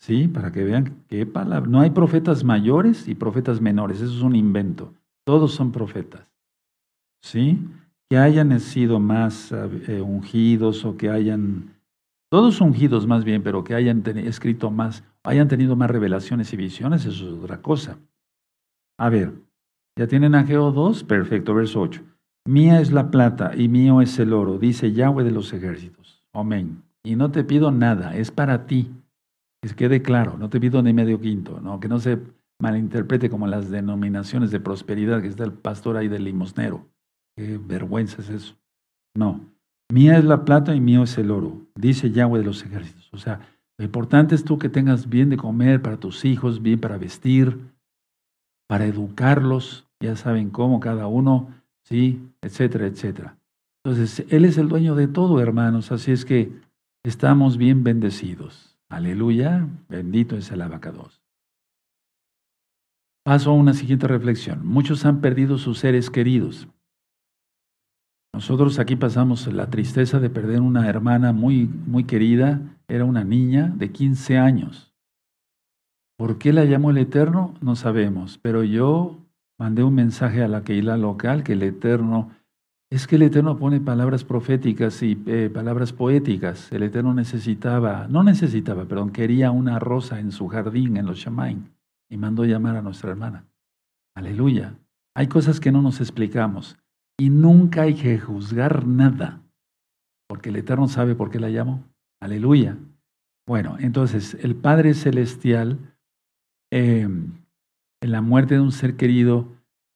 ¿Sí? 0.00 0.28
Para 0.28 0.52
que 0.52 0.64
vean 0.64 1.04
qué 1.08 1.24
palabra. 1.24 1.70
No 1.70 1.80
hay 1.80 1.90
profetas 1.90 2.44
mayores 2.44 3.08
y 3.08 3.14
profetas 3.14 3.60
menores. 3.60 4.00
Eso 4.00 4.14
es 4.14 4.22
un 4.22 4.34
invento. 4.34 4.92
Todos 5.24 5.52
son 5.52 5.72
profetas. 5.72 6.30
¿Sí? 7.22 7.60
Que 8.10 8.18
hayan 8.18 8.58
sido 8.60 9.00
más 9.00 9.52
eh, 9.52 10.00
ungidos 10.00 10.84
o 10.84 10.96
que 10.96 11.10
hayan, 11.10 11.76
todos 12.30 12.60
ungidos 12.60 13.06
más 13.06 13.24
bien, 13.24 13.42
pero 13.42 13.64
que 13.64 13.74
hayan 13.74 14.02
escrito 14.18 14.70
más, 14.70 15.02
hayan 15.24 15.48
tenido 15.48 15.74
más 15.74 15.90
revelaciones 15.90 16.52
y 16.52 16.56
visiones, 16.56 17.04
eso 17.04 17.26
es 17.26 17.32
otra 17.32 17.62
cosa. 17.62 17.98
A 18.98 19.08
ver, 19.08 19.32
¿ya 19.98 20.06
tienen 20.06 20.36
Ageo 20.36 20.70
2? 20.70 21.02
Perfecto, 21.02 21.52
verso 21.52 21.80
8. 21.80 22.02
Mía 22.46 22.80
es 22.80 22.92
la 22.92 23.10
plata 23.10 23.52
y 23.56 23.68
mío 23.68 24.00
es 24.00 24.18
el 24.18 24.32
oro, 24.32 24.58
dice 24.58 24.92
Yahweh 24.92 25.24
de 25.24 25.32
los 25.32 25.52
ejércitos. 25.52 26.24
Amén. 26.32 26.82
Y 27.02 27.16
no 27.16 27.30
te 27.30 27.44
pido 27.44 27.70
nada, 27.72 28.16
es 28.16 28.30
para 28.30 28.66
ti. 28.66 28.90
Que 29.62 29.74
quede 29.74 30.02
claro, 30.02 30.36
no 30.38 30.48
te 30.48 30.60
pido 30.60 30.82
ni 30.82 30.92
medio 30.92 31.20
quinto, 31.20 31.60
¿no? 31.60 31.80
que 31.80 31.88
no 31.88 31.98
se 31.98 32.20
malinterprete 32.60 33.28
como 33.28 33.46
las 33.46 33.70
denominaciones 33.70 34.50
de 34.50 34.60
prosperidad 34.60 35.20
que 35.22 35.28
está 35.28 35.44
el 35.44 35.52
pastor 35.52 35.96
ahí 35.96 36.08
del 36.08 36.24
limosnero. 36.24 36.86
Qué 37.36 37.58
vergüenza 37.58 38.22
es 38.22 38.30
eso. 38.30 38.56
No, 39.16 39.40
mía 39.92 40.18
es 40.18 40.24
la 40.24 40.44
plata 40.44 40.74
y 40.74 40.80
mío 40.80 41.02
es 41.02 41.18
el 41.18 41.30
oro, 41.30 41.66
dice 41.74 42.10
Yahweh 42.10 42.38
de 42.38 42.44
los 42.44 42.64
ejércitos. 42.64 43.08
O 43.12 43.18
sea, 43.18 43.40
lo 43.78 43.84
importante 43.84 44.34
es 44.34 44.44
tú 44.44 44.58
que 44.58 44.68
tengas 44.68 45.08
bien 45.08 45.30
de 45.30 45.36
comer 45.36 45.82
para 45.82 45.98
tus 45.98 46.24
hijos, 46.24 46.62
bien 46.62 46.80
para 46.80 46.96
vestir, 46.96 47.58
para 48.68 48.86
educarlos, 48.86 49.86
ya 50.00 50.16
saben 50.16 50.50
cómo 50.50 50.80
cada 50.80 51.06
uno, 51.06 51.48
sí, 51.86 52.20
etcétera, 52.42 52.86
etcétera. 52.86 53.38
Entonces, 53.84 54.26
Él 54.30 54.44
es 54.44 54.58
el 54.58 54.68
dueño 54.68 54.94
de 54.94 55.06
todo, 55.06 55.40
hermanos, 55.40 55.92
así 55.92 56.10
es 56.10 56.24
que 56.24 56.52
estamos 57.04 57.56
bien 57.56 57.84
bendecidos. 57.84 58.76
Aleluya, 58.88 59.68
bendito 59.88 60.36
es 60.36 60.50
el 60.50 60.62
abacados. 60.62 61.22
Paso 63.24 63.50
a 63.50 63.54
una 63.54 63.74
siguiente 63.74 64.06
reflexión. 64.06 64.66
Muchos 64.66 65.04
han 65.04 65.20
perdido 65.20 65.58
sus 65.58 65.78
seres 65.78 66.10
queridos. 66.10 66.68
Nosotros 68.32 68.78
aquí 68.78 68.96
pasamos 68.96 69.46
la 69.52 69.70
tristeza 69.70 70.20
de 70.20 70.30
perder 70.30 70.60
una 70.60 70.88
hermana 70.88 71.32
muy, 71.32 71.66
muy 71.66 72.04
querida. 72.04 72.60
Era 72.86 73.04
una 73.04 73.24
niña 73.24 73.72
de 73.74 73.90
15 73.90 74.38
años. 74.38 74.92
¿Por 76.18 76.38
qué 76.38 76.52
la 76.52 76.64
llamó 76.64 76.90
el 76.90 76.98
Eterno? 76.98 77.54
No 77.60 77.76
sabemos. 77.76 78.38
Pero 78.38 78.62
yo 78.62 79.25
mandé 79.58 79.82
un 79.82 79.94
mensaje 79.94 80.42
a 80.42 80.48
la 80.48 80.62
Keila 80.62 80.96
local 80.96 81.42
que 81.42 81.54
el 81.54 81.62
Eterno, 81.62 82.30
es 82.90 83.06
que 83.06 83.16
el 83.16 83.22
Eterno 83.22 83.58
pone 83.58 83.80
palabras 83.80 84.24
proféticas 84.24 85.02
y 85.02 85.20
eh, 85.26 85.50
palabras 85.52 85.92
poéticas. 85.92 86.70
El 86.72 86.84
Eterno 86.84 87.14
necesitaba, 87.14 88.06
no 88.08 88.22
necesitaba, 88.22 88.84
perdón, 88.84 89.10
quería 89.10 89.50
una 89.50 89.78
rosa 89.78 90.20
en 90.20 90.30
su 90.30 90.46
jardín, 90.48 90.96
en 90.96 91.06
los 91.06 91.18
Shamaim 91.18 91.64
y 92.08 92.16
mandó 92.16 92.44
llamar 92.44 92.76
a 92.76 92.82
nuestra 92.82 93.10
hermana. 93.10 93.44
Aleluya. 94.14 94.78
Hay 95.14 95.28
cosas 95.28 95.60
que 95.60 95.72
no 95.72 95.82
nos 95.82 96.00
explicamos 96.00 96.76
y 97.18 97.30
nunca 97.30 97.82
hay 97.82 97.94
que 97.94 98.18
juzgar 98.18 98.86
nada, 98.86 99.42
porque 100.28 100.50
el 100.50 100.56
Eterno 100.56 100.88
sabe 100.88 101.14
por 101.14 101.30
qué 101.30 101.40
la 101.40 101.50
llamó. 101.50 101.82
Aleluya. 102.20 102.76
Bueno, 103.46 103.76
entonces 103.78 104.34
el 104.34 104.56
Padre 104.56 104.94
Celestial, 104.94 105.78
em, 106.70 107.32
en 108.06 108.12
la 108.12 108.22
muerte 108.22 108.54
de 108.54 108.60
un 108.60 108.72
ser 108.72 108.96
querido, 108.96 109.48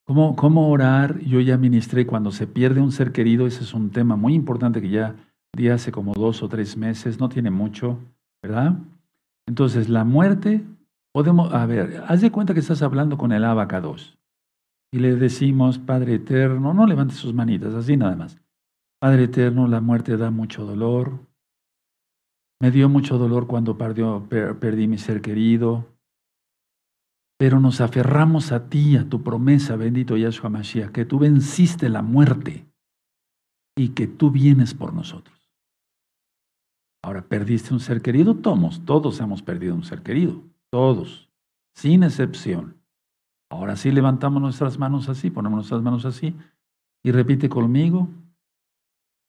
¿cómo, 0.07 0.37
¿cómo 0.37 0.69
orar? 0.69 1.19
Yo 1.21 1.41
ya 1.41 1.57
ministré 1.57 2.07
cuando 2.07 2.31
se 2.31 2.47
pierde 2.47 2.81
un 2.81 2.93
ser 2.93 3.13
querido, 3.13 3.47
ese 3.47 3.63
es 3.63 3.73
un 3.73 3.91
tema 3.91 4.17
muy 4.17 4.35
importante 4.35 4.81
que 4.81 4.91
ya 4.91 5.17
di 5.57 5.69
hace 5.69 5.91
como 5.91 6.13
dos 6.13 6.43
o 6.43 6.49
tres 6.49 6.77
meses, 6.77 7.19
no 7.19 7.29
tiene 7.29 7.51
mucho, 7.51 7.99
¿verdad? 8.43 8.79
Entonces, 9.49 9.89
la 9.89 10.05
muerte 10.05 10.63
Podemos, 11.13 11.53
a 11.53 11.67
ver, 11.67 12.05
haz 12.07 12.21
de 12.21 12.31
cuenta 12.31 12.55
que 12.55 12.61
estás 12.61 12.83
hablando 12.83 13.19
con 13.19 13.33
el 13.33 13.45
abacados 13.45 14.17
y 14.93 14.99
le 15.01 15.17
decimos, 15.17 15.79
Padre 15.79 16.15
Eterno, 16.15 16.73
no 16.73 16.87
levante 16.87 17.15
sus 17.15 17.35
manitas, 17.35 17.75
así 17.75 17.97
nada 17.97 18.15
más. 18.15 18.41
Padre 19.01 19.25
Eterno, 19.25 19.67
la 19.67 19.81
muerte 19.81 20.17
da 20.17 20.31
mucho 20.31 20.65
dolor. 20.65 21.19
Me 22.61 22.71
dio 22.71 22.89
mucho 22.89 23.19
dolor 23.19 23.47
cuando 23.47 23.77
perdí 23.77 24.87
mi 24.87 24.99
ser 24.99 25.21
querido. 25.21 25.87
Pero 27.41 27.59
nos 27.59 27.81
aferramos 27.81 28.53
a 28.53 28.69
ti, 28.69 28.99
a 28.99 29.09
tu 29.09 29.23
promesa, 29.23 29.75
bendito 29.75 30.15
Yahshua 30.15 30.51
Mashiach, 30.51 30.93
que 30.93 31.07
tú 31.07 31.19
venciste 31.19 31.89
la 31.89 32.03
muerte 32.03 32.67
y 33.75 33.89
que 33.95 34.07
tú 34.07 34.31
vienes 34.31 34.75
por 34.75 34.93
nosotros. 34.93 35.51
Ahora, 37.03 37.23
¿perdiste 37.23 37.73
un 37.73 37.81
ser 37.81 38.03
querido? 38.03 38.37
Todos, 38.37 38.85
todos 38.85 39.19
hemos 39.21 39.43
perdido 39.43 39.75
un 39.75 39.85
ser 39.85 40.03
querido. 40.03 40.43
Todos, 40.71 41.31
sin 41.75 42.03
excepción. 42.03 42.77
Ahora 43.51 43.75
sí 43.77 43.91
levantamos 43.91 44.43
nuestras 44.43 44.79
manos 44.79 45.09
así, 45.09 45.31
ponemos 45.31 45.57
nuestras 45.57 45.81
manos 45.81 46.05
así 46.05 46.37
y 47.03 47.11
repite 47.11 47.49
conmigo, 47.49 48.11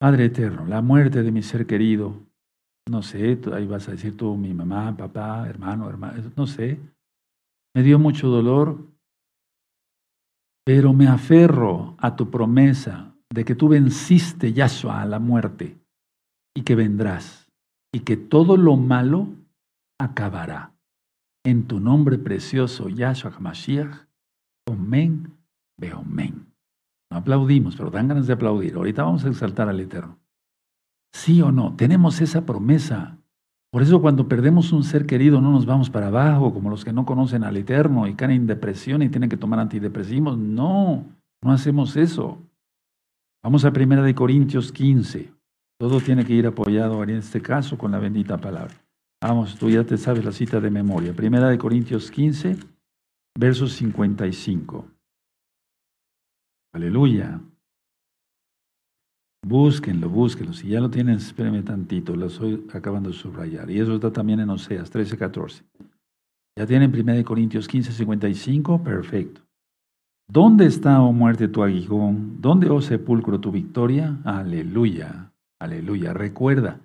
Padre 0.01 0.25
Eterno, 0.25 0.65
la 0.65 0.81
muerte 0.81 1.23
de 1.23 1.31
mi 1.31 1.43
ser 1.43 1.65
querido, 1.65 2.19
no 2.89 3.03
sé, 3.03 3.39
ahí 3.53 3.65
vas 3.67 3.87
a 3.87 3.91
decir 3.91 4.17
tú, 4.17 4.35
mi 4.35 4.53
mamá, 4.53 4.97
papá, 4.97 5.47
hermano, 5.47 5.87
hermano, 5.87 6.21
no 6.35 6.45
sé, 6.45 6.77
me 7.75 7.83
dio 7.83 7.99
mucho 7.99 8.27
dolor, 8.27 8.87
pero 10.65 10.93
me 10.93 11.07
aferro 11.07 11.95
a 11.99 12.15
tu 12.15 12.29
promesa 12.29 13.15
de 13.29 13.45
que 13.45 13.55
tú 13.55 13.69
venciste 13.69 14.53
Yahshua 14.53 15.01
a 15.01 15.05
la 15.05 15.19
muerte 15.19 15.79
y 16.55 16.63
que 16.63 16.75
vendrás 16.75 17.49
y 17.93 18.01
que 18.01 18.17
todo 18.17 18.57
lo 18.57 18.77
malo 18.77 19.29
acabará. 19.99 20.73
En 21.43 21.67
tu 21.67 21.79
nombre 21.79 22.17
precioso, 22.17 22.89
Yahshua 22.89 23.31
HaMashiach, 23.31 24.07
Omen, 24.67 25.37
Beomen. 25.77 26.53
No 27.11 27.17
aplaudimos, 27.17 27.75
pero 27.75 27.89
dan 27.89 28.07
ganas 28.07 28.27
de 28.27 28.33
aplaudir. 28.33 28.75
Ahorita 28.75 29.03
vamos 29.03 29.25
a 29.25 29.29
exaltar 29.29 29.67
al 29.67 29.79
Eterno. 29.79 30.19
Sí 31.13 31.41
o 31.41 31.51
no, 31.51 31.75
tenemos 31.75 32.21
esa 32.21 32.45
promesa. 32.45 33.17
Por 33.71 33.81
eso 33.81 34.01
cuando 34.01 34.27
perdemos 34.27 34.73
un 34.73 34.83
ser 34.83 35.05
querido 35.05 35.39
no 35.39 35.51
nos 35.51 35.65
vamos 35.65 35.89
para 35.89 36.07
abajo, 36.07 36.53
como 36.53 36.69
los 36.69 36.83
que 36.83 36.91
no 36.91 37.05
conocen 37.05 37.45
al 37.45 37.55
Eterno 37.55 38.05
y 38.05 38.15
caen 38.15 38.31
en 38.31 38.47
depresión 38.47 39.01
y 39.01 39.09
tienen 39.09 39.29
que 39.29 39.37
tomar 39.37 39.59
antidepresivos. 39.59 40.37
No, 40.37 41.05
no 41.41 41.51
hacemos 41.51 41.95
eso. 41.95 42.37
Vamos 43.41 43.63
a 43.63 43.69
1 43.69 44.03
de 44.03 44.13
Corintios 44.13 44.73
15. 44.73 45.33
Todo 45.79 46.01
tiene 46.01 46.25
que 46.25 46.33
ir 46.33 46.45
apoyado 46.45 47.01
en 47.03 47.11
este 47.11 47.41
caso 47.41 47.77
con 47.77 47.91
la 47.91 47.99
bendita 47.99 48.37
palabra. 48.37 48.75
Vamos, 49.23 49.57
tú 49.57 49.69
ya 49.69 49.85
te 49.85 49.97
sabes 49.97 50.25
la 50.25 50.31
cita 50.31 50.59
de 50.59 50.69
memoria. 50.69 51.13
Primera 51.13 51.47
de 51.47 51.57
Corintios 51.57 52.11
15, 52.11 52.57
versos 53.39 53.73
55. 53.73 54.85
Aleluya. 56.73 57.39
Búsquenlo, 59.43 60.09
búsquenlo. 60.09 60.53
Si 60.53 60.69
ya 60.69 60.79
lo 60.79 60.89
tienen, 60.89 61.15
espérenme 61.15 61.63
tantito, 61.63 62.15
lo 62.15 62.27
estoy 62.27 62.67
acabando 62.73 63.09
de 63.09 63.15
subrayar. 63.15 63.69
Y 63.71 63.79
eso 63.79 63.95
está 63.95 64.11
también 64.11 64.39
en 64.39 64.49
Oseas 64.49 64.89
13, 64.89 65.17
14. 65.17 65.63
¿Ya 66.57 66.67
tienen 66.67 66.91
Primera 66.91 67.17
de 67.17 67.23
Corintios 67.23 67.67
15, 67.67 67.91
55? 67.91 68.83
Perfecto. 68.83 69.41
¿Dónde 70.29 70.65
está, 70.65 71.01
oh 71.01 71.11
muerte, 71.11 71.47
tu 71.47 71.63
aguijón? 71.63 72.39
¿Dónde, 72.39 72.69
oh 72.69 72.81
sepulcro, 72.81 73.39
tu 73.39 73.51
victoria? 73.51 74.19
Aleluya, 74.23 75.33
aleluya. 75.59 76.13
Recuerda, 76.13 76.79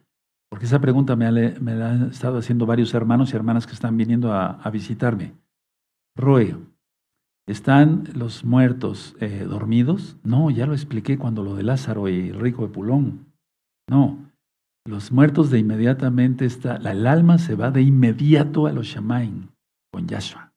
porque 0.51 0.67
esa 0.67 0.81
pregunta 0.81 1.15
me, 1.15 1.31
la 1.31 1.91
han 1.91 2.11
estado 2.11 2.39
haciendo 2.39 2.67
varios 2.67 2.95
hermanos 2.95 3.33
y 3.33 3.37
hermanas 3.37 3.67
que 3.67 3.75
están 3.75 3.97
viniendo 3.97 4.33
a, 4.33 4.69
visitarme. 4.71 5.35
Roe, 6.17 6.57
¿están 7.47 8.05
los 8.15 8.45
muertos 8.45 9.17
eh, 9.21 9.47
dormidos? 9.49 10.17
No, 10.25 10.51
ya 10.51 10.67
lo 10.67 10.73
expliqué 10.73 11.19
cuando 11.19 11.43
lo 11.43 11.55
de 11.55 11.63
Lázaro 11.63 12.09
y 12.09 12.33
rico 12.33 12.67
de 12.67 12.73
Pulón. 12.73 13.27
No, 13.89 14.27
los 14.87 15.11
muertos 15.11 15.51
de 15.51 15.59
inmediatamente 15.59 16.45
está, 16.45 16.77
el 16.77 17.07
alma 17.07 17.39
se 17.39 17.57
va 17.57 17.71
de 17.71 17.83
inmediato 17.83 18.67
a 18.67 18.73
los 18.73 18.87
Shamaim 18.87 19.49
con 19.93 20.07
Yahshua. 20.07 20.53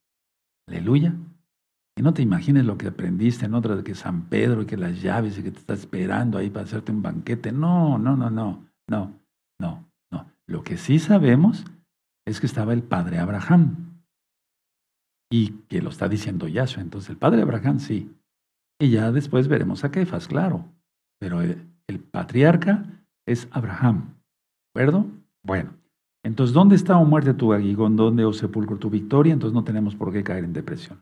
Aleluya. 0.67 1.15
Y 1.97 2.03
no 2.03 2.13
te 2.13 2.21
imagines 2.21 2.63
lo 2.63 2.77
que 2.77 2.87
aprendiste 2.87 3.45
en 3.45 3.55
otra 3.55 3.75
de 3.75 3.83
que 3.83 3.95
San 3.95 4.29
Pedro 4.29 4.61
y 4.61 4.65
que 4.65 4.77
las 4.77 5.01
llaves 5.01 5.37
y 5.37 5.43
que 5.43 5.51
te 5.51 5.57
está 5.57 5.73
esperando 5.73 6.37
ahí 6.37 6.49
para 6.49 6.65
hacerte 6.65 6.91
un 6.91 7.01
banquete. 7.01 7.51
No, 7.51 7.97
no, 7.97 8.15
no, 8.15 8.29
no, 8.29 8.65
no. 8.87 9.19
No, 9.59 9.89
no. 10.11 10.25
Lo 10.47 10.63
que 10.63 10.77
sí 10.77 10.99
sabemos 10.99 11.65
es 12.25 12.39
que 12.39 12.45
estaba 12.45 12.73
el 12.73 12.83
padre 12.83 13.19
Abraham. 13.19 13.88
Y 15.31 15.51
que 15.67 15.81
lo 15.81 15.89
está 15.89 16.09
diciendo 16.09 16.47
Yahshua. 16.47 16.81
Entonces, 16.81 17.11
el 17.11 17.17
padre 17.17 17.41
Abraham 17.41 17.79
sí. 17.79 18.11
Y 18.79 18.89
ya 18.89 19.11
después 19.11 19.47
veremos 19.47 19.83
a 19.83 19.91
Kefas, 19.91 20.27
claro. 20.27 20.65
Pero 21.19 21.41
el, 21.41 21.65
patriarca 22.11 22.85
es 23.25 23.47
Abraham. 23.51 24.15
¿De 24.73 24.81
acuerdo? 24.81 25.05
Bueno. 25.43 25.71
Entonces, 26.23 26.53
¿dónde 26.53 26.75
está 26.75 26.97
o 26.97 27.05
muerte 27.05 27.33
tu 27.33 27.53
aguijón? 27.53 27.95
¿Dónde 27.95 28.25
o 28.25 28.33
sepulcro 28.33 28.77
tu 28.77 28.89
victoria? 28.89 29.33
Entonces 29.33 29.53
no 29.53 29.63
tenemos 29.63 29.95
por 29.95 30.11
qué 30.11 30.23
caer 30.23 30.43
en 30.43 30.53
depresión. 30.53 31.01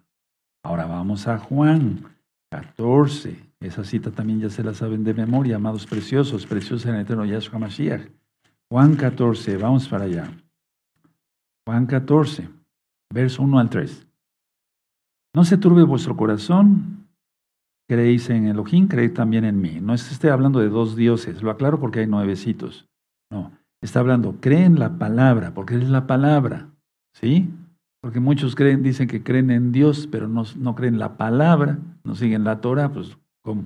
Ahora 0.63 0.85
vamos 0.85 1.27
a 1.27 1.39
Juan 1.39 2.03
14. 2.51 3.47
Esa 3.59 3.83
cita 3.83 4.11
también 4.11 4.39
ya 4.39 4.49
se 4.49 4.63
la 4.63 4.73
saben 4.73 5.03
de 5.03 5.13
memoria, 5.13 5.55
amados 5.55 5.87
preciosos, 5.87 6.45
preciosos 6.45 6.85
en 6.85 6.95
el 6.95 7.01
eterno 7.01 7.25
Yahshua 7.25 7.57
Mashiach. 7.57 8.07
Juan 8.69 8.95
14, 8.95 9.57
vamos 9.57 9.87
para 9.87 10.05
allá. 10.05 10.31
Juan 11.65 11.85
14, 11.85 12.47
verso 13.13 13.41
1 13.41 13.59
al 13.59 13.69
3. 13.69 14.06
No 15.37 15.45
se 15.45 15.59
turbe 15.59 15.83
vuestro 15.83 16.17
corazón, 16.17 17.05
creéis 17.87 18.27
en 18.31 18.47
Elohim, 18.47 18.87
creéis 18.87 19.13
también 19.13 19.45
en 19.45 19.61
mí. 19.61 19.77
No 19.79 19.93
es 19.93 20.11
esté 20.11 20.31
hablando 20.31 20.59
de 20.59 20.69
dos 20.69 20.95
dioses, 20.95 21.43
lo 21.43 21.51
aclaro 21.51 21.79
porque 21.79 21.99
hay 21.99 22.07
nuevecitos. 22.07 22.87
No, 23.29 23.51
está 23.79 23.99
hablando, 23.99 24.37
creen 24.41 24.63
en 24.63 24.79
la 24.79 24.97
palabra, 24.97 25.53
porque 25.53 25.75
es 25.75 25.87
la 25.89 26.07
palabra, 26.07 26.71
¿sí? 27.13 27.53
Porque 28.01 28.19
muchos 28.19 28.55
creen, 28.55 28.81
dicen 28.81 29.07
que 29.07 29.21
creen 29.21 29.51
en 29.51 29.71
Dios, 29.71 30.09
pero 30.11 30.27
no, 30.27 30.43
no 30.55 30.73
creen 30.73 30.97
la 30.97 31.17
palabra, 31.17 31.77
no 32.03 32.15
siguen 32.15 32.43
la 32.43 32.59
Torah, 32.59 32.91
pues 32.91 33.15
¿cómo? 33.43 33.65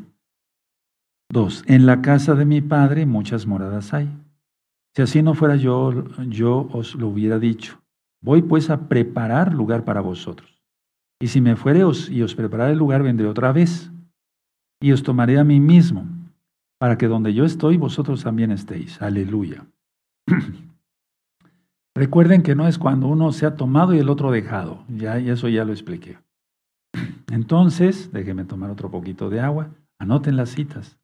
Dos, 1.30 1.63
en 1.67 1.86
la 1.86 2.01
casa 2.01 2.36
de 2.36 2.43
mi 2.43 2.59
padre 2.59 3.05
muchas 3.05 3.47
moradas 3.47 3.93
hay. 3.93 4.09
Si 4.93 5.03
así 5.03 5.24
no 5.24 5.36
fuera 5.36 5.55
yo, 5.55 6.03
yo 6.28 6.67
os 6.74 6.95
lo 6.95 7.07
hubiera 7.07 7.39
dicho. 7.39 7.80
Voy 8.22 8.41
pues 8.41 8.69
a 8.69 8.89
preparar 8.89 9.53
lugar 9.53 9.86
para 9.86 10.01
vosotros. 10.01 10.51
Y 11.22 11.28
si 11.28 11.39
me 11.39 11.55
fuere 11.55 11.82
y 12.09 12.22
os 12.24 12.36
prepararé 12.36 12.74
el 12.74 12.80
lugar, 12.80 13.03
vendré 13.03 13.28
otra 13.28 13.51
vez. 13.51 13.91
Y 14.82 14.91
os 14.91 15.03
tomaré 15.03 15.38
a 15.38 15.43
mí 15.43 15.59
mismo, 15.59 16.07
para 16.80 16.97
que 16.97 17.07
donde 17.07 17.36
yo 17.36 17.45
estoy, 17.45 17.78
vosotros 17.78 18.24
también 18.24 18.51
estéis. 18.51 18.99
Aleluya. 18.99 19.63
Recuerden 21.95 22.41
que 22.41 22.55
no 22.55 22.67
es 22.67 22.80
cuando 22.80 23.07
uno 23.07 23.32
se 23.32 23.45
ha 23.45 23.55
tomado 23.55 23.93
y 23.93 23.99
el 23.99 24.09
otro 24.09 24.32
dejado. 24.32 24.84
Ya, 24.88 25.19
eso 25.19 25.47
ya 25.47 25.63
lo 25.63 25.74
expliqué. 25.74 26.17
Entonces, 27.32 28.11
déjenme 28.11 28.45
tomar 28.45 28.72
otro 28.72 28.89
poquito 28.89 29.30
de 29.30 29.41
agua. 29.41 29.69
Anoten 29.99 30.36
las 30.36 30.49
citas. 30.49 30.97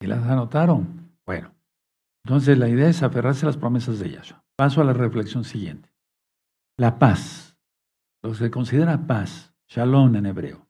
¿Y 0.00 0.06
las 0.06 0.24
anotaron? 0.24 1.12
Bueno, 1.26 1.52
entonces 2.24 2.58
la 2.58 2.68
idea 2.68 2.88
es 2.88 3.02
aferrarse 3.02 3.46
a 3.46 3.48
las 3.48 3.56
promesas 3.56 3.98
de 3.98 4.10
Yahshua. 4.10 4.44
Paso 4.56 4.80
a 4.80 4.84
la 4.84 4.92
reflexión 4.92 5.44
siguiente. 5.44 5.92
La 6.76 6.98
paz. 6.98 7.56
Lo 8.22 8.30
que 8.30 8.36
se 8.36 8.50
considera 8.50 9.06
paz, 9.06 9.54
shalom 9.68 10.14
en 10.16 10.26
hebreo. 10.26 10.66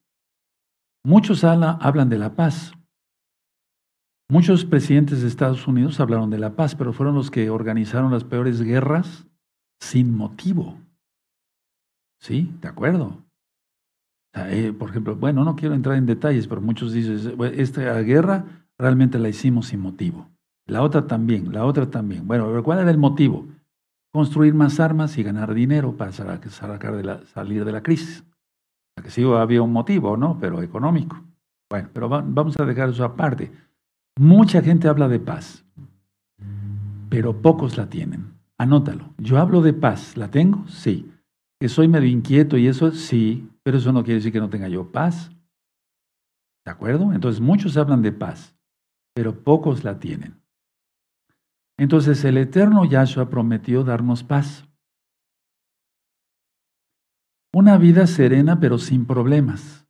Muchos 1.05 1.45
hablan 1.45 2.09
de 2.09 2.19
la 2.19 2.35
paz. 2.35 2.73
Muchos 4.31 4.67
presidentes 4.67 5.23
de 5.23 5.29
Estados 5.29 5.67
Unidos 5.67 6.01
hablaron 6.01 6.29
de 6.29 6.39
la 6.39 6.55
paz, 6.55 6.75
pero 6.75 6.93
fueron 6.93 7.15
los 7.15 7.31
que 7.31 7.49
organizaron 7.49 8.13
las 8.13 8.25
peores 8.25 8.61
guerras 8.61 9.27
sin 9.81 10.15
motivo. 10.15 10.79
¿Sí? 12.21 12.55
¿De 12.61 12.69
acuerdo? 12.69 13.25
Eh, 14.35 14.75
por 14.79 14.91
ejemplo, 14.91 15.17
bueno, 15.17 15.45
no 15.45 15.57
quiero 15.57 15.75
entrar 15.75 15.97
en 15.97 16.05
detalles, 16.05 16.47
pero 16.47 16.61
muchos 16.61 16.93
dicen, 16.93 17.41
esta 17.55 18.01
guerra 18.03 18.68
realmente 18.79 19.19
la 19.19 19.29
hicimos 19.29 19.67
sin 19.67 19.81
motivo. 19.81 20.29
La 20.67 20.83
otra 20.83 21.07
también, 21.07 21.53
la 21.53 21.65
otra 21.65 21.91
también. 21.91 22.27
Bueno, 22.27 22.63
¿cuál 22.63 22.81
era 22.81 22.91
el 22.91 22.99
motivo? 22.99 23.47
Construir 24.13 24.55
más 24.55 24.81
armas 24.81 25.17
y 25.19 25.23
ganar 25.23 25.55
dinero 25.55 25.97
para 25.97 26.13
salir 26.13 27.65
de 27.65 27.73
la 27.73 27.83
crisis. 27.83 28.25
Que 29.03 29.11
sí 29.11 29.23
había 29.23 29.63
un 29.63 29.73
motivo, 29.73 30.17
¿no? 30.17 30.39
Pero 30.41 30.63
económico. 30.63 31.23
Bueno, 31.71 31.89
pero 31.93 32.09
vamos 32.09 32.59
a 32.59 32.65
dejar 32.65 32.91
eso 32.91 33.05
aparte. 33.05 33.53
Mucha 34.19 34.61
gente 34.63 34.89
habla 34.89 35.09
de 35.09 35.21
paz, 35.21 35.65
pero 37.09 37.41
pocos 37.41 37.77
la 37.77 37.89
tienen. 37.89 38.35
Anótalo. 38.59 39.15
Yo 39.19 39.39
hablo 39.39 39.63
de 39.63 39.73
paz. 39.73 40.17
¿La 40.17 40.31
tengo? 40.31 40.67
Sí. 40.67 41.11
Que 41.61 41.69
soy 41.69 41.89
medio 41.89 42.09
inquieto 42.09 42.57
y 42.57 42.67
eso 42.67 42.91
sí, 42.91 43.49
pero 43.63 43.79
eso 43.79 43.93
no 43.93 44.03
quiere 44.03 44.17
decir 44.17 44.33
que 44.33 44.41
no 44.41 44.51
tenga 44.51 44.69
yo 44.69 44.91
paz. 44.91 45.31
¿De 46.65 46.73
acuerdo? 46.73 47.13
Entonces 47.13 47.41
muchos 47.41 47.77
hablan 47.77 48.03
de 48.03 48.13
paz, 48.13 48.57
pero 49.19 49.43
pocos 49.43 49.83
la 49.83 49.99
tienen. 49.99 50.41
Entonces 51.77 52.25
el 52.25 52.37
eterno 52.37 52.85
Yahshua 52.85 53.29
prometió 53.29 53.83
darnos 53.83 54.23
paz. 54.23 54.65
Una 57.53 57.79
vida 57.79 58.07
serena 58.07 58.61
pero 58.61 58.79
sin 58.79 59.07
problemas. 59.07 59.89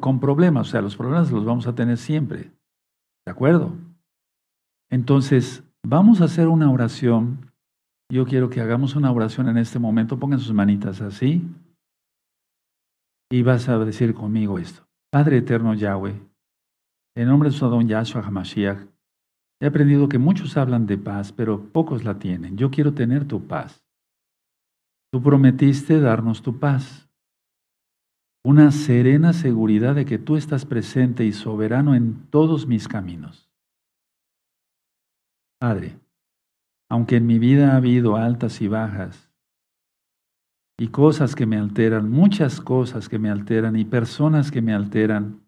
con 0.00 0.18
problemas, 0.18 0.68
o 0.68 0.70
sea, 0.70 0.80
los 0.80 0.96
problemas 0.96 1.30
los 1.30 1.44
vamos 1.44 1.66
a 1.66 1.74
tener 1.74 1.98
siempre. 1.98 2.50
¿De 3.26 3.32
acuerdo? 3.32 3.76
Entonces, 4.90 5.62
vamos 5.86 6.22
a 6.22 6.24
hacer 6.24 6.48
una 6.48 6.70
oración. 6.70 7.52
Yo 8.10 8.24
quiero 8.24 8.48
que 8.48 8.62
hagamos 8.62 8.96
una 8.96 9.12
oración 9.12 9.50
en 9.50 9.58
este 9.58 9.78
momento. 9.78 10.18
Pongan 10.18 10.40
sus 10.40 10.54
manitas 10.54 11.02
así. 11.02 11.46
Y 13.30 13.42
vas 13.42 13.68
a 13.68 13.78
decir 13.78 14.14
conmigo 14.14 14.58
esto. 14.58 14.86
Padre 15.10 15.36
eterno 15.36 15.74
Yahweh, 15.74 16.31
en 17.14 17.28
nombre 17.28 17.50
de 17.50 17.56
su 17.56 17.66
don 17.68 17.86
Yahshua 17.86 18.22
HaMashiach, 18.22 18.86
he 19.60 19.66
aprendido 19.66 20.08
que 20.08 20.18
muchos 20.18 20.56
hablan 20.56 20.86
de 20.86 20.98
paz, 20.98 21.32
pero 21.32 21.72
pocos 21.72 22.04
la 22.04 22.18
tienen. 22.18 22.56
Yo 22.56 22.70
quiero 22.70 22.94
tener 22.94 23.26
tu 23.26 23.46
paz. 23.46 23.84
Tú 25.12 25.22
prometiste 25.22 26.00
darnos 26.00 26.42
tu 26.42 26.58
paz, 26.58 27.08
una 28.44 28.72
serena 28.72 29.32
seguridad 29.32 29.94
de 29.94 30.04
que 30.04 30.18
tú 30.18 30.36
estás 30.36 30.64
presente 30.64 31.24
y 31.24 31.32
soberano 31.32 31.94
en 31.94 32.26
todos 32.30 32.66
mis 32.66 32.88
caminos. 32.88 33.48
Padre, 35.60 36.00
aunque 36.90 37.16
en 37.16 37.26
mi 37.26 37.38
vida 37.38 37.72
ha 37.72 37.76
habido 37.76 38.16
altas 38.16 38.60
y 38.60 38.68
bajas, 38.68 39.30
y 40.78 40.88
cosas 40.88 41.36
que 41.36 41.46
me 41.46 41.56
alteran, 41.56 42.10
muchas 42.10 42.60
cosas 42.60 43.08
que 43.08 43.18
me 43.18 43.30
alteran 43.30 43.76
y 43.76 43.84
personas 43.84 44.50
que 44.50 44.62
me 44.62 44.74
alteran, 44.74 45.41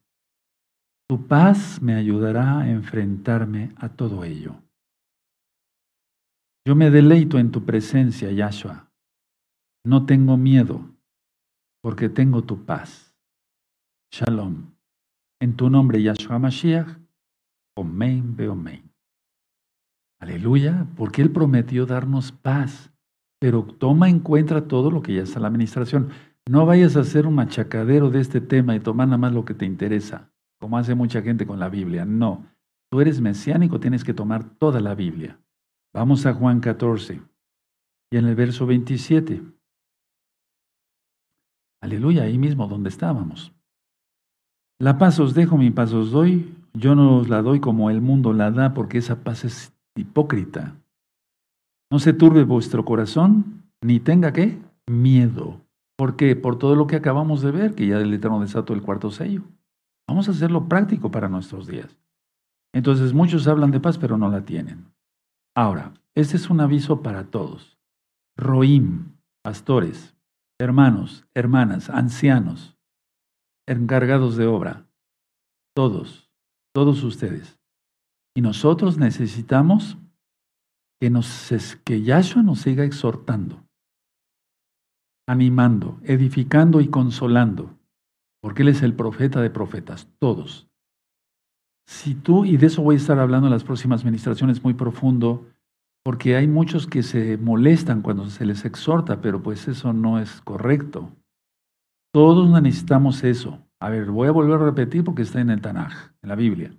tu 1.09 1.27
paz 1.27 1.81
me 1.83 1.95
ayudará 1.95 2.61
a 2.61 2.71
enfrentarme 2.71 3.73
a 3.77 3.89
todo 3.91 4.25
ello. 4.25 4.57
Yo 6.67 6.75
me 6.75 6.91
deleito 6.91 7.39
en 7.39 7.51
tu 7.51 7.65
presencia, 7.65 8.33
Yahshua. 8.33 8.91
No 9.85 10.07
tengo 10.07 10.39
miedo, 10.39 10.95
porque 11.83 12.09
tengo 12.09 12.43
tu 12.43 12.65
paz. 12.65 13.15
Shalom. 14.11 14.73
En 15.43 15.57
tu 15.57 15.69
nombre, 15.69 16.03
Yahshua 16.03 16.39
Mashiach, 16.39 16.89
Omen 17.77 18.35
Beomen. 18.35 18.91
Aleluya, 20.21 20.87
porque 20.97 21.21
Él 21.21 21.31
prometió 21.31 21.85
darnos 21.85 22.33
paz, 22.33 22.91
pero 23.39 23.63
toma 23.65 24.09
en 24.09 24.21
cuenta 24.21 24.67
todo 24.67 24.91
lo 24.91 25.03
que 25.03 25.13
ya 25.13 25.23
está 25.23 25.39
la 25.39 25.49
administración. 25.49 26.09
No 26.49 26.65
vayas 26.65 26.97
a 26.97 27.01
hacer 27.01 27.27
un 27.27 27.35
machacadero 27.35 28.09
de 28.09 28.21
este 28.21 28.41
tema 28.41 28.75
y 28.75 28.81
tomar 28.81 29.09
nada 29.09 29.19
más 29.19 29.35
lo 29.35 29.45
que 29.45 29.53
te 29.53 29.67
interesa, 29.67 30.31
como 30.65 30.79
hace 30.79 30.95
mucha 30.95 31.21
gente 31.21 31.45
con 31.45 31.59
la 31.59 31.69
Biblia. 31.69 32.07
No, 32.07 32.47
tú 32.91 33.03
eres 33.03 33.21
mesiánico, 33.21 33.81
tienes 33.81 34.03
que 34.03 34.15
tomar 34.15 34.49
toda 34.57 34.81
la 34.81 34.95
Biblia. 34.95 35.39
Vamos 35.93 36.25
a 36.25 36.33
Juan 36.33 36.61
14 36.61 37.21
y 38.11 38.17
en 38.17 38.25
el 38.25 38.35
verso 38.35 38.65
27. 38.65 39.43
Aleluya, 41.83 42.23
ahí 42.23 42.39
mismo 42.39 42.67
donde 42.67 42.89
estábamos. 42.89 43.53
La 44.81 44.97
paz 44.97 45.21
os 45.21 45.35
dejo, 45.35 45.59
mi 45.59 45.71
paz 45.71 45.93
os 45.93 46.12
doy. 46.12 46.57
Yo 46.73 46.95
no 46.95 47.19
os 47.19 47.29
la 47.29 47.43
doy 47.43 47.61
como 47.61 47.91
el 47.91 48.01
mundo 48.01 48.33
la 48.33 48.51
da, 48.51 48.73
porque 48.73 48.97
esa 48.97 49.23
paz 49.23 49.45
es 49.45 49.77
hipócrita. 49.95 50.77
No 51.93 51.99
se 51.99 52.15
turbe 52.15 52.43
vuestro 52.45 52.87
corazón, 52.87 53.65
ni 53.83 54.01
tenga 54.01 54.33
qué 54.33 54.59
miedo. 54.87 55.61
Porque 55.99 56.35
por 56.37 56.59
todo 56.59 56.75
lo 56.75 56.87
que 56.87 56.97
acabamos 56.97 57.43
de 57.43 57.51
ver, 57.51 57.75
que 57.75 57.87
ya 57.87 57.99
el 57.99 58.15
Eterno 58.15 58.41
desató 58.41 58.73
el 58.73 58.81
cuarto 58.81 59.11
sello. 59.11 59.43
Vamos 60.09 60.29
a 60.29 60.33
hacerlo 60.33 60.69
práctico 60.69 61.11
para 61.11 61.29
nuestros 61.29 61.67
días. 61.67 61.99
Entonces 62.75 63.13
muchos 63.13 63.47
hablan 63.47 63.71
de 63.71 63.81
paz, 63.81 63.99
pero 63.99 64.19
no 64.19 64.29
la 64.29 64.45
tienen. 64.45 64.93
Ahora, 65.57 65.95
este 66.15 66.37
es 66.37 66.51
un 66.51 66.61
aviso 66.61 67.03
para 67.03 67.31
todos. 67.31 67.79
Roim, 68.37 69.17
pastores, 69.43 70.17
hermanos, 70.59 71.27
hermanas, 71.35 71.89
ancianos, 71.91 72.77
encargados 73.67 74.37
de 74.37 74.47
obra, 74.47 74.87
todos, 75.75 76.31
todos 76.75 77.03
ustedes. 77.05 77.61
Y 78.37 78.41
nosotros 78.41 78.99
necesitamos 78.99 79.97
que, 81.01 81.11
nos, 81.11 81.51
que 81.85 82.03
Yahshua 82.03 82.43
nos 82.43 82.61
siga 82.61 82.85
exhortando, 82.85 83.65
animando, 85.29 86.01
edificando 86.03 86.81
y 86.81 86.89
consolando, 86.89 87.79
porque 88.45 88.61
Él 88.61 88.69
es 88.69 88.83
el 88.83 88.93
profeta 88.93 89.41
de 89.41 89.49
profetas, 89.49 90.07
todos. 90.19 90.69
Si 91.89 92.15
tú, 92.15 92.45
y 92.45 92.59
de 92.59 92.67
eso 92.67 92.83
voy 92.83 92.97
a 92.97 92.99
estar 92.99 93.19
hablando 93.19 93.47
en 93.47 93.55
las 93.55 93.65
próximas 93.65 94.03
administraciones 94.03 94.63
muy 94.63 94.75
profundo, 94.75 95.47
porque 96.05 96.37
hay 96.37 96.47
muchos 96.47 96.87
que 96.87 97.03
se 97.03 97.39
molestan 97.39 98.03
cuando 98.03 98.29
se 98.29 98.45
les 98.45 98.67
exhorta, 98.67 99.23
pero 99.23 99.43
pues 99.43 99.67
eso 99.67 99.95
no 99.95 100.19
es 100.19 100.43
correcto. 100.43 101.11
Todos 102.13 102.51
necesitamos 102.61 103.25
eso. 103.25 103.67
A 103.81 103.89
ver, 103.89 104.11
voy 104.11 104.29
a 104.29 104.33
volver 104.33 104.61
a 104.61 104.65
repetir 104.67 105.05
porque 105.05 105.23
está 105.23 105.41
en 105.41 105.49
el 105.49 105.63
Tanaj, 105.63 106.13
en 106.21 106.29
la 106.29 106.35
Biblia. 106.35 106.71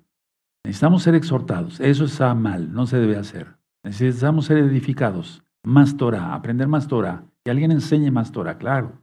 Necesitamos 0.64 1.02
ser 1.02 1.16
exhortados. 1.16 1.80
Eso 1.80 2.06
está 2.06 2.36
mal, 2.36 2.74
no 2.74 2.86
se 2.86 3.00
debe 3.00 3.18
hacer. 3.18 3.58
Necesitamos 3.84 4.46
ser 4.46 4.60
edificados. 4.60 5.44
Más 5.64 5.98
Torah, 5.98 6.36
aprender 6.36 6.68
más 6.68 6.88
Torah. 6.88 7.24
Que 7.44 7.50
alguien 7.50 7.72
enseñe 7.72 8.12
más 8.12 8.32
Torah, 8.32 8.60
claro. 8.60 9.02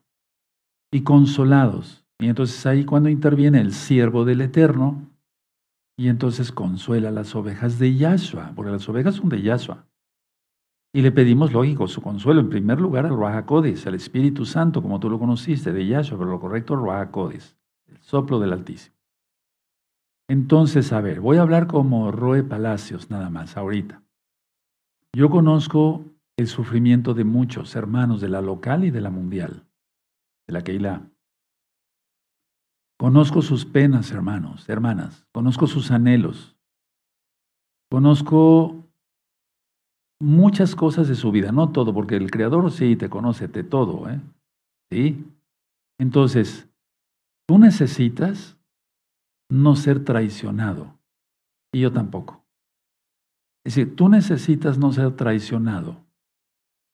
Y 0.93 1.03
consolados. 1.03 2.02
Y 2.23 2.29
entonces 2.29 2.65
ahí 2.67 2.85
cuando 2.85 3.09
interviene 3.09 3.61
el 3.61 3.73
siervo 3.73 4.25
del 4.25 4.43
Eterno, 4.43 5.11
y 5.99 6.07
entonces 6.07 6.53
consuela 6.53 7.11
las 7.11 7.35
ovejas 7.35 7.81
de 7.81 7.97
Yahshua, 7.97 8.53
porque 8.55 8.71
las 8.71 8.89
ovejas 8.89 9.17
son 9.17 9.29
de 9.29 9.43
Yahshua. 9.43 9.89
Y 10.95 11.03
le 11.03 11.11
pedimos, 11.11 11.53
lógico, 11.53 11.89
su 11.89 12.01
consuelo 12.01 12.41
en 12.41 12.49
primer 12.49 12.81
lugar 12.81 13.07
al 13.07 13.17
Ruach 13.17 13.35
HaKodes, 13.35 13.89
al 13.89 13.97
Espíritu 13.97 14.45
Santo, 14.45 14.83
como 14.83 15.01
tú 15.01 15.11
lo 15.11 15.19
conociste, 15.19 15.73
de 15.73 15.85
Yahshua, 15.85 16.17
pero 16.17 16.31
lo 16.31 16.39
correcto 16.39 16.77
HaKodes, 16.77 17.57
el 17.89 17.99
soplo 17.99 18.39
del 18.39 18.53
Altísimo. 18.53 18.95
Entonces, 20.29 20.93
a 20.93 21.01
ver, 21.01 21.21
voy 21.21 21.39
a 21.39 21.43
hablar 21.43 21.67
como 21.67 22.13
Roe 22.13 22.45
Palacios 22.45 23.11
nada 23.11 23.31
más, 23.31 23.57
ahorita. 23.57 24.01
Yo 25.13 25.29
conozco 25.29 26.05
el 26.37 26.47
sufrimiento 26.47 27.15
de 27.15 27.25
muchos 27.25 27.75
hermanos 27.75 28.21
de 28.21 28.29
la 28.29 28.41
local 28.41 28.85
y 28.85 28.93
de 28.93 29.01
la 29.01 29.11
mundial, 29.11 29.67
de 30.47 30.53
la 30.53 30.63
Keilah. 30.63 31.12
Conozco 33.03 33.43
sus 33.43 33.65
penas, 33.65 34.13
hermanos, 34.13 34.69
hermanas, 34.69 35.27
conozco 35.33 35.67
sus 35.67 35.91
anhelos, 35.91 36.55
conozco 37.91 38.87
muchas 40.21 40.77
cosas 40.77 41.09
de 41.09 41.17
su 41.17 41.33
vida, 41.33 41.51
no 41.51 41.73
todo, 41.73 41.93
porque 41.93 42.15
el 42.15 42.31
Creador 42.31 42.71
sí 42.71 42.95
te 42.95 43.11
conoce 43.11 43.49
de 43.49 43.65
todo, 43.65 44.09
¿eh? 44.09 44.21
¿Sí? 44.93 45.27
Entonces, 45.99 46.69
tú 47.49 47.59
necesitas 47.59 48.57
no 49.51 49.75
ser 49.75 50.05
traicionado, 50.05 50.97
y 51.75 51.81
yo 51.81 51.93
tampoco. 51.93 52.45
Es 53.67 53.75
decir, 53.75 53.97
tú 53.97 54.09
necesitas 54.11 54.79
no 54.79 54.93
ser 54.93 55.17
traicionado, 55.17 55.97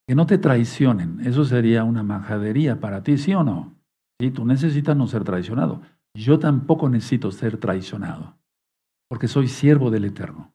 que 0.08 0.14
no 0.14 0.24
te 0.24 0.38
traicionen, 0.38 1.20
eso 1.26 1.44
sería 1.44 1.84
una 1.84 2.02
majadería 2.02 2.80
para 2.80 3.02
ti, 3.02 3.18
¿sí 3.18 3.34
o 3.34 3.44
no? 3.44 3.74
Sí, 4.18 4.30
tú 4.30 4.46
necesitas 4.46 4.96
no 4.96 5.06
ser 5.06 5.22
traicionado. 5.22 5.82
Yo 6.18 6.40
tampoco 6.40 6.88
necesito 6.88 7.30
ser 7.30 7.58
traicionado, 7.58 8.36
porque 9.08 9.28
soy 9.28 9.46
siervo 9.46 9.90
del 9.90 10.04
Eterno. 10.04 10.52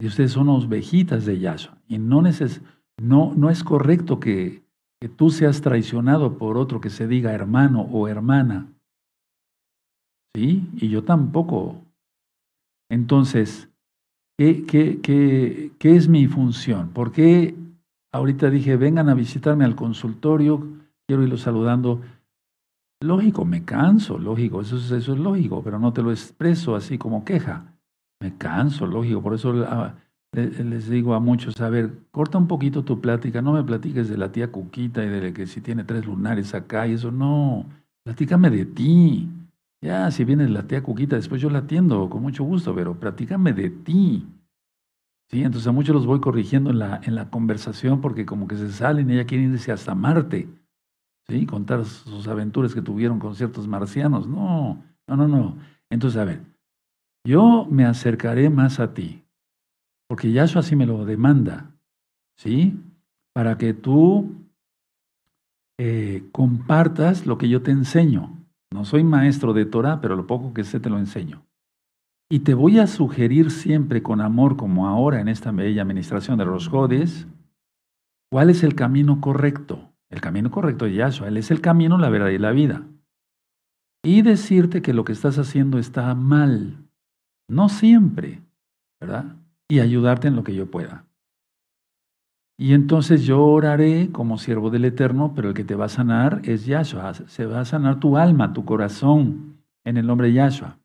Y 0.00 0.06
ustedes 0.06 0.32
son 0.32 0.48
ovejitas 0.48 1.26
de 1.26 1.38
Yahshua. 1.38 1.76
Y 1.86 1.98
no, 1.98 2.22
no, 2.98 3.50
es 3.50 3.62
correcto 3.62 4.18
que, 4.18 4.62
que 4.98 5.10
tú 5.10 5.28
seas 5.28 5.60
traicionado 5.60 6.38
por 6.38 6.56
otro 6.56 6.80
que 6.80 6.88
se 6.88 7.06
diga 7.06 7.32
hermano 7.32 7.82
o 7.82 8.08
hermana. 8.08 8.68
¿Sí? 10.34 10.66
Y 10.76 10.88
yo 10.88 11.04
tampoco. 11.04 11.82
Entonces, 12.90 13.68
¿qué, 14.38 15.70
es 15.78 16.08
mi 16.08 16.26
función? 16.26 16.88
¿Por 16.94 17.12
qué 17.12 17.54
ahorita 18.12 18.48
dije, 18.48 18.76
vengan 18.76 19.10
a 19.10 19.14
visitarme 19.14 19.66
al 19.66 19.76
consultorio? 19.76 20.66
Quiero 21.06 21.22
irlo 21.22 21.36
saludando. 21.36 22.00
Lógico, 23.02 23.46
me 23.46 23.64
canso, 23.64 24.18
lógico, 24.18 24.60
eso 24.60 24.76
eso 24.76 24.94
es 25.14 25.18
lógico, 25.18 25.62
pero 25.62 25.78
no 25.78 25.92
te 25.92 26.02
lo 26.02 26.10
expreso 26.10 26.76
así 26.76 26.98
como 26.98 27.24
queja. 27.24 27.74
Me 28.20 28.36
canso, 28.36 28.86
lógico. 28.86 29.22
Por 29.22 29.34
eso 29.34 29.54
ah, 29.66 29.94
les 30.32 30.88
digo 30.90 31.14
a 31.14 31.20
muchos, 31.20 31.58
a 31.62 31.70
ver, 31.70 31.90
corta 32.10 32.36
un 32.36 32.46
poquito 32.46 32.84
tu 32.84 33.00
plática. 33.00 33.40
No 33.40 33.52
me 33.54 33.64
platiques 33.64 34.10
de 34.10 34.18
la 34.18 34.30
tía 34.30 34.52
Cuquita 34.52 35.02
y 35.02 35.08
de 35.08 35.32
que 35.32 35.46
si 35.46 35.62
tiene 35.62 35.84
tres 35.84 36.04
lunares 36.04 36.54
acá 36.54 36.86
y 36.86 36.92
eso. 36.92 37.10
No, 37.10 37.64
platícame 38.04 38.50
de 38.50 38.66
ti. 38.66 39.28
Ya, 39.82 40.10
si 40.10 40.24
viene 40.24 40.46
la 40.50 40.66
tía 40.66 40.82
Cuquita, 40.82 41.16
después 41.16 41.40
yo 41.40 41.48
la 41.48 41.60
atiendo 41.60 42.10
con 42.10 42.20
mucho 42.20 42.44
gusto, 42.44 42.74
pero 42.74 43.00
platícame 43.00 43.54
de 43.54 43.70
ti. 43.70 44.26
Sí, 45.30 45.42
entonces 45.42 45.68
a 45.68 45.72
muchos 45.72 45.94
los 45.94 46.04
voy 46.06 46.20
corrigiendo 46.20 46.68
en 46.70 46.80
la, 46.80 47.00
en 47.02 47.14
la 47.14 47.30
conversación 47.30 48.02
porque 48.02 48.26
como 48.26 48.46
que 48.46 48.56
se 48.56 48.70
salen 48.70 49.10
y 49.10 49.16
ya 49.16 49.24
quieren 49.24 49.54
irse 49.54 49.72
hasta 49.72 49.94
Marte. 49.94 50.48
¿Sí? 51.30 51.46
Contar 51.46 51.84
sus 51.84 52.26
aventuras 52.26 52.74
que 52.74 52.82
tuvieron 52.82 53.20
con 53.20 53.36
ciertos 53.36 53.68
marcianos. 53.68 54.26
No, 54.26 54.82
no, 55.06 55.16
no, 55.16 55.28
no. 55.28 55.58
Entonces, 55.88 56.20
a 56.20 56.24
ver, 56.24 56.40
yo 57.24 57.66
me 57.70 57.84
acercaré 57.84 58.50
más 58.50 58.80
a 58.80 58.94
ti, 58.94 59.24
porque 60.08 60.32
Yahshua 60.32 60.60
así 60.60 60.74
me 60.74 60.86
lo 60.86 61.04
demanda, 61.04 61.70
¿sí? 62.36 62.76
Para 63.32 63.58
que 63.58 63.74
tú 63.74 64.34
eh, 65.78 66.28
compartas 66.32 67.26
lo 67.26 67.38
que 67.38 67.48
yo 67.48 67.62
te 67.62 67.70
enseño. 67.70 68.36
No 68.72 68.84
soy 68.84 69.04
maestro 69.04 69.52
de 69.52 69.66
Torah, 69.66 70.00
pero 70.00 70.16
lo 70.16 70.26
poco 70.26 70.52
que 70.52 70.64
sé 70.64 70.80
te 70.80 70.90
lo 70.90 70.98
enseño. 70.98 71.44
Y 72.28 72.40
te 72.40 72.54
voy 72.54 72.80
a 72.80 72.88
sugerir 72.88 73.52
siempre 73.52 74.02
con 74.02 74.20
amor, 74.20 74.56
como 74.56 74.88
ahora 74.88 75.20
en 75.20 75.28
esta 75.28 75.52
bella 75.52 75.82
administración 75.82 76.38
de 76.38 76.44
los 76.44 76.66
Jodes, 76.66 77.28
cuál 78.32 78.50
es 78.50 78.64
el 78.64 78.74
camino 78.74 79.20
correcto. 79.20 79.89
El 80.10 80.20
camino 80.20 80.50
correcto 80.50 80.84
de 80.84 80.94
Yahshua. 80.94 81.28
Él 81.28 81.36
es 81.36 81.50
el 81.50 81.60
camino, 81.60 81.96
la 81.96 82.10
verdad 82.10 82.28
y 82.28 82.38
la 82.38 82.50
vida. 82.50 82.86
Y 84.02 84.22
decirte 84.22 84.82
que 84.82 84.92
lo 84.92 85.04
que 85.04 85.12
estás 85.12 85.38
haciendo 85.38 85.78
está 85.78 86.14
mal. 86.14 86.78
No 87.48 87.68
siempre, 87.68 88.42
¿verdad? 89.00 89.36
Y 89.68 89.80
ayudarte 89.80 90.28
en 90.28 90.36
lo 90.36 90.44
que 90.44 90.54
yo 90.54 90.70
pueda. 90.70 91.04
Y 92.58 92.74
entonces 92.74 93.24
yo 93.24 93.42
oraré 93.42 94.10
como 94.12 94.36
siervo 94.36 94.68
del 94.68 94.84
Eterno, 94.84 95.32
pero 95.34 95.48
el 95.48 95.54
que 95.54 95.64
te 95.64 95.74
va 95.74 95.86
a 95.86 95.88
sanar 95.88 96.42
es 96.44 96.66
Yahshua. 96.66 97.14
Se 97.14 97.46
va 97.46 97.60
a 97.60 97.64
sanar 97.64 98.00
tu 98.00 98.18
alma, 98.18 98.52
tu 98.52 98.64
corazón, 98.64 99.62
en 99.84 99.96
el 99.96 100.06
nombre 100.06 100.28
de 100.28 100.34
Yahshua. 100.34 100.78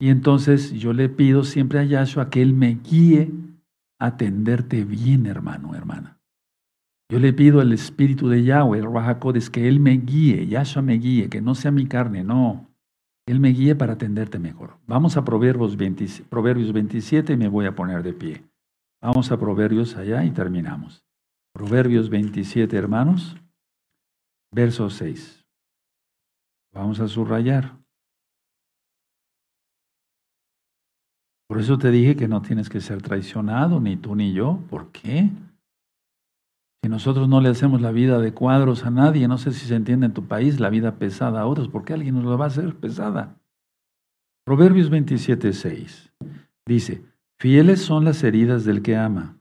Y 0.00 0.08
entonces 0.08 0.72
yo 0.72 0.92
le 0.92 1.08
pido 1.08 1.44
siempre 1.44 1.78
a 1.78 1.84
Yahshua 1.84 2.30
que 2.30 2.40
Él 2.42 2.54
me 2.54 2.74
guíe 2.74 3.30
a 3.98 4.06
atenderte 4.06 4.84
bien, 4.84 5.26
hermano, 5.26 5.74
hermana. 5.74 6.18
Yo 7.12 7.18
le 7.18 7.34
pido 7.34 7.60
al 7.60 7.74
Espíritu 7.74 8.30
de 8.30 8.42
Yahweh, 8.42 8.78
el 8.78 8.90
Rahakodes, 8.90 9.50
que 9.50 9.68
Él 9.68 9.80
me 9.80 9.98
guíe, 9.98 10.46
Yahshua 10.46 10.80
me 10.80 10.94
guíe, 10.94 11.28
que 11.28 11.42
no 11.42 11.54
sea 11.54 11.70
mi 11.70 11.86
carne, 11.86 12.24
no. 12.24 12.70
Él 13.26 13.38
me 13.38 13.50
guíe 13.50 13.74
para 13.74 13.92
atenderte 13.92 14.38
mejor. 14.38 14.78
Vamos 14.86 15.18
a 15.18 15.22
Proverbios, 15.22 15.76
27 15.76 17.34
y 17.34 17.36
me 17.36 17.48
voy 17.48 17.66
a 17.66 17.74
poner 17.74 18.02
de 18.02 18.14
pie. 18.14 18.42
Vamos 19.02 19.30
a 19.30 19.38
Proverbios 19.38 19.94
allá 19.96 20.24
y 20.24 20.30
terminamos. 20.30 21.04
Proverbios 21.52 22.08
27, 22.08 22.74
hermanos, 22.74 23.36
verso 24.50 24.88
6. 24.88 25.44
Vamos 26.72 26.98
a 26.98 27.08
subrayar. 27.08 27.76
Por 31.46 31.60
eso 31.60 31.76
te 31.76 31.90
dije 31.90 32.16
que 32.16 32.26
no 32.26 32.40
tienes 32.40 32.70
que 32.70 32.80
ser 32.80 33.02
traicionado, 33.02 33.80
ni 33.80 33.98
tú 33.98 34.14
ni 34.14 34.32
yo. 34.32 34.60
¿Por 34.70 34.90
qué? 34.92 35.28
Si 36.82 36.88
nosotros 36.88 37.28
no 37.28 37.40
le 37.40 37.48
hacemos 37.48 37.80
la 37.80 37.92
vida 37.92 38.18
de 38.18 38.34
cuadros 38.34 38.84
a 38.84 38.90
nadie, 38.90 39.28
no 39.28 39.38
sé 39.38 39.52
si 39.52 39.66
se 39.66 39.76
entiende 39.76 40.06
en 40.06 40.14
tu 40.14 40.26
país, 40.26 40.58
la 40.58 40.68
vida 40.68 40.98
pesada 40.98 41.40
a 41.40 41.46
otros, 41.46 41.68
¿por 41.68 41.84
qué 41.84 41.92
alguien 41.92 42.16
nos 42.16 42.24
la 42.24 42.36
va 42.36 42.46
a 42.46 42.48
hacer 42.48 42.74
pesada? 42.74 43.38
Proverbios 44.44 44.90
27, 44.90 45.52
6 45.52 46.12
dice, 46.66 47.04
fieles 47.38 47.82
son 47.82 48.04
las 48.04 48.24
heridas 48.24 48.64
del 48.64 48.82
que 48.82 48.96
ama, 48.96 49.38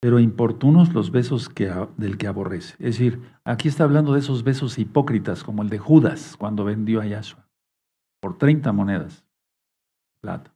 pero 0.00 0.18
importunos 0.18 0.92
los 0.92 1.12
besos 1.12 1.48
que, 1.48 1.72
del 1.96 2.18
que 2.18 2.26
aborrece. 2.26 2.74
Es 2.74 2.98
decir, 2.98 3.20
aquí 3.44 3.68
está 3.68 3.84
hablando 3.84 4.12
de 4.12 4.18
esos 4.18 4.42
besos 4.42 4.78
hipócritas, 4.78 5.44
como 5.44 5.62
el 5.62 5.68
de 5.68 5.78
Judas 5.78 6.36
cuando 6.36 6.64
vendió 6.64 7.00
a 7.00 7.06
Yahshua, 7.06 7.48
por 8.20 8.38
30 8.38 8.72
monedas 8.72 9.24
plata. 10.20 10.53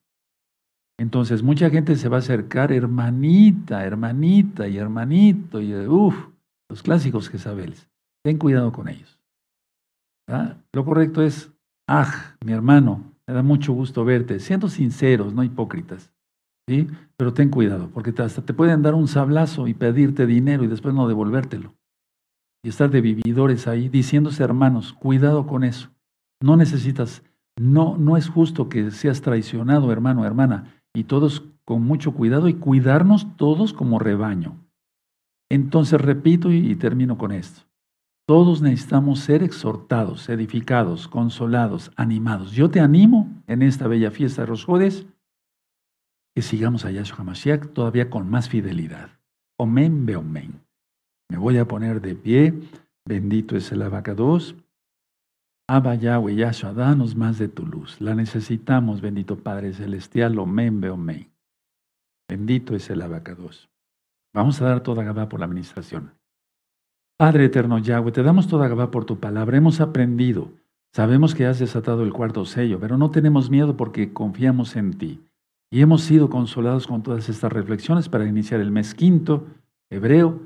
Entonces 0.99 1.43
mucha 1.43 1.71
gente 1.71 1.95
se 1.97 2.09
va 2.09 2.17
a 2.17 2.21
acercar, 2.21 2.73
hermanita, 2.73 3.85
hermanita 3.85 4.67
y 4.67 4.79
hermanito, 4.79 5.61
y 5.61 5.75
uff, 5.87 6.17
los 6.69 6.83
clásicos 6.83 7.29
Jezabeles. 7.29 7.89
Ten 8.25 8.37
cuidado 8.37 8.73
con 8.73 8.89
ellos. 8.89 9.19
Lo 10.73 10.85
correcto 10.85 11.23
es, 11.23 11.53
ah, 11.89 12.37
mi 12.45 12.53
hermano, 12.53 13.15
me 13.27 13.33
da 13.33 13.43
mucho 13.43 13.73
gusto 13.73 14.05
verte, 14.05 14.41
siendo 14.41 14.69
sinceros, 14.69 15.33
no 15.33 15.45
hipócritas. 15.45 16.13
¿sí? 16.69 16.89
Pero 17.17 17.33
ten 17.33 17.49
cuidado, 17.49 17.89
porque 17.95 18.13
hasta 18.21 18.43
te 18.43 18.53
pueden 18.53 18.83
dar 18.83 18.95
un 18.95 19.09
sablazo 19.09 19.69
y 19.69 19.75
pedirte 19.75 20.27
dinero 20.27 20.65
y 20.65 20.67
después 20.67 20.95
no 20.95 21.09
devolvértelo. 21.09 21.75
Y 22.63 22.71
estar 22.71 22.91
de 22.91 23.01
vividores 23.01 23.69
ahí, 23.69 23.89
diciéndose 23.89 24.43
hermanos, 24.43 24.93
cuidado 24.93 25.47
con 25.47 25.63
eso. 25.63 25.91
No 26.43 26.57
necesitas, 26.57 27.23
no, 27.57 27.97
no 27.97 28.17
es 28.17 28.29
justo 28.29 28.69
que 28.69 28.91
seas 28.91 29.23
traicionado, 29.23 29.93
hermano, 29.93 30.27
hermana 30.27 30.78
y 30.99 31.05
todos 31.05 31.45
con 31.65 31.83
mucho 31.83 32.13
cuidado 32.13 32.49
y 32.49 32.55
cuidarnos 32.55 33.37
todos 33.37 33.73
como 33.73 33.99
rebaño. 33.99 34.57
Entonces 35.49 36.01
repito 36.01 36.51
y, 36.51 36.75
termino 36.75 37.17
con 37.17 37.31
esto. 37.31 37.63
Todos 38.27 38.61
necesitamos 38.61 39.21
ser 39.21 39.43
exhortados, 39.43 40.29
edificados, 40.29 41.09
consolados, 41.09 41.93
animados. 41.97 42.53
Yo 42.53 42.69
te 42.69 42.81
animo 42.81 43.43
en 43.47 43.63
esta 43.63 43.87
bella 43.87 44.11
fiesta 44.11 44.43
de 44.43 44.49
los 44.49 44.65
Jodes 44.65 45.07
que 46.35 46.43
sigamos 46.43 46.85
a 46.85 46.91
Yahshua 46.91 47.21
HaMashiach 47.21 47.73
todavía 47.73 48.11
con 48.11 48.29
más 48.29 48.49
fidelidad. 48.49 49.11
Omen 49.57 50.05
be 50.05 50.17
omen. 50.17 50.61
Me 51.31 51.39
voy 51.39 51.59
a 51.59 51.67
poner 51.67 52.01
de 52.01 52.15
pie. 52.15 52.55
Bendito 53.05 53.57
es 53.57 53.73
el 53.73 53.83
abacados. 53.83 54.55
Abba 55.71 55.97
Yahweh 55.97 56.35
Yahshua, 56.35 56.73
danos 56.73 57.15
más 57.15 57.39
de 57.39 57.47
tu 57.49 57.67
luz. 57.67 58.01
La 58.01 58.15
necesitamos, 58.15 59.03
bendito 59.03 59.37
Padre 59.37 59.75
Celestial, 59.75 60.39
omen, 60.39 60.83
omen. 60.89 61.31
Bendito 62.27 62.75
es 62.75 62.89
el 62.89 63.03
abacados. 63.03 63.69
Vamos 64.33 64.63
a 64.63 64.65
dar 64.65 64.83
toda 64.83 65.05
Gabá 65.05 65.29
por 65.29 65.41
la 65.41 65.47
administración. 65.47 66.13
Padre 67.19 67.45
eterno 67.45 67.79
Yahweh, 67.79 68.13
te 68.13 68.23
damos 68.23 68.49
toda 68.49 68.67
Gabá 68.67 68.91
por 68.91 69.05
tu 69.05 69.19
palabra. 69.19 69.59
Hemos 69.59 69.83
aprendido. 69.83 70.53
Sabemos 70.95 71.35
que 71.35 71.45
has 71.45 71.59
desatado 71.59 72.03
el 72.03 72.15
cuarto 72.15 72.47
sello, 72.47 72.81
pero 72.81 72.97
no 72.97 73.11
tenemos 73.11 73.51
miedo 73.51 73.77
porque 73.77 74.15
confiamos 74.15 74.75
en 74.75 74.95
ti. 74.95 75.21
Y 75.71 75.83
hemos 75.83 76.01
sido 76.01 76.31
consolados 76.31 76.87
con 76.87 77.03
todas 77.03 77.29
estas 77.29 77.53
reflexiones 77.53 78.09
para 78.09 78.27
iniciar 78.27 78.61
el 78.61 78.71
mes 78.71 78.95
quinto 78.95 79.47
hebreo, 79.91 80.41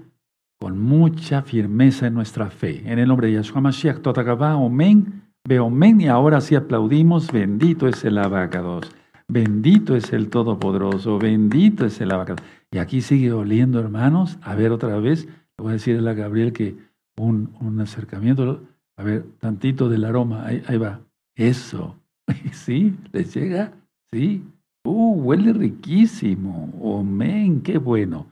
con 0.63 0.79
mucha 0.79 1.43
firmeza 1.43 2.07
en 2.07 2.15
nuestra 2.15 2.49
fe. 2.49 2.85
En 2.87 3.01
el 3.01 3.09
nombre 3.09 3.27
de 3.27 3.33
Yahshua 3.35 3.61
Mashiach, 3.61 4.01
Totagabá, 4.01 4.55
Omen, 4.55 5.25
Beomen, 5.45 6.01
y 6.01 6.07
ahora 6.07 6.41
sí 6.41 6.55
aplaudimos, 6.55 7.33
bendito 7.33 7.89
es 7.89 8.05
el 8.05 8.17
abacados, 8.17 8.89
bendito 9.27 9.97
es 9.97 10.13
el 10.13 10.31
Todopoderoso, 10.31 11.19
bendito 11.19 11.85
es 11.85 12.01
el 12.01 12.13
abacados. 12.13 12.45
Y 12.71 12.79
aquí 12.79 13.01
sigue 13.01 13.33
oliendo, 13.33 13.81
hermanos, 13.81 14.39
a 14.41 14.55
ver 14.55 14.71
otra 14.71 15.01
vez, 15.01 15.27
le 15.27 15.33
voy 15.59 15.71
a 15.71 15.73
decir 15.73 15.99
a 15.99 16.15
Gabriel 16.15 16.53
que 16.53 16.77
un, 17.17 17.53
un 17.61 17.81
acercamiento, 17.81 18.61
a 18.97 19.03
ver, 19.03 19.25
tantito 19.41 19.89
del 19.89 20.05
aroma, 20.05 20.47
ahí, 20.47 20.79
va, 20.79 21.01
eso, 21.35 21.97
sí, 22.53 22.95
les 23.11 23.35
llega, 23.35 23.73
sí, 24.13 24.45
uh, 24.85 25.15
huele 25.23 25.55
riquísimo, 25.55 26.73
Omen, 26.81 27.63
qué 27.63 27.79
bueno. 27.79 28.31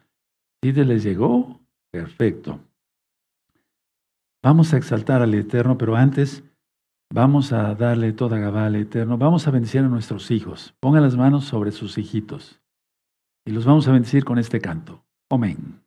¿Sí 0.62 0.72
les 0.72 1.02
llegó? 1.02 1.59
Perfecto. 1.92 2.60
Vamos 4.42 4.72
a 4.72 4.78
exaltar 4.78 5.20
al 5.22 5.34
Eterno, 5.34 5.76
pero 5.76 5.96
antes 5.96 6.42
vamos 7.12 7.52
a 7.52 7.74
darle 7.74 8.12
toda 8.12 8.38
Gabá 8.38 8.66
al 8.66 8.76
Eterno. 8.76 9.18
Vamos 9.18 9.46
a 9.46 9.50
bendecir 9.50 9.80
a 9.80 9.88
nuestros 9.88 10.30
hijos. 10.30 10.74
Pongan 10.80 11.02
las 11.02 11.16
manos 11.16 11.44
sobre 11.44 11.72
sus 11.72 11.98
hijitos 11.98 12.60
y 13.44 13.50
los 13.52 13.66
vamos 13.66 13.86
a 13.88 13.92
bendecir 13.92 14.24
con 14.24 14.38
este 14.38 14.60
canto. 14.60 15.04
Amén. 15.28 15.82